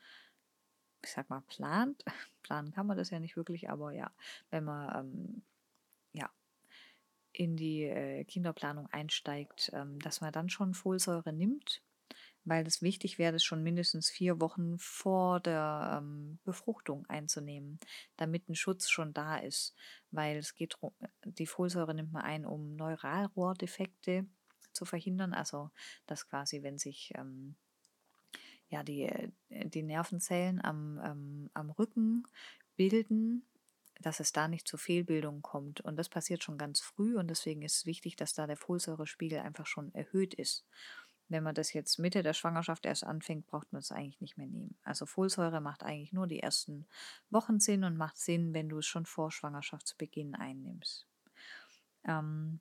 ich 1.03 1.11
sag 1.11 1.29
mal, 1.29 1.41
plant, 1.41 2.03
planen 2.43 2.71
kann 2.71 2.87
man 2.87 2.97
das 2.97 3.09
ja 3.09 3.19
nicht 3.19 3.37
wirklich, 3.37 3.69
aber 3.69 3.91
ja, 3.91 4.11
wenn 4.49 4.63
man 4.63 4.99
ähm, 4.99 5.41
ja, 6.13 6.29
in 7.31 7.55
die 7.55 7.83
äh, 7.83 8.23
Kinderplanung 8.25 8.87
einsteigt, 8.87 9.71
ähm, 9.73 9.99
dass 9.99 10.21
man 10.21 10.31
dann 10.31 10.49
schon 10.49 10.73
Folsäure 10.73 11.33
nimmt, 11.33 11.81
weil 12.47 12.65
es 12.65 12.81
wichtig 12.81 13.17
wäre, 13.17 13.33
das 13.33 13.43
schon 13.43 13.61
mindestens 13.61 14.09
vier 14.09 14.39
Wochen 14.39 14.79
vor 14.79 15.41
der 15.41 15.99
ähm, 15.99 16.39
Befruchtung 16.45 17.05
einzunehmen, 17.07 17.79
damit 18.15 18.47
ein 18.47 18.55
Schutz 18.55 18.89
schon 18.89 19.13
da 19.13 19.37
ist, 19.37 19.75
weil 20.11 20.37
es 20.37 20.55
geht 20.55 20.77
die 21.25 21.45
Folsäure 21.45 21.93
nimmt 21.93 22.13
man 22.13 22.21
ein, 22.21 22.45
um 22.45 22.75
Neuralrohrdefekte 22.75 24.25
zu 24.71 24.85
verhindern, 24.85 25.33
also 25.33 25.71
dass 26.05 26.29
quasi, 26.29 26.63
wenn 26.63 26.77
sich 26.77 27.11
ähm, 27.15 27.55
ja, 28.69 28.81
die, 28.81 29.03
äh, 29.03 29.29
die 29.49 29.83
Nervenzellen 29.83 30.63
am, 30.63 31.01
ähm, 31.03 31.49
am 31.53 31.69
Rücken 31.71 32.23
bilden, 32.77 33.45
dass 33.99 34.19
es 34.21 34.31
da 34.31 34.47
nicht 34.47 34.67
zu 34.67 34.77
Fehlbildungen 34.77 35.41
kommt. 35.41 35.81
Und 35.81 35.97
das 35.97 36.07
passiert 36.07 36.43
schon 36.43 36.57
ganz 36.57 36.79
früh 36.79 37.17
und 37.17 37.29
deswegen 37.29 37.61
ist 37.63 37.77
es 37.77 37.85
wichtig, 37.85 38.15
dass 38.15 38.33
da 38.33 38.47
der 38.47 38.57
Folsäurespiegel 38.57 39.39
einfach 39.39 39.65
schon 39.65 39.93
erhöht 39.93 40.33
ist. 40.33 40.65
Wenn 41.29 41.43
man 41.43 41.55
das 41.55 41.73
jetzt 41.73 41.99
Mitte 41.99 42.23
der 42.23 42.33
Schwangerschaft 42.33 42.85
erst 42.85 43.03
anfängt, 43.03 43.47
braucht 43.47 43.71
man 43.73 43.79
es 43.79 43.91
eigentlich 43.91 44.21
nicht 44.21 44.37
mehr 44.37 44.47
nehmen. 44.47 44.77
Also 44.83 45.05
Folsäure 45.05 45.61
macht 45.61 45.83
eigentlich 45.83 46.13
nur 46.13 46.27
die 46.27 46.39
ersten 46.39 46.87
Wochen 47.29 47.59
Sinn 47.59 47.83
und 47.83 47.97
macht 47.97 48.17
Sinn, 48.17 48.53
wenn 48.53 48.69
du 48.69 48.79
es 48.79 48.85
schon 48.85 49.05
vor 49.05 49.31
Schwangerschaftsbeginn 49.31 50.35
einnimmst. 50.35 51.05
Ähm, 52.05 52.59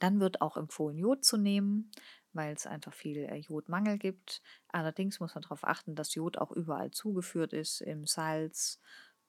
dann 0.00 0.18
wird 0.18 0.40
auch 0.40 0.56
empfohlen, 0.56 0.98
Jod 0.98 1.24
zu 1.24 1.36
nehmen 1.36 1.92
weil 2.36 2.54
es 2.54 2.66
einfach 2.66 2.92
viel 2.92 3.24
äh, 3.24 3.36
Jodmangel 3.36 3.98
gibt. 3.98 4.42
Allerdings 4.68 5.18
muss 5.18 5.34
man 5.34 5.42
darauf 5.42 5.64
achten, 5.64 5.94
dass 5.96 6.14
Jod 6.14 6.38
auch 6.38 6.52
überall 6.52 6.90
zugeführt 6.90 7.52
ist, 7.52 7.80
im 7.80 8.06
Salz 8.06 8.78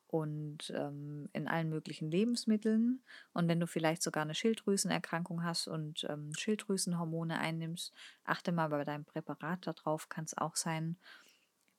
und 0.07 0.71
ähm, 0.75 1.29
in 1.33 1.47
allen 1.47 1.69
möglichen 1.69 2.09
Lebensmitteln. 2.09 3.03
Und 3.33 3.47
wenn 3.47 3.59
du 3.59 3.67
vielleicht 3.67 4.01
sogar 4.01 4.23
eine 4.23 4.35
Schilddrüsenerkrankung 4.35 5.43
hast 5.43 5.67
und 5.67 6.05
ähm, 6.09 6.33
Schilddrüsenhormone 6.33 7.37
einnimmst, 7.37 7.93
achte 8.23 8.51
mal 8.51 8.69
bei 8.69 8.83
deinem 8.85 9.05
Präparat 9.05 9.67
darauf. 9.67 10.09
Kann 10.09 10.23
es 10.23 10.37
auch 10.37 10.55
sein, 10.55 10.97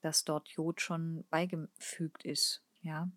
dass 0.01 0.23
dort 0.23 0.49
Jod 0.49 0.79
schon 0.81 1.25
beigefügt 1.29 2.23
ist. 2.23 2.63
Ja, 2.81 3.11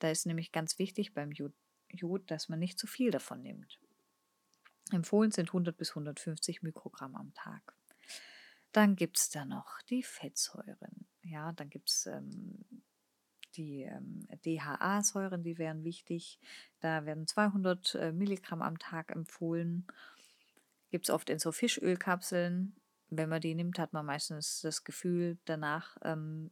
da 0.00 0.10
ist 0.10 0.26
nämlich 0.26 0.52
ganz 0.52 0.78
wichtig 0.78 1.14
beim 1.14 1.30
Jod, 1.32 2.30
dass 2.30 2.48
man 2.48 2.58
nicht 2.58 2.78
zu 2.78 2.86
viel 2.86 3.10
davon 3.10 3.42
nimmt. 3.42 3.80
Empfohlen 4.92 5.30
sind 5.30 5.48
100 5.48 5.76
bis 5.76 5.90
150 5.90 6.62
Mikrogramm 6.62 7.16
am 7.16 7.32
Tag. 7.34 7.74
Dann 8.72 8.94
gibt 8.94 9.18
es 9.18 9.30
da 9.30 9.44
noch 9.44 9.80
die 9.88 10.02
Fettsäuren. 10.02 11.06
Ja, 11.22 11.52
dann 11.52 11.70
gibt 11.70 11.88
es 11.88 12.06
ähm, 12.06 12.64
die 13.56 13.82
ähm, 13.82 14.26
DHA-Säuren, 14.44 15.42
die 15.42 15.58
wären 15.58 15.84
wichtig. 15.84 16.38
Da 16.80 17.04
werden 17.04 17.26
200 17.26 17.94
äh, 17.94 18.12
Milligramm 18.12 18.62
am 18.62 18.78
Tag 18.78 19.10
empfohlen. 19.10 19.86
Gibt 20.90 21.08
es 21.08 21.14
oft 21.14 21.30
in 21.30 21.38
so 21.38 21.52
Fischölkapseln. 21.52 22.76
Wenn 23.08 23.28
man 23.28 23.40
die 23.40 23.54
nimmt, 23.54 23.78
hat 23.78 23.92
man 23.92 24.06
meistens 24.06 24.60
das 24.60 24.84
Gefühl 24.84 25.38
danach, 25.44 25.96
ähm, 26.02 26.50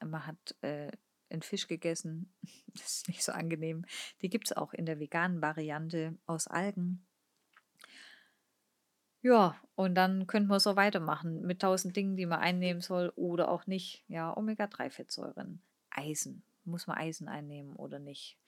man 0.00 0.26
hat 0.26 0.56
äh, 0.62 0.90
einen 1.30 1.42
Fisch 1.42 1.66
gegessen. 1.66 2.32
Das 2.74 2.98
ist 2.98 3.08
nicht 3.08 3.24
so 3.24 3.32
angenehm. 3.32 3.84
Die 4.22 4.28
gibt 4.28 4.46
es 4.46 4.56
auch 4.56 4.72
in 4.72 4.86
der 4.86 5.00
veganen 5.00 5.42
Variante 5.42 6.16
aus 6.26 6.46
Algen. 6.46 7.04
Ja, 9.20 9.56
und 9.74 9.96
dann 9.96 10.28
könnte 10.28 10.48
man 10.48 10.60
so 10.60 10.76
weitermachen 10.76 11.42
mit 11.42 11.60
tausend 11.60 11.96
Dingen, 11.96 12.16
die 12.16 12.26
man 12.26 12.38
einnehmen 12.38 12.80
soll 12.80 13.12
oder 13.16 13.50
auch 13.50 13.66
nicht. 13.66 14.04
Ja, 14.06 14.36
Omega-3-Fettsäuren, 14.36 15.60
Eisen. 15.98 16.42
Muss 16.64 16.86
man 16.86 16.98
Eisen 16.98 17.28
einnehmen 17.28 17.76
oder 17.76 17.98
nicht? 17.98 18.38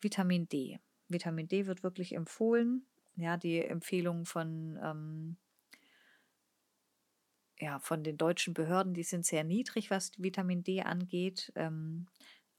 Vitamin 0.00 0.48
D. 0.48 0.78
Vitamin 1.08 1.48
D 1.48 1.66
wird 1.66 1.82
wirklich 1.82 2.14
empfohlen. 2.14 2.86
Ja, 3.16 3.36
die 3.36 3.60
Empfehlungen 3.64 4.26
von, 4.26 4.78
ähm, 4.82 5.36
ja, 7.58 7.78
von 7.78 8.02
den 8.02 8.16
deutschen 8.16 8.54
Behörden, 8.54 8.94
die 8.94 9.04
sind 9.04 9.24
sehr 9.24 9.44
niedrig, 9.44 9.90
was 9.90 10.12
Vitamin 10.18 10.62
D 10.62 10.82
angeht. 10.82 11.52
Ähm, 11.54 12.06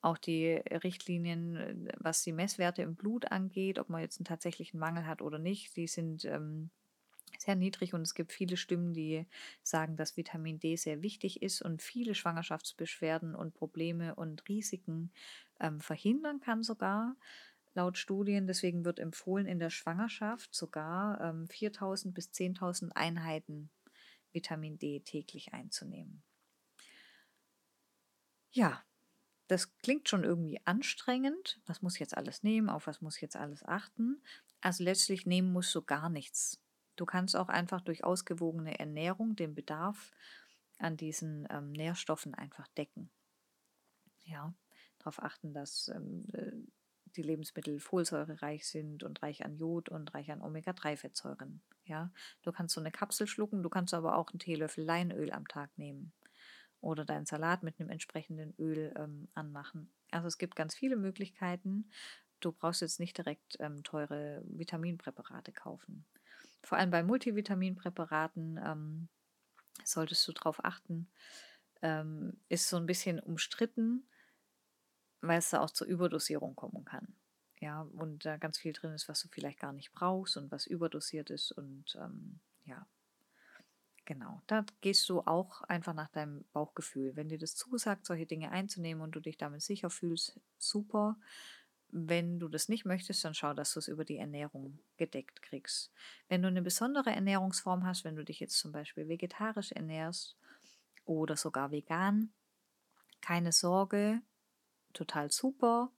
auch 0.01 0.17
die 0.17 0.51
Richtlinien, 0.53 1.89
was 1.97 2.23
die 2.23 2.31
Messwerte 2.31 2.83
im 2.83 2.95
Blut 2.95 3.31
angeht, 3.31 3.79
ob 3.79 3.89
man 3.89 4.01
jetzt 4.01 4.19
einen 4.19 4.25
tatsächlichen 4.25 4.79
Mangel 4.79 5.05
hat 5.07 5.21
oder 5.21 5.39
nicht, 5.39 5.75
die 5.75 5.87
sind 5.87 6.25
ähm, 6.25 6.69
sehr 7.41 7.55
niedrig 7.55 7.93
und 7.93 8.01
es 8.01 8.13
gibt 8.15 8.31
viele 8.31 8.57
Stimmen, 8.57 8.93
die 8.93 9.25
sagen, 9.63 9.95
dass 9.97 10.17
Vitamin 10.17 10.59
D 10.59 10.75
sehr 10.75 11.01
wichtig 11.01 11.41
ist 11.41 11.61
und 11.61 11.81
viele 11.81 12.15
Schwangerschaftsbeschwerden 12.15 13.35
und 13.35 13.53
Probleme 13.53 14.15
und 14.15 14.47
Risiken 14.49 15.11
ähm, 15.59 15.79
verhindern 15.79 16.39
kann 16.39 16.63
sogar 16.63 17.15
laut 17.73 17.97
Studien. 17.97 18.47
Deswegen 18.47 18.85
wird 18.85 18.99
empfohlen, 18.99 19.47
in 19.47 19.59
der 19.59 19.69
Schwangerschaft 19.69 20.53
sogar 20.55 21.21
ähm, 21.21 21.47
4000 21.47 22.13
bis 22.13 22.31
10.000 22.31 22.91
Einheiten 22.93 23.69
Vitamin 24.31 24.77
D 24.77 24.99
täglich 25.01 25.53
einzunehmen. 25.53 26.23
Ja, 28.51 28.83
das 29.47 29.77
klingt 29.79 30.09
schon 30.09 30.23
irgendwie 30.23 30.59
anstrengend. 30.65 31.61
Was 31.65 31.81
muss 31.81 31.95
ich 31.95 31.99
jetzt 31.99 32.17
alles 32.17 32.43
nehmen? 32.43 32.69
Auf 32.69 32.87
was 32.87 33.01
muss 33.01 33.17
ich 33.17 33.21
jetzt 33.21 33.35
alles 33.37 33.63
achten? 33.63 34.21
Also 34.61 34.83
letztlich 34.83 35.25
nehmen 35.25 35.51
musst 35.53 35.75
du 35.75 35.81
gar 35.83 36.09
nichts. 36.09 36.64
Du 36.95 37.05
kannst 37.05 37.35
auch 37.35 37.49
einfach 37.49 37.81
durch 37.81 38.03
ausgewogene 38.03 38.79
Ernährung 38.79 39.35
den 39.35 39.55
Bedarf 39.55 40.11
an 40.77 40.97
diesen 40.97 41.47
ähm, 41.49 41.71
Nährstoffen 41.71 42.35
einfach 42.35 42.67
decken. 42.69 43.09
Ja, 44.23 44.53
darauf 44.99 45.21
achten, 45.21 45.53
dass 45.53 45.89
ähm, 45.89 46.25
äh, 46.33 46.51
die 47.15 47.21
Lebensmittel 47.21 47.79
folsäurereich 47.79 48.67
sind 48.67 49.03
und 49.03 49.21
reich 49.21 49.45
an 49.45 49.57
Jod 49.57 49.89
und 49.89 50.13
reich 50.13 50.31
an 50.31 50.41
Omega-3-Fettsäuren. 50.41 51.61
Ja, 51.85 52.11
du 52.41 52.51
kannst 52.51 52.73
so 52.73 52.81
eine 52.81 52.91
Kapsel 52.91 53.27
schlucken, 53.27 53.63
du 53.63 53.69
kannst 53.69 53.93
aber 53.93 54.17
auch 54.17 54.31
einen 54.31 54.39
Teelöffel 54.39 54.83
Leinöl 54.83 55.31
am 55.31 55.47
Tag 55.47 55.77
nehmen 55.77 56.13
oder 56.81 57.05
deinen 57.05 57.25
Salat 57.25 57.63
mit 57.63 57.79
einem 57.79 57.89
entsprechenden 57.89 58.53
Öl 58.59 58.93
ähm, 58.97 59.27
anmachen. 59.33 59.91
Also 60.11 60.27
es 60.27 60.37
gibt 60.37 60.55
ganz 60.55 60.75
viele 60.75 60.95
Möglichkeiten. 60.95 61.89
Du 62.39 62.51
brauchst 62.51 62.81
jetzt 62.81 62.99
nicht 62.99 63.17
direkt 63.17 63.57
ähm, 63.59 63.83
teure 63.83 64.43
Vitaminpräparate 64.45 65.51
kaufen. 65.51 66.05
Vor 66.65 66.77
allem 66.77 66.89
bei 66.89 67.03
Multivitaminpräparaten 67.03 68.59
ähm, 68.63 69.09
solltest 69.83 70.27
du 70.27 70.33
darauf 70.33 70.63
achten. 70.65 71.09
Ähm, 71.81 72.39
ist 72.49 72.69
so 72.69 72.77
ein 72.77 72.85
bisschen 72.85 73.19
umstritten, 73.19 74.07
weil 75.21 75.39
es 75.39 75.51
da 75.51 75.61
auch 75.61 75.71
zur 75.71 75.87
Überdosierung 75.87 76.55
kommen 76.55 76.85
kann. 76.85 77.15
Ja, 77.59 77.81
und 77.81 78.25
da 78.25 78.37
ganz 78.37 78.57
viel 78.57 78.73
drin 78.73 78.93
ist, 78.93 79.07
was 79.07 79.21
du 79.21 79.27
vielleicht 79.29 79.59
gar 79.59 79.73
nicht 79.73 79.93
brauchst 79.93 80.37
und 80.37 80.51
was 80.51 80.65
überdosiert 80.65 81.29
ist 81.29 81.51
und 81.51 81.95
ähm, 81.95 82.39
ja, 82.65 82.87
Genau, 84.05 84.43
da 84.45 84.63
gehst 84.81 85.09
du 85.09 85.21
auch 85.21 85.63
einfach 85.63 85.95
nach 85.95 86.09
deinem 86.09 86.45
Bauchgefühl. 86.53 87.15
Wenn 87.15 87.27
dir 87.27 87.39
das 87.39 87.55
zusagt, 87.55 88.05
solche 88.05 88.27
Dinge 88.27 88.51
einzunehmen 88.51 89.01
und 89.01 89.15
du 89.15 89.19
dich 89.19 89.35
damit 89.37 89.63
sicher 89.63 89.89
fühlst, 89.89 90.39
super. 90.59 91.17
Wenn 91.89 92.39
du 92.39 92.47
das 92.47 92.67
nicht 92.67 92.85
möchtest, 92.85 93.23
dann 93.23 93.33
schau, 93.33 93.53
dass 93.53 93.73
du 93.73 93.79
es 93.79 93.87
über 93.87 94.03
die 94.05 94.17
Ernährung 94.17 94.79
gedeckt 94.97 95.41
kriegst. 95.41 95.91
Wenn 96.27 96.41
du 96.41 96.47
eine 96.47 96.61
besondere 96.61 97.11
Ernährungsform 97.11 97.85
hast, 97.85 98.03
wenn 98.03 98.15
du 98.15 98.25
dich 98.25 98.39
jetzt 98.39 98.57
zum 98.57 98.71
Beispiel 98.71 99.07
vegetarisch 99.07 99.71
ernährst 99.71 100.35
oder 101.05 101.37
sogar 101.37 101.71
vegan, 101.71 102.33
keine 103.21 103.51
Sorge, 103.51 104.21
total 104.93 105.31
super. 105.31 105.91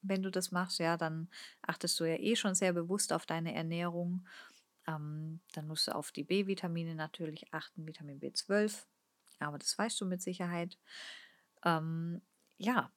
Wenn 0.00 0.22
du 0.22 0.30
das 0.30 0.50
machst, 0.50 0.78
ja, 0.80 0.96
dann 0.96 1.28
achtest 1.60 2.00
du 2.00 2.04
ja 2.04 2.16
eh 2.16 2.34
schon 2.34 2.54
sehr 2.54 2.72
bewusst 2.72 3.12
auf 3.12 3.26
deine 3.26 3.54
Ernährung 3.54 4.26
ähm, 4.86 5.40
dann 5.52 5.66
musst 5.66 5.88
du 5.88 5.94
auf 5.94 6.12
die 6.12 6.24
B-Vitamine 6.24 6.94
natürlich 6.94 7.52
achten, 7.52 7.86
Vitamin 7.86 8.20
B12, 8.20 8.84
aber 9.38 9.58
das 9.58 9.76
weißt 9.76 10.00
du 10.00 10.06
mit 10.06 10.22
Sicherheit. 10.22 10.78
Ähm, 11.64 12.22
ja, 12.58 12.90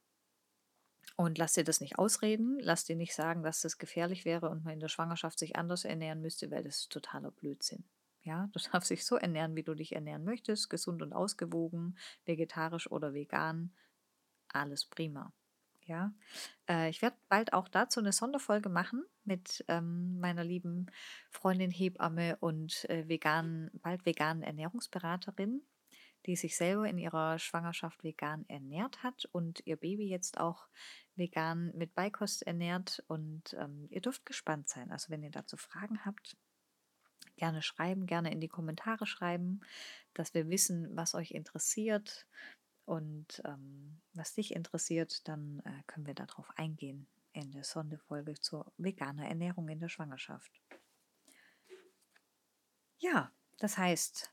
und 1.16 1.38
lass 1.38 1.54
dir 1.54 1.64
das 1.64 1.80
nicht 1.80 1.98
ausreden, 1.98 2.58
lass 2.60 2.86
dir 2.86 2.96
nicht 2.96 3.16
sagen, 3.16 3.44
dass 3.44 3.62
das 3.62 3.78
gefährlich 3.78 4.26
wäre 4.26 4.50
und 4.50 4.66
man 4.66 4.74
in 4.74 4.80
der 4.80 4.90
Schwangerschaft 4.90 5.40
sich 5.40 5.56
anders 5.56 5.86
ernähren 5.86 6.22
müsste, 6.22 6.52
weil 6.52 6.64
das 6.64 6.80
ist 6.80 6.92
totaler 6.92 7.32
Blödsinn. 7.32 7.86
Ja, 8.24 8.50
du 8.54 8.60
darfst 8.72 8.90
dich 8.90 9.06
so 9.06 9.16
ernähren, 9.16 9.56
wie 9.56 9.64
du 9.64 9.74
dich 9.76 9.94
ernähren 9.94 10.24
möchtest, 10.24 10.70
gesund 10.70 11.02
und 11.02 11.14
ausgewogen, 11.14 11.98
vegetarisch 12.26 12.92
oder 12.92 13.14
vegan, 13.14 13.74
alles 14.50 14.86
prima. 14.86 15.32
Ja, 15.86 16.12
äh, 16.68 16.90
ich 16.90 17.04
werde 17.04 17.16
bald 17.30 17.54
auch 17.54 17.68
dazu 17.68 18.00
eine 18.00 18.12
Sonderfolge 18.12 18.70
machen 18.70 19.06
mit 19.24 19.64
ähm, 19.68 20.20
meiner 20.20 20.44
lieben 20.44 20.88
Freundin 21.30 21.70
Hebamme 21.70 22.38
und 22.40 22.90
äh, 22.90 23.08
veganen, 23.08 23.70
bald 23.84 24.04
veganen 24.04 24.42
Ernährungsberaterin, 24.42 25.62
die 26.26 26.36
sich 26.36 26.56
selber 26.56 26.88
in 26.88 26.98
ihrer 26.98 27.40
Schwangerschaft 27.40 28.04
vegan 28.04 28.46
ernährt 28.48 29.04
hat 29.04 29.26
und 29.32 29.62
ihr 29.66 29.78
Baby 29.78 30.08
jetzt 30.08 30.40
auch 30.40 30.68
vegan 31.16 31.72
mit 31.76 31.94
Beikost 31.96 32.44
ernährt. 32.44 33.04
Und 33.08 33.56
ähm, 33.60 33.88
ihr 33.90 34.02
dürft 34.02 34.26
gespannt 34.26 34.70
sein. 34.70 34.92
Also 34.92 35.10
wenn 35.10 35.24
ihr 35.24 35.32
dazu 35.32 35.58
Fragen 35.58 36.04
habt, 36.06 36.38
gerne 37.38 37.62
schreiben, 37.62 38.06
gerne 38.06 38.32
in 38.32 38.40
die 38.40 38.48
Kommentare 38.48 39.06
schreiben, 39.06 39.62
dass 40.14 40.34
wir 40.34 40.50
wissen, 40.50 40.96
was 40.96 41.16
euch 41.16 41.32
interessiert, 41.32 42.26
und 42.86 43.42
ähm, 43.46 44.00
was 44.14 44.34
dich 44.34 44.54
interessiert, 44.54 45.28
dann 45.28 45.60
äh, 45.66 45.84
können 45.88 46.06
wir 46.06 46.14
darauf 46.14 46.50
eingehen 46.56 47.08
in 47.34 47.52
der 47.52 47.64
Sonderfolge 47.64 48.36
zur 48.40 48.72
veganer 48.78 49.28
Ernährung 49.28 49.68
in 49.70 49.80
der 49.80 49.90
Schwangerschaft. 49.90 50.62
Ja, 52.98 53.32
das 53.58 53.78
heißt, 53.78 54.32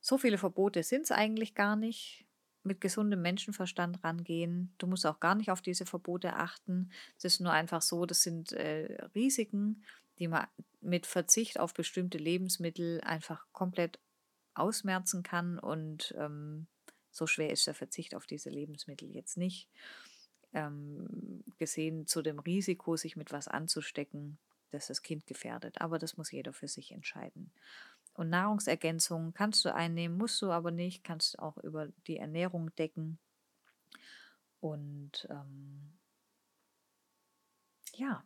so 0.00 0.18
viele 0.18 0.38
Verbote 0.38 0.82
sind 0.82 1.02
es 1.02 1.12
eigentlich 1.12 1.54
gar 1.54 1.76
nicht. 1.76 2.26
Mit 2.62 2.82
gesundem 2.82 3.22
Menschenverstand 3.22 4.04
rangehen. 4.04 4.74
Du 4.76 4.86
musst 4.86 5.06
auch 5.06 5.18
gar 5.18 5.34
nicht 5.34 5.50
auf 5.50 5.62
diese 5.62 5.86
Verbote 5.86 6.34
achten. 6.34 6.90
Es 7.16 7.24
ist 7.24 7.40
nur 7.40 7.52
einfach 7.52 7.80
so, 7.80 8.04
das 8.04 8.22
sind 8.22 8.52
äh, 8.52 9.02
Risiken, 9.14 9.82
die 10.18 10.28
man 10.28 10.46
mit 10.82 11.06
Verzicht 11.06 11.58
auf 11.58 11.72
bestimmte 11.72 12.18
Lebensmittel 12.18 13.00
einfach 13.00 13.46
komplett 13.52 13.98
ausmerzen 14.54 15.22
kann 15.22 15.58
und 15.58 16.14
ähm, 16.18 16.66
so 17.10 17.26
schwer 17.26 17.50
ist 17.50 17.66
der 17.66 17.74
Verzicht 17.74 18.14
auf 18.14 18.26
diese 18.26 18.50
Lebensmittel 18.50 19.10
jetzt 19.10 19.36
nicht. 19.36 19.68
Ähm, 20.52 21.44
gesehen 21.58 22.06
zu 22.06 22.22
dem 22.22 22.38
Risiko, 22.38 22.96
sich 22.96 23.16
mit 23.16 23.32
was 23.32 23.48
anzustecken, 23.48 24.38
das 24.70 24.88
das 24.88 25.02
Kind 25.02 25.26
gefährdet. 25.26 25.80
Aber 25.80 25.98
das 25.98 26.16
muss 26.16 26.30
jeder 26.32 26.52
für 26.52 26.68
sich 26.68 26.92
entscheiden. 26.92 27.52
Und 28.14 28.28
Nahrungsergänzungen 28.30 29.32
kannst 29.34 29.64
du 29.64 29.74
einnehmen, 29.74 30.18
musst 30.18 30.42
du 30.42 30.50
aber 30.50 30.70
nicht, 30.70 31.04
kannst 31.04 31.38
auch 31.38 31.56
über 31.58 31.88
die 32.06 32.18
Ernährung 32.18 32.74
decken. 32.76 33.18
Und 34.60 35.26
ähm, 35.30 35.98
ja, 37.94 38.24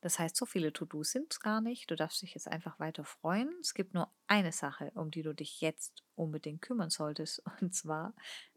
das 0.00 0.18
heißt, 0.18 0.36
so 0.36 0.46
viele 0.46 0.72
To-Dos 0.72 1.10
sind 1.10 1.32
es 1.32 1.40
gar 1.40 1.60
nicht. 1.60 1.90
Du 1.90 1.96
darfst 1.96 2.22
dich 2.22 2.34
jetzt 2.34 2.46
einfach 2.48 2.78
weiter 2.78 3.04
freuen. 3.04 3.52
Es 3.60 3.74
gibt 3.74 3.94
nur 3.94 4.12
eine 4.28 4.52
Sache, 4.52 4.92
um 4.94 5.10
die 5.10 5.22
du 5.22 5.34
dich 5.34 5.60
jetzt 5.60 6.04
unbedingt 6.14 6.62
kümmern 6.62 6.90
solltest, 6.90 7.42
und 7.60 7.74
zwar 7.74 8.14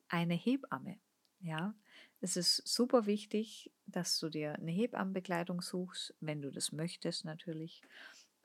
eine 0.08 0.36
Hebamme. 0.36 1.00
Ja, 1.40 1.74
es 2.20 2.38
ist 2.38 2.68
super 2.68 3.08
wichtig, 3.08 3.72
dass 3.88 4.20
du 4.20 4.30
dir 4.30 4.54
eine 4.54 4.72
Hebammenbegleitung 4.72 5.62
suchst, 5.62 6.14
wenn 6.20 6.42
du 6.42 6.52
das 6.52 6.72
möchtest 6.72 7.26
natürlich, 7.26 7.82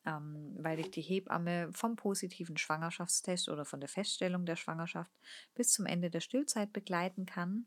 ähm, 0.07 0.55
weil 0.59 0.77
dich 0.77 0.91
die 0.91 1.03
Hebamme 1.03 1.71
vom 1.73 1.97
positiven 1.97 2.57
Schwangerschaftstest 2.57 3.49
oder 3.49 3.65
von 3.65 3.81
der 3.81 3.89
Feststellung 3.89 4.47
der 4.47 4.57
Schwangerschaft 4.57 5.13
bis 5.55 5.73
zum 5.73 5.87
Ende 5.87 6.11
der 6.11 6.21
Stillzeit 6.21 6.73
begleiten 6.73 7.27
kann 7.27 7.67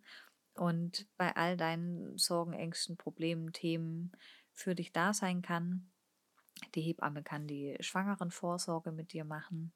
und 0.53 1.07
bei 1.17 1.35
all 1.35 1.57
deinen 1.57 2.17
Sorgen, 2.17 2.53
Ängsten, 2.53 2.97
Problemen, 2.97 3.53
Themen 3.53 4.11
für 4.53 4.75
dich 4.75 4.91
da 4.91 5.13
sein 5.13 5.41
kann. 5.41 5.89
Die 6.75 6.81
Hebamme 6.81 7.23
kann 7.23 7.47
die 7.47 7.77
Schwangerenvorsorge 7.79 8.91
mit 8.91 9.13
dir 9.13 9.23
machen. 9.23 9.71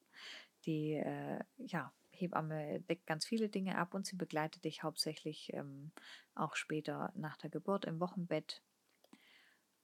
Die 0.65 0.93
äh, 0.93 1.39
ja, 1.57 1.93
Hebamme 2.11 2.81
deckt 2.81 3.07
ganz 3.07 3.25
viele 3.25 3.49
Dinge 3.49 3.77
ab 3.77 3.93
und 3.93 4.05
sie 4.05 4.15
begleitet 4.15 4.65
dich 4.65 4.83
hauptsächlich 4.83 5.53
ähm, 5.53 5.91
auch 6.35 6.55
später 6.55 7.11
nach 7.15 7.37
der 7.37 7.49
Geburt 7.49 7.85
im 7.85 7.99
Wochenbett. 7.99 8.61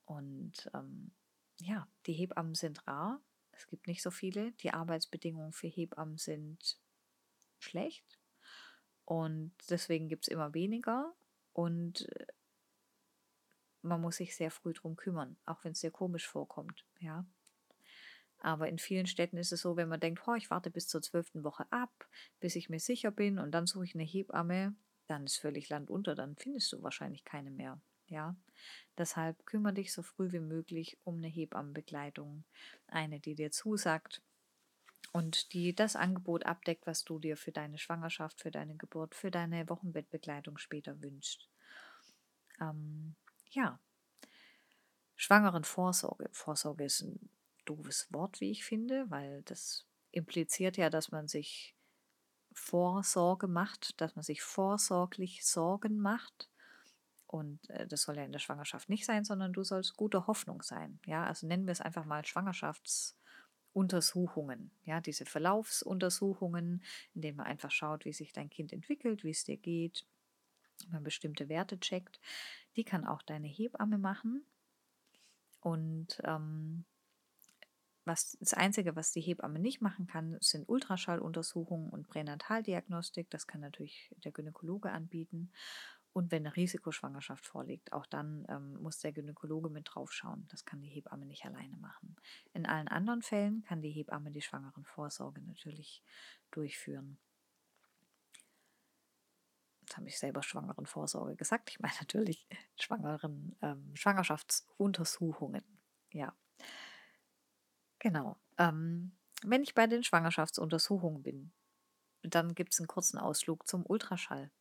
Und 0.05 0.69
ähm, 0.73 1.11
ja, 1.61 1.87
die 2.05 2.13
Hebammen 2.13 2.55
sind 2.55 2.85
rar. 2.87 3.21
Es 3.51 3.67
gibt 3.67 3.87
nicht 3.87 4.01
so 4.01 4.11
viele. 4.11 4.51
Die 4.53 4.71
Arbeitsbedingungen 4.71 5.53
für 5.53 5.67
Hebammen 5.67 6.17
sind 6.17 6.79
schlecht. 7.59 8.19
Und 9.05 9.53
deswegen 9.69 10.07
gibt 10.07 10.25
es 10.25 10.31
immer 10.31 10.53
weniger. 10.53 11.13
Und 11.53 12.07
äh, 12.15 12.27
man 13.81 14.01
muss 14.01 14.17
sich 14.17 14.35
sehr 14.35 14.51
früh 14.51 14.73
drum 14.73 14.95
kümmern, 14.95 15.37
auch 15.45 15.63
wenn 15.63 15.71
es 15.71 15.79
sehr 15.79 15.91
komisch 15.91 16.27
vorkommt, 16.27 16.85
ja. 16.99 17.25
Aber 18.41 18.69
in 18.69 18.79
vielen 18.79 19.07
Städten 19.07 19.37
ist 19.37 19.51
es 19.51 19.61
so, 19.61 19.75
wenn 19.75 19.89
man 19.89 19.99
denkt, 19.99 20.21
oh, 20.25 20.33
ich 20.33 20.49
warte 20.49 20.71
bis 20.71 20.87
zur 20.87 21.01
zwölften 21.01 21.43
Woche 21.43 21.65
ab, 21.71 22.07
bis 22.39 22.55
ich 22.55 22.69
mir 22.69 22.79
sicher 22.79 23.11
bin 23.11 23.37
und 23.37 23.51
dann 23.51 23.67
suche 23.67 23.83
ich 23.83 23.95
eine 23.95 24.03
Hebamme, 24.03 24.75
dann 25.07 25.25
ist 25.25 25.37
völlig 25.37 25.67
Land 25.69 25.89
unter, 25.89 26.15
dann 26.15 26.37
findest 26.37 26.71
du 26.71 26.81
wahrscheinlich 26.81 27.25
keine 27.25 27.51
mehr. 27.51 27.81
Ja, 28.09 28.35
deshalb 28.97 29.45
kümmere 29.45 29.73
dich 29.73 29.93
so 29.93 30.01
früh 30.01 30.31
wie 30.31 30.39
möglich 30.39 30.97
um 31.03 31.17
eine 31.17 31.27
Hebammenbegleitung, 31.27 32.43
eine, 32.87 33.19
die 33.19 33.35
dir 33.35 33.51
zusagt 33.51 34.21
und 35.13 35.53
die 35.53 35.75
das 35.75 35.95
Angebot 35.95 36.45
abdeckt, 36.45 36.87
was 36.87 37.03
du 37.03 37.19
dir 37.19 37.37
für 37.37 37.51
deine 37.51 37.77
Schwangerschaft, 37.77 38.41
für 38.41 38.51
deine 38.51 38.75
Geburt, 38.75 39.15
für 39.15 39.31
deine 39.31 39.69
Wochenbettbegleitung 39.69 40.57
später 40.57 41.01
wünschst. 41.01 41.49
Ähm, 42.59 43.15
ja, 43.51 43.79
Schwangerenvorsorge. 45.15 46.29
Vorsorge 46.31 46.85
ist 46.85 47.01
ein 47.01 47.29
doofes 47.65 48.11
Wort, 48.11 48.39
wie 48.39 48.51
ich 48.51 48.63
finde, 48.63 49.09
weil 49.09 49.41
das 49.43 49.85
impliziert 50.11 50.77
ja, 50.77 50.89
dass 50.89 51.11
man 51.11 51.27
sich 51.27 51.75
Vorsorge 52.53 53.47
macht, 53.47 53.99
dass 54.01 54.15
man 54.15 54.23
sich 54.23 54.41
vorsorglich 54.41 55.45
Sorgen 55.45 55.99
macht. 55.99 56.48
Und 57.31 57.69
äh, 57.69 57.85
das 57.85 58.01
soll 58.01 58.17
ja 58.17 58.23
in 58.23 58.31
der 58.31 58.39
Schwangerschaft 58.39 58.89
nicht 58.89 59.05
sein, 59.05 59.23
sondern 59.23 59.53
du 59.53 59.63
sollst 59.63 59.95
gute 59.95 60.25
Hoffnung 60.25 60.63
sein. 60.63 60.99
Ja, 61.05 61.25
also 61.25 61.45
nennen 61.45 61.67
wir 61.67 61.71
es 61.71 61.81
einfach 61.81 62.05
mal 62.05 62.25
Schwangerschaftsuntersuchungen. 62.25 64.71
Ja, 64.83 64.99
diese 64.99 65.25
Verlaufsuntersuchungen, 65.25 66.81
in 67.13 67.21
denen 67.21 67.37
man 67.37 67.45
einfach 67.45 67.69
schaut, 67.69 68.05
wie 68.05 68.13
sich 68.13 68.33
dein 68.33 68.49
Kind 68.49 68.73
entwickelt, 68.73 69.23
wie 69.23 69.29
es 69.29 69.43
dir 69.43 69.57
geht, 69.57 70.07
man 70.89 71.03
bestimmte 71.03 71.49
Werte 71.49 71.79
checkt. 71.79 72.19
Die 72.75 72.83
kann 72.83 73.05
auch 73.05 73.21
deine 73.21 73.47
Hebamme 73.47 73.99
machen. 73.99 74.43
Und 75.59 76.19
ähm, 76.23 76.83
was, 78.05 78.37
das 78.39 78.55
Einzige, 78.55 78.95
was 78.95 79.11
die 79.11 79.21
Hebamme 79.21 79.59
nicht 79.59 79.81
machen 79.81 80.07
kann, 80.07 80.35
sind 80.39 80.67
Ultraschalluntersuchungen 80.67 81.91
und 81.91 82.07
Pränataldiagnostik. 82.07 83.29
Das 83.29 83.45
kann 83.45 83.61
natürlich 83.61 84.11
der 84.23 84.31
Gynäkologe 84.31 84.91
anbieten. 84.91 85.51
Und 86.19 86.33
wenn 86.33 86.45
eine 86.45 86.53
Risikoschwangerschaft 86.53 87.45
vorliegt, 87.45 87.93
auch 87.93 88.05
dann 88.05 88.45
ähm, 88.49 88.73
muss 88.81 88.99
der 88.99 89.13
Gynäkologe 89.13 89.69
mit 89.69 89.87
draufschauen. 89.89 90.45
Das 90.49 90.65
kann 90.65 90.81
die 90.81 90.89
Hebamme 90.89 91.25
nicht 91.25 91.45
alleine 91.45 91.77
machen. 91.77 92.17
In 92.51 92.65
allen 92.65 92.89
anderen 92.89 93.21
Fällen 93.21 93.63
kann 93.63 93.81
die 93.81 93.89
Hebamme 93.89 94.29
die 94.29 94.41
Schwangerenvorsorge 94.41 95.41
natürlich 95.41 96.03
durchführen. 96.51 97.17
Jetzt 99.79 99.95
habe 99.95 100.09
ich 100.09 100.19
selber 100.19 100.43
Schwangerenvorsorge 100.43 101.37
gesagt. 101.37 101.69
Ich 101.69 101.79
meine 101.79 101.95
natürlich 102.01 102.45
Schwangeren, 102.75 103.55
ähm, 103.61 103.95
Schwangerschaftsuntersuchungen. 103.95 105.63
Ja. 106.11 106.35
Genau. 107.99 108.35
Ähm, 108.57 109.13
wenn 109.43 109.63
ich 109.63 109.73
bei 109.73 109.87
den 109.87 110.03
Schwangerschaftsuntersuchungen 110.03 111.23
bin, 111.23 111.53
dann 112.23 112.55
gibt 112.55 112.73
es 112.73 112.81
einen 112.81 112.87
kurzen 112.87 113.17
Ausflug 113.17 113.65
zum 113.65 113.85
Ultraschall. 113.85 114.51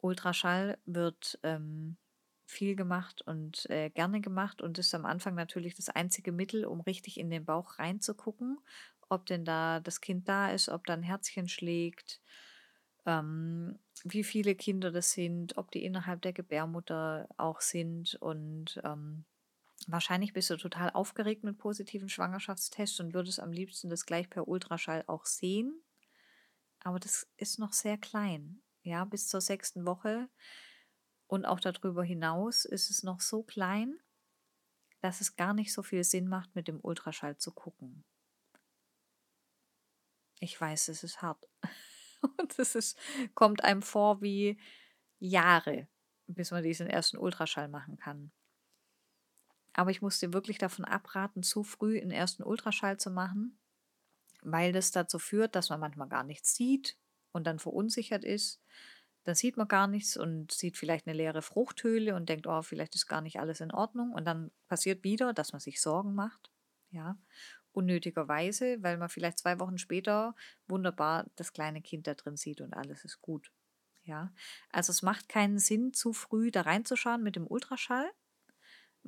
Ultraschall 0.00 0.78
wird 0.86 1.38
ähm, 1.42 1.96
viel 2.46 2.76
gemacht 2.76 3.22
und 3.22 3.68
äh, 3.70 3.90
gerne 3.90 4.20
gemacht 4.20 4.62
und 4.62 4.78
ist 4.78 4.94
am 4.94 5.04
Anfang 5.04 5.34
natürlich 5.34 5.74
das 5.74 5.88
einzige 5.90 6.32
Mittel, 6.32 6.64
um 6.64 6.80
richtig 6.80 7.18
in 7.18 7.30
den 7.30 7.44
Bauch 7.44 7.78
reinzugucken, 7.78 8.58
ob 9.08 9.26
denn 9.26 9.44
da 9.44 9.80
das 9.80 10.00
Kind 10.00 10.28
da 10.28 10.50
ist, 10.50 10.68
ob 10.68 10.86
da 10.86 10.94
ein 10.94 11.02
Herzchen 11.02 11.48
schlägt, 11.48 12.20
ähm, 13.06 13.78
wie 14.04 14.24
viele 14.24 14.54
Kinder 14.54 14.90
das 14.92 15.12
sind, 15.12 15.56
ob 15.56 15.70
die 15.70 15.84
innerhalb 15.84 16.22
der 16.22 16.32
Gebärmutter 16.32 17.28
auch 17.36 17.60
sind 17.60 18.14
und 18.16 18.80
ähm, 18.84 19.24
Wahrscheinlich 19.88 20.32
bist 20.32 20.50
du 20.50 20.56
total 20.56 20.90
aufgeregt 20.90 21.44
mit 21.44 21.58
positiven 21.58 22.08
Schwangerschaftstests 22.08 23.00
und 23.00 23.14
würdest 23.14 23.40
am 23.40 23.52
liebsten 23.52 23.90
das 23.90 24.06
gleich 24.06 24.30
per 24.30 24.48
Ultraschall 24.48 25.04
auch 25.06 25.26
sehen. 25.26 25.82
Aber 26.80 26.98
das 26.98 27.28
ist 27.36 27.58
noch 27.60 27.72
sehr 27.72 27.98
klein. 27.98 28.62
Ja, 28.88 29.04
bis 29.04 29.28
zur 29.28 29.42
sechsten 29.42 29.84
Woche 29.84 30.30
und 31.26 31.44
auch 31.44 31.60
darüber 31.60 32.02
hinaus 32.02 32.64
ist 32.64 32.88
es 32.88 33.02
noch 33.02 33.20
so 33.20 33.42
klein, 33.42 34.00
dass 35.02 35.20
es 35.20 35.36
gar 35.36 35.52
nicht 35.52 35.74
so 35.74 35.82
viel 35.82 36.02
Sinn 36.04 36.26
macht, 36.26 36.54
mit 36.54 36.68
dem 36.68 36.80
Ultraschall 36.80 37.36
zu 37.36 37.52
gucken. 37.52 38.02
Ich 40.40 40.58
weiß, 40.58 40.88
es 40.88 41.04
ist 41.04 41.20
hart. 41.20 41.46
Und 42.38 42.58
es 42.58 42.74
ist, 42.74 42.98
kommt 43.34 43.62
einem 43.62 43.82
vor 43.82 44.22
wie 44.22 44.58
Jahre, 45.18 45.86
bis 46.26 46.50
man 46.50 46.62
diesen 46.62 46.86
ersten 46.86 47.18
Ultraschall 47.18 47.68
machen 47.68 47.98
kann. 47.98 48.32
Aber 49.74 49.90
ich 49.90 50.00
muss 50.00 50.18
dir 50.18 50.32
wirklich 50.32 50.56
davon 50.56 50.86
abraten, 50.86 51.42
zu 51.42 51.62
früh 51.62 52.00
einen 52.00 52.10
ersten 52.10 52.42
Ultraschall 52.42 52.96
zu 52.96 53.10
machen, 53.10 53.58
weil 54.40 54.72
das 54.72 54.92
dazu 54.92 55.18
führt, 55.18 55.54
dass 55.54 55.68
man 55.68 55.78
manchmal 55.78 56.08
gar 56.08 56.24
nichts 56.24 56.54
sieht 56.54 56.96
und 57.32 57.46
dann 57.46 57.58
verunsichert 57.58 58.24
ist. 58.24 58.60
Dann 59.24 59.34
sieht 59.34 59.56
man 59.56 59.68
gar 59.68 59.86
nichts 59.86 60.16
und 60.16 60.52
sieht 60.52 60.76
vielleicht 60.76 61.06
eine 61.06 61.16
leere 61.16 61.42
Fruchthöhle 61.42 62.14
und 62.14 62.28
denkt, 62.28 62.46
oh, 62.46 62.62
vielleicht 62.62 62.94
ist 62.94 63.06
gar 63.06 63.20
nicht 63.20 63.40
alles 63.40 63.60
in 63.60 63.72
Ordnung. 63.72 64.12
Und 64.12 64.24
dann 64.24 64.50
passiert 64.68 65.04
wieder, 65.04 65.34
dass 65.34 65.52
man 65.52 65.60
sich 65.60 65.80
Sorgen 65.80 66.14
macht. 66.14 66.50
Ja, 66.90 67.18
unnötigerweise, 67.72 68.82
weil 68.82 68.96
man 68.96 69.10
vielleicht 69.10 69.38
zwei 69.38 69.60
Wochen 69.60 69.76
später 69.76 70.34
wunderbar 70.66 71.26
das 71.36 71.52
kleine 71.52 71.82
Kind 71.82 72.06
da 72.06 72.14
drin 72.14 72.36
sieht 72.36 72.62
und 72.62 72.72
alles 72.72 73.04
ist 73.04 73.20
gut. 73.20 73.52
Ja, 74.04 74.32
also 74.70 74.90
es 74.90 75.02
macht 75.02 75.28
keinen 75.28 75.58
Sinn, 75.58 75.92
zu 75.92 76.14
früh 76.14 76.50
da 76.50 76.62
reinzuschauen 76.62 77.22
mit 77.22 77.36
dem 77.36 77.46
Ultraschall 77.46 78.10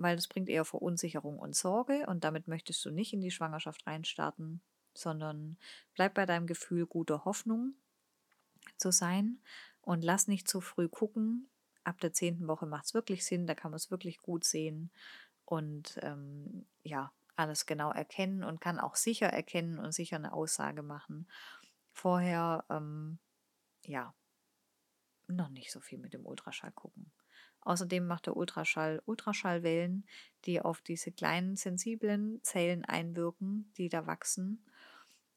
weil 0.01 0.17
das 0.17 0.29
bringt 0.29 0.49
eher 0.49 0.65
Verunsicherung 0.65 1.39
und 1.39 1.55
Sorge 1.55 2.07
und 2.07 2.25
damit 2.25 2.49
möchtest 2.49 2.85
du 2.85 2.91
nicht 2.91 3.13
in 3.13 3.21
die 3.21 3.31
Schwangerschaft 3.31 3.87
reinstarten, 3.87 4.63
sondern 4.95 5.59
bleib 5.95 6.15
bei 6.15 6.27
deinem 6.27 6.47
Gefühl 6.47 6.87
guter 6.87 7.25
Hoffnung 7.25 7.75
zu 8.81 8.91
sein 8.91 9.41
und 9.83 10.03
lass 10.03 10.29
nicht 10.29 10.49
zu 10.49 10.61
früh 10.61 10.89
gucken. 10.89 11.51
Ab 11.85 12.01
der 12.01 12.13
zehnten 12.13 12.49
Woche 12.49 12.67
macht 12.67 12.87
es 12.87 12.95
wirklich 12.95 13.25
Sinn, 13.25 13.47
da 13.47 13.55
kann 13.55 13.71
man 13.71 13.77
es 13.77 13.91
wirklich 13.91 14.19
gut 14.19 14.45
sehen 14.45 14.91
und 15.45 15.99
ähm, 16.03 16.67
ja, 16.83 17.13
alles 17.37 17.67
genau 17.67 17.91
erkennen 17.91 18.45
und 18.45 18.61
kann 18.61 18.79
auch 18.79 18.97
sicher 18.97 19.29
erkennen 19.29 19.79
und 19.79 19.93
sicher 19.93 20.17
eine 20.17 20.33
Aussage 20.33 20.83
machen. 20.83 21.29
Vorher, 21.93 22.65
ähm, 22.71 23.19
ja, 23.85 24.15
noch 25.27 25.49
nicht 25.49 25.73
so 25.73 25.81
viel 25.81 25.99
mit 25.99 26.13
dem 26.13 26.27
Ultraschall 26.27 26.73
gucken. 26.73 27.11
Außerdem 27.63 28.07
macht 28.07 28.27
der 28.27 28.37
Ultraschall 28.37 29.03
Ultraschallwellen, 29.05 30.07
die 30.45 30.61
auf 30.61 30.81
diese 30.81 31.13
kleinen 31.13 31.57
sensiblen 31.57 32.43
Zellen 32.43 32.85
einwirken, 32.85 33.73
die 33.77 33.89
da 33.89 34.07
wachsen 34.07 34.65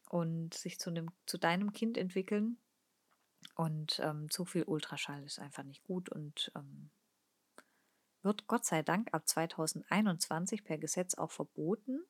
und 0.10 0.54
sich 0.54 0.80
zu, 0.80 0.90
einem, 0.90 1.12
zu 1.26 1.38
deinem 1.38 1.74
Kind 1.74 1.98
entwickeln. 1.98 2.58
Und 3.56 4.00
ähm, 4.04 4.30
zu 4.30 4.46
viel 4.46 4.64
Ultraschall 4.64 5.24
ist 5.24 5.40
einfach 5.40 5.64
nicht 5.64 5.84
gut 5.84 6.10
und 6.10 6.52
ähm, 6.56 6.90
wird 8.22 8.48
Gott 8.48 8.66
sei 8.66 8.82
Dank 8.82 9.14
ab 9.14 9.28
2021 9.28 10.64
per 10.64 10.78
Gesetz 10.78 11.16
auch 11.16 11.32
verboten. 11.32 12.04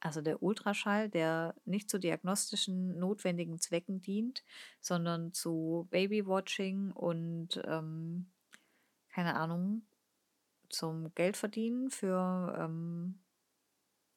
Also 0.00 0.22
der 0.22 0.42
Ultraschall, 0.42 1.10
der 1.10 1.54
nicht 1.66 1.90
zu 1.90 1.98
diagnostischen 1.98 2.98
notwendigen 2.98 3.58
Zwecken 3.58 4.00
dient, 4.00 4.42
sondern 4.80 5.32
zu 5.32 5.86
Babywatching 5.90 6.90
und 6.92 7.60
ähm, 7.66 8.30
keine 9.10 9.36
Ahnung, 9.36 9.82
zum 10.70 11.14
Geldverdienen 11.14 11.90
für 11.90 12.56
ähm, 12.58 13.20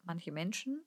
manche 0.04 0.32
Menschen. 0.32 0.86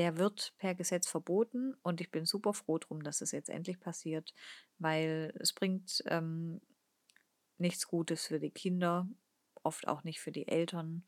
Der 0.00 0.16
wird 0.16 0.54
per 0.56 0.74
Gesetz 0.74 1.06
verboten 1.06 1.74
und 1.82 2.00
ich 2.00 2.10
bin 2.10 2.24
super 2.24 2.54
froh 2.54 2.78
drum, 2.78 3.02
dass 3.02 3.20
es 3.20 3.32
jetzt 3.32 3.50
endlich 3.50 3.78
passiert, 3.80 4.32
weil 4.78 5.30
es 5.38 5.52
bringt 5.52 6.02
ähm, 6.06 6.62
nichts 7.58 7.86
Gutes 7.86 8.26
für 8.26 8.40
die 8.40 8.50
Kinder, 8.50 9.06
oft 9.62 9.86
auch 9.86 10.02
nicht 10.02 10.22
für 10.22 10.32
die 10.32 10.48
Eltern. 10.48 11.04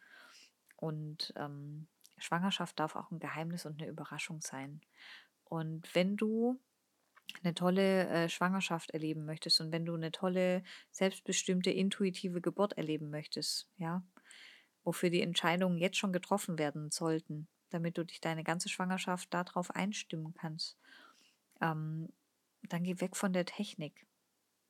Und 0.76 1.32
ähm, 1.36 1.88
Schwangerschaft 2.18 2.78
darf 2.78 2.94
auch 2.94 3.10
ein 3.10 3.18
Geheimnis 3.18 3.64
und 3.64 3.80
eine 3.80 3.90
Überraschung 3.90 4.42
sein. 4.42 4.82
Und 5.44 5.94
wenn 5.94 6.18
du 6.18 6.60
eine 7.42 7.54
tolle 7.54 8.08
äh, 8.08 8.28
Schwangerschaft 8.28 8.90
erleben 8.90 9.24
möchtest 9.24 9.62
und 9.62 9.72
wenn 9.72 9.86
du 9.86 9.94
eine 9.94 10.12
tolle, 10.12 10.64
selbstbestimmte, 10.90 11.70
intuitive 11.70 12.42
Geburt 12.42 12.74
erleben 12.74 13.08
möchtest, 13.08 13.70
ja, 13.78 14.04
wofür 14.84 15.08
die 15.08 15.22
Entscheidungen 15.22 15.78
jetzt 15.78 15.96
schon 15.96 16.12
getroffen 16.12 16.58
werden 16.58 16.90
sollten, 16.90 17.48
damit 17.72 17.98
du 17.98 18.04
dich 18.04 18.20
deine 18.20 18.44
ganze 18.44 18.68
Schwangerschaft 18.68 19.32
darauf 19.32 19.70
einstimmen 19.70 20.34
kannst, 20.34 20.76
ähm, 21.60 22.08
dann 22.68 22.84
geh 22.84 23.00
weg 23.00 23.16
von 23.16 23.32
der 23.32 23.44
Technik. 23.44 24.06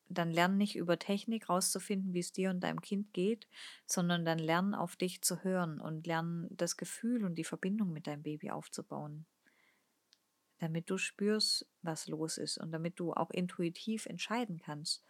Dann 0.08 0.30
lern 0.30 0.58
nicht 0.58 0.76
über 0.76 0.98
Technik 0.98 1.48
rauszufinden, 1.48 2.12
wie 2.12 2.20
es 2.20 2.32
dir 2.32 2.50
und 2.50 2.60
deinem 2.60 2.82
Kind 2.82 3.12
geht, 3.14 3.48
sondern 3.86 4.24
dann 4.24 4.38
lern 4.38 4.74
auf 4.74 4.96
dich 4.96 5.22
zu 5.22 5.42
hören 5.42 5.80
und 5.80 6.06
lern 6.06 6.48
das 6.50 6.76
Gefühl 6.76 7.24
und 7.24 7.36
die 7.36 7.44
Verbindung 7.44 7.92
mit 7.92 8.06
deinem 8.06 8.22
Baby 8.22 8.50
aufzubauen 8.50 9.26
damit 10.62 10.88
du 10.90 10.96
spürst, 10.96 11.66
was 11.82 12.06
los 12.06 12.38
ist 12.38 12.56
und 12.56 12.70
damit 12.70 13.00
du 13.00 13.12
auch 13.12 13.30
intuitiv 13.30 14.06
entscheiden 14.06 14.60
kannst. 14.60 15.02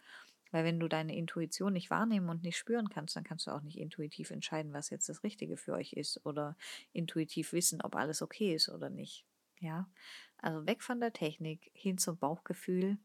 Weil 0.53 0.65
wenn 0.65 0.79
du 0.79 0.87
deine 0.87 1.15
Intuition 1.15 1.73
nicht 1.73 1.89
wahrnehmen 1.89 2.29
und 2.29 2.43
nicht 2.43 2.57
spüren 2.57 2.87
kannst, 2.87 3.15
dann 3.15 3.23
kannst 3.23 3.47
du 3.47 3.51
auch 3.51 3.61
nicht 3.61 3.79
intuitiv 3.79 4.29
entscheiden, 4.29 4.71
was 4.71 4.91
jetzt 4.91 5.09
das 5.09 5.23
Richtige 5.23 5.57
für 5.57 5.73
euch 5.73 5.93
ist 5.93 6.23
oder 6.27 6.55
intuitiv 6.91 7.53
wissen, 7.53 7.81
ob 7.81 7.95
alles 7.95 8.21
okay 8.21 8.53
ist 8.53 8.69
oder 8.69 8.91
nicht. 8.91 9.25
Ja, 9.59 9.89
also 10.37 10.67
weg 10.67 10.83
von 10.83 10.99
der 10.99 11.11
Technik 11.11 11.71
hin 11.73 11.97
zum 11.97 12.17
Bauchgefühl. 12.17 12.99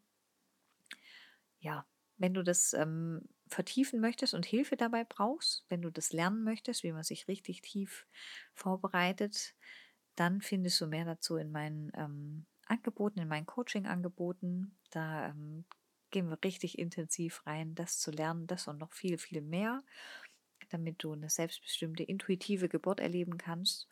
Ja, 1.61 1.87
wenn 2.19 2.35
du 2.35 2.45
das 2.45 2.75
ähm, 2.75 3.23
vertiefen 3.47 4.01
möchtest 4.01 4.35
und 4.35 4.45
Hilfe 4.45 4.77
dabei 4.77 5.05
brauchst, 5.05 5.65
wenn 5.71 5.81
du 5.81 5.91
das 5.91 6.13
lernen 6.13 6.45
möchtest, 6.45 6.83
wie 6.83 6.93
man 6.93 7.03
sich 7.03 7.29
richtig 7.29 7.63
tief 7.63 8.07
vorbereitet, 8.53 9.55
dann 10.17 10.43
findest 10.43 10.81
du 10.83 10.87
mehr 10.87 11.07
dazu 11.07 11.37
in 11.37 11.51
meinen 11.51 11.93
ähm, 11.95 12.47
Angeboten, 12.67 13.21
in 13.21 13.29
meinen 13.29 13.47
Coaching-Angeboten. 13.47 14.77
Da 14.91 15.29
ähm, 15.29 15.65
gehen 16.11 16.29
wir 16.29 16.39
richtig 16.45 16.79
intensiv 16.79 17.47
rein, 17.47 17.75
das 17.75 17.99
zu 17.99 18.11
lernen, 18.11 18.47
das 18.47 18.69
und 18.69 18.79
noch 18.79 18.93
viel, 18.93 19.19
viel 19.19 19.41
mehr, 19.41 19.83
damit 20.71 21.03
du 21.03 21.13
eine 21.13 21.31
selbstbestimmte, 21.31 22.03
intuitive 22.03 22.69
Geburt 22.69 23.01
erleben 23.01 23.39
kannst. 23.39 23.89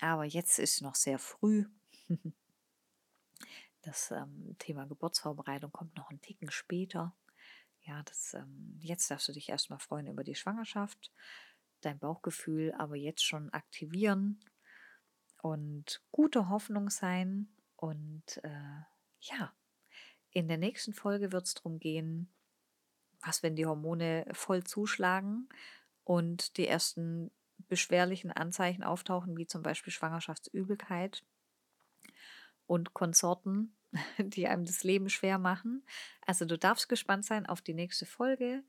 Aber 0.00 0.24
jetzt 0.24 0.58
ist 0.58 0.82
noch 0.82 0.94
sehr 0.94 1.18
früh. 1.18 1.66
Das 3.82 4.10
ähm, 4.10 4.56
Thema 4.58 4.84
Geburtsvorbereitung 4.84 5.70
kommt 5.70 5.96
noch 5.96 6.10
einen 6.10 6.20
Ticken 6.20 6.50
später. 6.50 7.14
Ja, 7.82 8.02
das, 8.02 8.34
ähm, 8.34 8.76
jetzt 8.80 9.08
darfst 9.12 9.28
du 9.28 9.32
dich 9.32 9.48
erstmal 9.48 9.78
freuen 9.78 10.08
über 10.08 10.24
die 10.24 10.34
Schwangerschaft, 10.34 11.12
dein 11.82 12.00
Bauchgefühl 12.00 12.74
aber 12.76 12.96
jetzt 12.96 13.24
schon 13.24 13.48
aktivieren 13.50 14.40
und 15.40 16.02
gute 16.10 16.48
Hoffnung 16.48 16.90
sein. 16.90 17.48
Und 17.76 18.38
äh, 18.42 18.80
ja, 19.20 19.52
in 20.36 20.48
der 20.48 20.58
nächsten 20.58 20.92
Folge 20.92 21.32
wird 21.32 21.46
es 21.46 21.54
darum 21.54 21.78
gehen, 21.78 22.28
was, 23.22 23.42
wenn 23.42 23.56
die 23.56 23.64
Hormone 23.64 24.26
voll 24.32 24.62
zuschlagen 24.64 25.48
und 26.04 26.58
die 26.58 26.68
ersten 26.68 27.30
beschwerlichen 27.68 28.32
Anzeichen 28.32 28.84
auftauchen, 28.84 29.38
wie 29.38 29.46
zum 29.46 29.62
Beispiel 29.62 29.94
Schwangerschaftsübelkeit 29.94 31.24
und 32.66 32.92
Konsorten, 32.92 33.74
die 34.18 34.46
einem 34.46 34.66
das 34.66 34.84
Leben 34.84 35.08
schwer 35.08 35.38
machen. 35.38 35.86
Also 36.26 36.44
du 36.44 36.58
darfst 36.58 36.90
gespannt 36.90 37.24
sein 37.24 37.46
auf 37.46 37.62
die 37.62 37.72
nächste 37.72 38.04
Folge, 38.04 38.62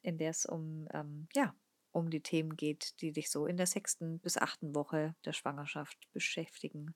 in 0.00 0.16
der 0.16 0.30
es 0.30 0.46
um, 0.46 0.88
ähm, 0.94 1.28
ja, 1.34 1.54
um 1.90 2.08
die 2.08 2.22
Themen 2.22 2.56
geht, 2.56 3.02
die 3.02 3.12
dich 3.12 3.30
so 3.30 3.44
in 3.44 3.58
der 3.58 3.66
sechsten 3.66 4.18
bis 4.18 4.38
achten 4.38 4.74
Woche 4.74 5.14
der 5.26 5.34
Schwangerschaft 5.34 5.98
beschäftigen. 6.14 6.94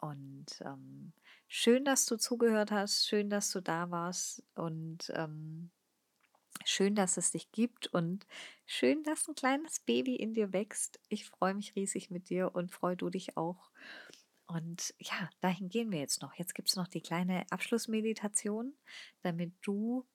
Und 0.00 0.46
ähm, 0.62 1.12
schön, 1.48 1.84
dass 1.84 2.06
du 2.06 2.16
zugehört 2.16 2.70
hast, 2.70 3.06
schön, 3.06 3.30
dass 3.30 3.50
du 3.50 3.60
da 3.60 3.90
warst 3.90 4.42
und 4.54 5.12
ähm, 5.14 5.70
schön, 6.64 6.94
dass 6.94 7.16
es 7.16 7.32
dich 7.32 7.52
gibt 7.52 7.86
und 7.88 8.26
schön, 8.66 9.02
dass 9.02 9.28
ein 9.28 9.34
kleines 9.34 9.80
Baby 9.80 10.16
in 10.16 10.34
dir 10.34 10.52
wächst. 10.52 11.00
Ich 11.08 11.26
freue 11.26 11.54
mich 11.54 11.74
riesig 11.76 12.10
mit 12.10 12.30
dir 12.30 12.54
und 12.54 12.72
freue 12.72 12.96
du 12.96 13.10
dich 13.10 13.36
auch. 13.36 13.70
Und 14.46 14.94
ja, 14.98 15.30
dahin 15.40 15.68
gehen 15.68 15.92
wir 15.92 16.00
jetzt 16.00 16.22
noch. 16.22 16.34
Jetzt 16.34 16.54
gibt 16.54 16.68
es 16.68 16.76
noch 16.76 16.88
die 16.88 17.02
kleine 17.02 17.44
Abschlussmeditation, 17.50 18.74
damit 19.22 19.52
du, 19.62 20.06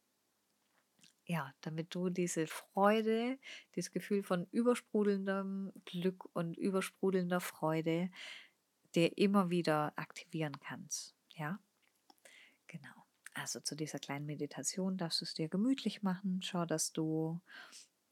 ja, 1.25 1.53
damit 1.61 1.95
du 1.95 2.09
diese 2.09 2.45
Freude, 2.45 3.39
dieses 3.75 3.91
Gefühl 3.91 4.23
von 4.23 4.45
übersprudelndem 4.51 5.71
Glück 5.85 6.27
und 6.33 6.57
übersprudelnder 6.57 7.39
Freude 7.39 8.09
dir 8.95 9.17
immer 9.17 9.49
wieder 9.49 9.93
aktivieren 9.95 10.59
kannst. 10.59 11.15
Ja, 11.35 11.59
genau. 12.67 13.05
Also 13.33 13.59
zu 13.59 13.75
dieser 13.75 13.99
kleinen 13.99 14.25
Meditation 14.25 14.97
darfst 14.97 15.21
du 15.21 15.25
es 15.25 15.33
dir 15.33 15.49
gemütlich 15.49 16.03
machen. 16.03 16.41
Schau, 16.41 16.65
dass 16.65 16.93
du 16.93 17.41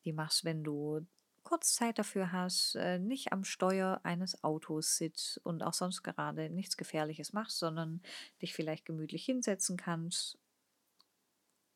die 0.04 0.14
machst, 0.14 0.44
wenn 0.44 0.64
du 0.64 1.06
kurz 1.44 1.76
Zeit 1.76 2.00
dafür 2.00 2.32
hast, 2.32 2.76
äh, 2.76 3.00
nicht 3.00 3.32
am 3.34 3.44
Steuer 3.44 4.00
eines 4.04 4.44
Autos 4.44 4.98
sitzt 4.98 5.38
und 5.46 5.62
auch 5.64 5.74
sonst 5.74 6.04
gerade 6.04 6.50
nichts 6.50 6.78
Gefährliches 6.78 7.34
machst, 7.34 7.60
sondern 7.60 8.02
dich 8.42 8.54
vielleicht 8.54 8.86
gemütlich 8.86 9.26
hinsetzen 9.26 9.78
kannst 9.78 10.38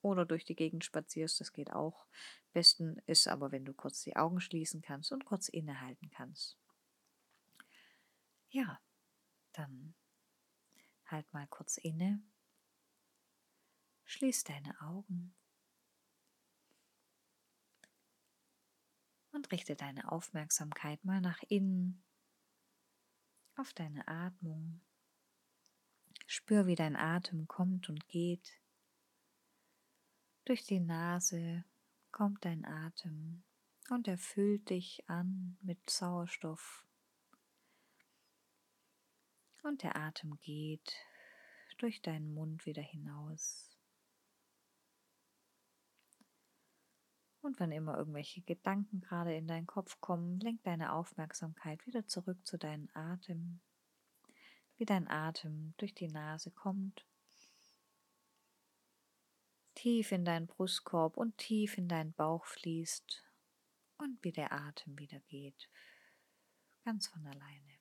oder 0.02 0.26
durch 0.26 0.46
die 0.46 0.56
Gegend 0.56 0.86
spazierst, 0.86 1.40
das 1.42 1.54
geht 1.54 1.72
auch. 1.74 2.06
Besten 2.54 2.98
ist 3.06 3.28
aber, 3.28 3.52
wenn 3.52 3.66
du 3.66 3.74
kurz 3.74 4.04
die 4.04 4.16
Augen 4.16 4.40
schließen 4.40 4.82
kannst 4.82 5.12
und 5.12 5.26
kurz 5.26 5.50
innehalten 5.50 6.10
kannst. 6.10 6.58
Ja, 8.50 8.80
dann 9.58 9.96
halt 11.06 11.32
mal 11.34 11.48
kurz 11.48 11.78
inne, 11.78 12.22
schließ 14.06 14.44
deine 14.44 14.80
Augen 14.82 15.36
und 19.32 19.52
richte 19.52 19.76
deine 19.76 20.12
Aufmerksamkeit 20.12 21.04
mal 21.06 21.22
nach 21.22 21.42
innen 21.44 22.04
auf 23.56 23.74
deine 23.74 24.08
Atmung. 24.08 24.82
Spür, 26.26 26.68
wie 26.68 26.76
dein 26.76 26.96
Atem 26.96 27.48
kommt 27.48 27.90
und 27.90 28.08
geht. 28.08 28.60
Durch 30.46 30.66
die 30.66 30.80
Nase 30.80 31.64
kommt 32.12 32.46
dein 32.46 32.66
Atem 32.66 33.44
und 33.90 34.08
erfüllt 34.08 34.70
dich 34.70 35.10
an 35.10 35.58
mit 35.62 35.90
Sauerstoff. 35.90 36.87
Und 39.64 39.84
der 39.84 39.96
Atem 39.96 40.38
geht 40.40 40.96
durch 41.78 42.02
deinen 42.02 42.34
Mund 42.34 42.66
wieder 42.66 42.82
hinaus. 42.82 43.78
Und 47.42 47.60
wenn 47.60 47.72
immer 47.72 47.98
irgendwelche 47.98 48.42
Gedanken 48.42 49.00
gerade 49.00 49.36
in 49.36 49.48
deinen 49.48 49.68
Kopf 49.68 50.02
kommen, 50.02 50.40
lenk 50.40 50.64
deine 50.64 50.94
Aufmerksamkeit 50.94 51.86
wieder 51.86 52.06
zurück 52.06 52.46
zu 52.46 52.58
deinem 52.58 52.90
Atem, 52.94 53.62
wie 54.76 54.86
dein 54.86 55.08
Atem 55.08 55.74
durch 55.78 55.94
die 55.94 56.10
Nase 56.10 56.52
kommt, 56.52 57.06
tief 59.76 60.12
in 60.12 60.26
deinen 60.26 60.48
Brustkorb 60.48 61.18
und 61.18 61.38
tief 61.38 61.78
in 61.78 61.88
deinen 61.88 62.14
Bauch 62.14 62.46
fließt. 62.46 63.24
Und 64.00 64.24
wie 64.24 64.32
der 64.32 64.52
Atem 64.52 64.98
wieder 65.00 65.20
geht, 65.22 65.70
ganz 66.84 67.08
von 67.08 67.26
alleine, 67.26 67.77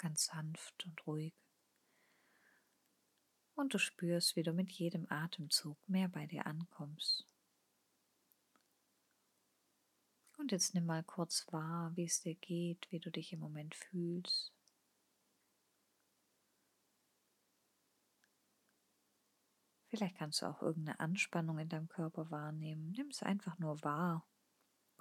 ganz 0.00 0.24
sanft 0.24 0.84
und 0.84 1.06
ruhig. 1.06 1.34
Und 3.54 3.74
du 3.74 3.78
spürst, 3.78 4.34
wie 4.34 4.42
du 4.42 4.52
mit 4.52 4.72
jedem 4.72 5.06
Atemzug 5.10 5.76
mehr 5.86 6.08
bei 6.08 6.26
dir 6.26 6.46
ankommst. 6.46 7.26
Und 10.38 10.52
jetzt 10.52 10.74
nimm 10.74 10.86
mal 10.86 11.04
kurz 11.04 11.46
wahr, 11.52 11.94
wie 11.96 12.04
es 12.04 12.22
dir 12.22 12.34
geht, 12.34 12.90
wie 12.90 12.98
du 12.98 13.10
dich 13.10 13.32
im 13.34 13.40
Moment 13.40 13.74
fühlst. 13.74 14.54
Vielleicht 19.88 20.16
kannst 20.16 20.40
du 20.40 20.46
auch 20.46 20.62
irgendeine 20.62 20.98
Anspannung 21.00 21.58
in 21.58 21.68
deinem 21.68 21.88
Körper 21.88 22.30
wahrnehmen. 22.30 22.92
Nimm 22.92 23.08
es 23.08 23.22
einfach 23.22 23.58
nur 23.58 23.82
wahr, 23.82 24.26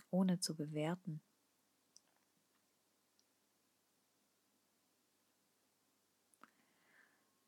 ohne 0.10 0.40
zu 0.40 0.56
bewerten. 0.56 1.22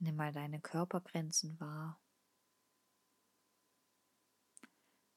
Nimm 0.03 0.15
mal 0.15 0.31
deine 0.31 0.59
Körpergrenzen 0.59 1.59
wahr. 1.59 2.01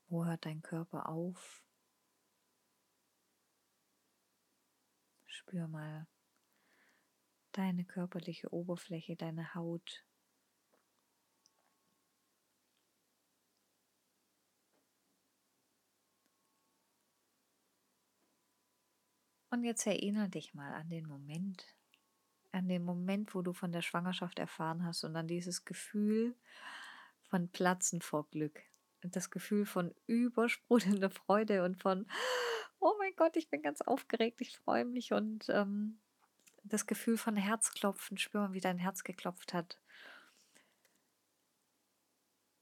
Wo 0.09 0.27
hört 0.27 0.45
dein 0.45 0.61
Körper 0.61 1.09
auf? 1.09 1.65
Spür 5.25 5.69
mal 5.69 6.07
deine 7.53 7.87
körperliche 7.87 8.53
Oberfläche, 8.53 9.17
deine 9.17 9.55
Haut. 9.55 10.05
Und 19.49 19.65
jetzt 19.65 19.87
erinnere 19.87 20.29
dich 20.29 20.53
mal 20.53 20.75
an 20.75 20.91
den 20.91 21.07
Moment, 21.07 21.75
an 22.55 22.69
den 22.69 22.85
Moment, 22.85 23.35
wo 23.35 23.43
du 23.43 23.53
von 23.53 23.73
der 23.73 23.83
Schwangerschaft 23.83 24.39
erfahren 24.39 24.85
hast 24.85 25.05
und 25.05 25.17
an 25.17 25.27
dieses 25.27 25.65
Gefühl 25.65 26.35
von 27.29 27.49
Platzen 27.49 28.01
vor 28.01 28.29
Glück. 28.31 28.63
Das 29.03 29.31
Gefühl 29.31 29.67
von 29.67 29.93
übersprudelnder 30.07 31.11
Freude 31.11 31.65
und 31.65 31.83
von, 31.83 32.07
oh 32.79 32.95
mein 32.99 33.15
Gott, 33.17 33.37
ich 33.37 33.51
bin 33.51 33.61
ganz 33.61 33.81
aufgeregt, 33.81 34.41
ich 34.41 34.57
freue 34.57 34.85
mich 34.85 35.13
und 35.13 35.49
ähm, 35.49 35.99
das 36.63 36.87
Gefühl 36.87 37.19
von 37.19 37.37
Herzklopfen, 37.37 38.19
spüren, 38.19 38.55
wie 38.55 38.61
dein 38.61 38.79
Herz 38.79 39.05
geklopft 39.05 39.53
hat. 39.53 39.79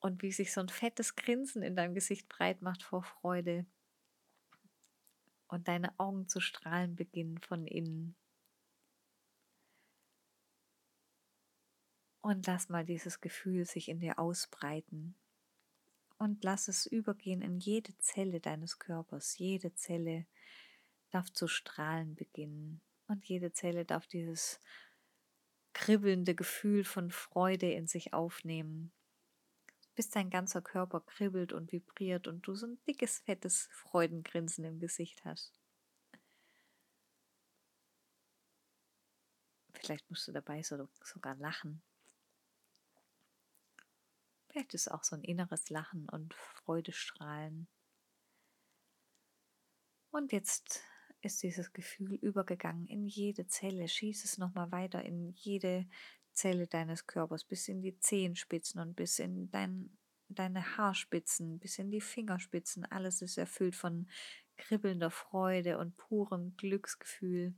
Und 0.01 0.23
wie 0.23 0.33
sich 0.33 0.53
so 0.53 0.61
ein 0.61 0.69
fettes 0.69 1.15
Grinsen 1.15 1.63
in 1.63 1.77
deinem 1.77 1.95
Gesicht 1.95 2.29
breit 2.29 2.61
macht 2.61 2.83
vor 2.83 3.05
Freude. 3.05 3.67
Und 5.47 5.69
deine 5.69 5.97
Augen 6.01 6.29
zu 6.29 6.41
strahlen 6.41 6.97
beginnen 6.97 7.39
von 7.39 7.67
innen. 7.67 8.17
Und 12.23 12.47
lass 12.47 12.69
mal 12.69 12.85
dieses 12.85 13.21
Gefühl 13.21 13.67
sich 13.67 13.89
in 13.89 13.99
dir 13.99 14.19
ausbreiten 14.19 15.17
und 16.19 16.45
lass 16.45 16.69
es 16.69 16.87
übergehen 16.87 17.43
in 17.43 17.59
jede 17.59 17.99
Zelle 17.99 18.41
deines 18.41 18.79
Körpers. 18.79 19.37
Jede 19.39 19.75
Zelle 19.75 20.25
darf 21.11 21.33
zu 21.33 21.49
strahlen 21.49 22.15
beginnen 22.15 22.81
und 23.09 23.25
jede 23.25 23.53
Zelle 23.53 23.85
darf 23.85 24.07
dieses 24.07 24.61
kribbelnde 25.73 26.37
Gefühl 26.37 26.85
von 26.85 27.11
Freude 27.11 27.73
in 27.73 27.89
sich 27.89 28.13
aufnehmen, 28.13 28.93
bis 29.97 30.11
dein 30.11 30.31
ganzer 30.31 30.63
Körper 30.63 31.01
kribbelt 31.01 31.53
und 31.53 31.73
vibriert 31.73 32.29
und 32.29 32.47
du 32.47 32.55
so 32.55 32.67
ein 32.67 32.79
dickes, 32.87 33.19
fettes 33.19 33.69
Freudengrinsen 33.73 34.65
im 34.65 34.79
Gesicht 34.79 35.25
hast. 35.25 35.61
Vielleicht 39.75 40.09
musst 40.09 40.29
du 40.29 40.33
dabei 40.33 40.63
sogar 40.63 41.35
lachen. 41.35 41.83
Vielleicht 44.53 44.75
ist 44.75 44.91
auch 44.91 45.03
so 45.03 45.17
ein 45.17 45.25
inneres 45.25 45.71
Lachen 45.71 46.07
und 46.11 46.35
Freudestrahlen. 46.35 47.69
Und 50.11 50.31
jetzt 50.33 50.83
ist 51.23 51.43
dieses 51.43 51.73
Gefühl 51.73 52.17
übergegangen 52.17 52.87
in 52.87 53.07
jede 53.07 53.47
Zelle. 53.47 53.89
Schieß 53.89 54.25
es 54.25 54.37
nochmal 54.37 54.71
weiter 54.71 55.03
in 55.03 55.31
jede 55.31 55.89
Zelle 56.35 56.67
deines 56.67 57.07
Körpers, 57.07 57.45
bis 57.45 57.67
in 57.69 57.81
die 57.81 57.99
Zehenspitzen 57.99 58.79
und 58.79 58.95
bis 58.95 59.19
in 59.21 59.51
dein, 59.51 59.97
deine 60.29 60.77
Haarspitzen, 60.77 61.59
bis 61.59 61.79
in 61.79 61.91
die 61.91 62.03
Fingerspitzen. 62.03 62.85
Alles 62.85 63.23
ist 63.23 63.39
erfüllt 63.39 63.75
von 63.75 64.07
kribbelnder 64.59 65.11
Freude 65.11 65.79
und 65.79 65.97
purem 65.97 66.59
Glücksgefühl. 66.59 67.55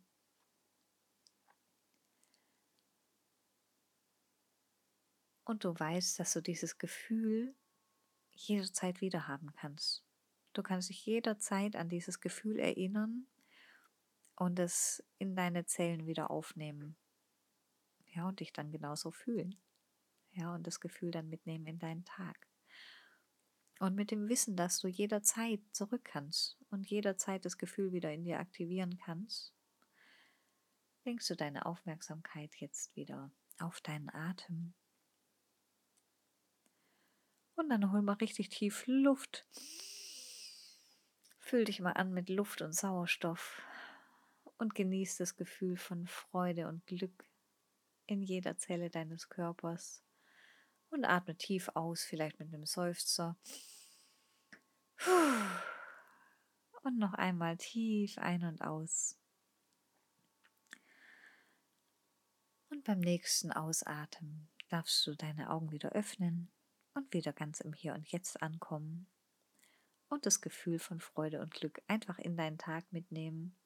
Und 5.45 5.65
du 5.65 5.79
weißt, 5.79 6.19
dass 6.19 6.33
du 6.33 6.41
dieses 6.41 6.79
Gefühl 6.79 7.55
jederzeit 8.31 9.01
wieder 9.01 9.29
haben 9.29 9.53
kannst. 9.53 10.03
Du 10.55 10.63
kannst 10.63 10.89
dich 10.89 11.05
jederzeit 11.05 11.77
an 11.77 11.89
dieses 11.89 12.21
Gefühl 12.21 12.59
erinnern 12.59 13.27
und 14.37 14.59
es 14.59 15.05
in 15.19 15.37
deine 15.37 15.67
Zellen 15.67 16.07
wieder 16.07 16.31
aufnehmen. 16.31 16.97
Ja, 18.07 18.29
und 18.29 18.41
dich 18.41 18.53
dann 18.53 18.71
genauso 18.71 19.11
fühlen. 19.11 19.61
Ja, 20.33 20.55
und 20.55 20.67
das 20.67 20.81
Gefühl 20.81 21.11
dann 21.11 21.29
mitnehmen 21.29 21.67
in 21.67 21.79
deinen 21.79 22.05
Tag. 22.05 22.49
Und 23.81 23.97
mit 23.97 24.11
dem 24.11 24.29
Wissen, 24.29 24.57
dass 24.57 24.79
du 24.79 24.89
jederzeit 24.89 25.61
zurück 25.73 26.05
kannst 26.05 26.57
und 26.71 26.89
jederzeit 26.89 27.45
das 27.45 27.59
Gefühl 27.59 27.93
wieder 27.93 28.13
in 28.13 28.25
dir 28.25 28.39
aktivieren 28.39 28.97
kannst, 28.99 29.53
lenkst 31.05 31.29
du 31.29 31.35
deine 31.35 31.67
Aufmerksamkeit 31.67 32.55
jetzt 32.57 32.95
wieder 32.97 33.33
auf 33.59 33.81
deinen 33.81 34.11
Atem. 34.11 34.75
Und 37.57 37.69
dann 37.69 37.93
hol 37.93 38.03
mal 38.03 38.15
richtig 38.15 38.49
tief 38.49 38.85
Luft. 38.87 39.47
Füll 41.39 41.65
dich 41.65 41.81
mal 41.81 41.93
an 41.93 42.13
mit 42.13 42.29
Luft 42.29 42.63
und 42.63 42.75
Sauerstoff 42.75 43.63
und 44.59 44.75
genieß 44.75 45.19
das 45.19 45.37
Gefühl 45.37 45.77
von 45.77 46.07
Freude 46.07 46.67
und 46.69 46.85
Glück 46.87 47.25
in 48.07 48.23
jeder 48.23 48.57
Zelle 48.57 48.91
deines 48.91 49.29
Körpers. 49.29 50.03
Und 50.91 51.05
atme 51.05 51.37
tief 51.37 51.71
aus, 51.75 52.05
vielleicht 52.05 52.39
mit 52.39 52.49
einem 52.49 52.67
Seufzer. 52.67 53.37
Und 56.83 56.99
noch 56.99 57.15
einmal 57.15 57.57
tief 57.57 58.19
ein 58.19 58.45
und 58.45 58.63
aus. 58.63 59.19
Und 62.69 62.85
beim 62.85 63.01
nächsten 63.01 63.53
Ausatmen 63.53 64.49
darfst 64.69 65.07
du 65.07 65.15
deine 65.15 65.51
Augen 65.51 65.73
wieder 65.73 65.91
öffnen 65.93 66.51
und 66.95 67.13
wieder 67.13 67.33
ganz 67.33 67.61
im 67.61 67.73
Hier 67.73 67.95
und 67.95 68.11
Jetzt 68.11 68.43
ankommen 68.43 69.07
und 70.09 70.27
das 70.27 70.41
Gefühl 70.41 70.79
von 70.79 71.01
Freude 71.01 71.41
und 71.41 71.53
Glück 71.53 71.83
einfach 71.89 72.19
in 72.19 72.37
deinen 72.37 72.59
Tag 72.59 72.85
mitnehmen. 72.93 73.57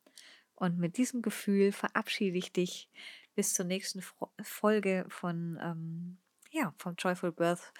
Und 0.54 0.78
mit 0.78 0.96
diesem 0.96 1.22
Gefühl 1.22 1.72
verabschiede 1.72 2.38
ich 2.38 2.52
dich 2.52 2.90
bis 3.34 3.54
zur 3.54 3.64
nächsten 3.64 4.02
Folge 4.42 5.06
von, 5.08 5.58
ähm, 5.62 6.18
ja, 6.50 6.74
vom 6.78 6.96
Joyful 6.96 7.30
Birth 7.30 7.72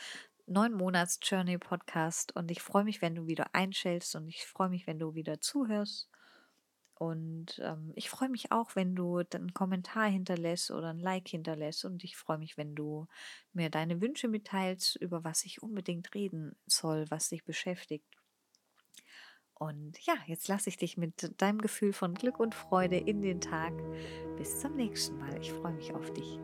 neun 0.47 0.73
Monats 0.73 1.19
Journey 1.23 1.59
Podcast. 1.59 2.35
Und 2.37 2.51
ich 2.51 2.63
freue 2.63 2.85
mich, 2.85 3.03
wenn 3.03 3.15
du 3.15 3.27
wieder 3.27 3.55
einschältst 3.55 4.15
und 4.15 4.29
ich 4.29 4.47
freue 4.47 4.69
mich, 4.69 4.87
wenn 4.87 4.99
du 4.99 5.15
wieder 5.15 5.41
zuhörst. 5.41 6.09
Und 6.99 7.61
ähm, 7.63 7.93
ich 7.95 8.11
freue 8.11 8.29
mich 8.29 8.51
auch, 8.51 8.75
wenn 8.75 8.97
du 8.97 9.19
einen 9.19 9.55
Kommentar 9.55 10.09
hinterlässt 10.09 10.73
oder 10.73 10.89
ein 10.89 10.99
Like 10.99 11.29
hinterlässt. 11.29 11.85
Und 11.85 12.03
ich 12.03 12.17
freue 12.17 12.39
mich, 12.39 12.57
wenn 12.57 12.75
du 12.75 13.07
mir 13.53 13.71
deine 13.71 14.01
Wünsche 14.01 14.27
mitteilst, 14.27 14.97
über 14.97 15.23
was 15.23 15.45
ich 15.45 15.63
unbedingt 15.63 16.13
reden 16.15 16.57
soll, 16.67 17.05
was 17.09 17.29
dich 17.29 17.45
beschäftigt. 17.45 18.05
Und 19.55 19.97
ja, 20.07 20.15
jetzt 20.27 20.49
lasse 20.49 20.71
ich 20.71 20.77
dich 20.77 20.97
mit 20.97 21.41
deinem 21.41 21.61
Gefühl 21.61 21.93
von 21.93 22.15
Glück 22.15 22.41
und 22.41 22.57
Freude 22.57 22.97
in 22.97 23.23
den 23.23 23.41
Tag. 23.41 23.73
Bis 24.37 24.59
zum 24.59 24.75
nächsten 24.75 25.19
Mal. 25.19 25.41
Ich 25.41 25.53
freue 25.53 25.75
mich 25.75 25.95
auf 25.95 26.13
dich. 26.13 26.41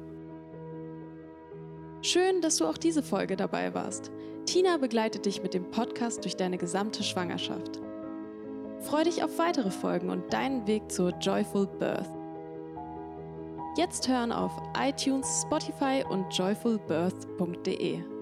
Schön, 2.03 2.43
dass 2.43 2.59
du 2.59 2.67
auch 2.67 2.79
diese 2.79 3.03
Folge 3.03 3.35
dabei 3.35 3.75
warst. 3.75 4.13
Tina 4.47 4.77
begleitet 4.77 5.27
dich 5.27 5.43
mit 5.43 5.53
dem 5.53 5.71
Podcast 5.73 6.23
durch 6.23 6.37
deine 6.37 6.59
gesamte 6.59 7.03
Schwangerschaft. 7.03 7.81
Freu 8.85 9.05
dich 9.05 9.23
auf 9.23 9.39
weitere 9.39 9.71
Folgen 9.71 10.11
und 10.11 10.33
deinen 10.33 10.67
Weg 10.67 10.91
zur 10.91 11.11
Joyful 11.19 11.67
Birth. 11.67 12.09
Jetzt 13.77 14.09
hören 14.09 14.31
auf 14.31 14.53
iTunes, 14.79 15.43
Spotify 15.43 16.05
und 16.09 16.27
joyfulbirth.de. 16.37 18.14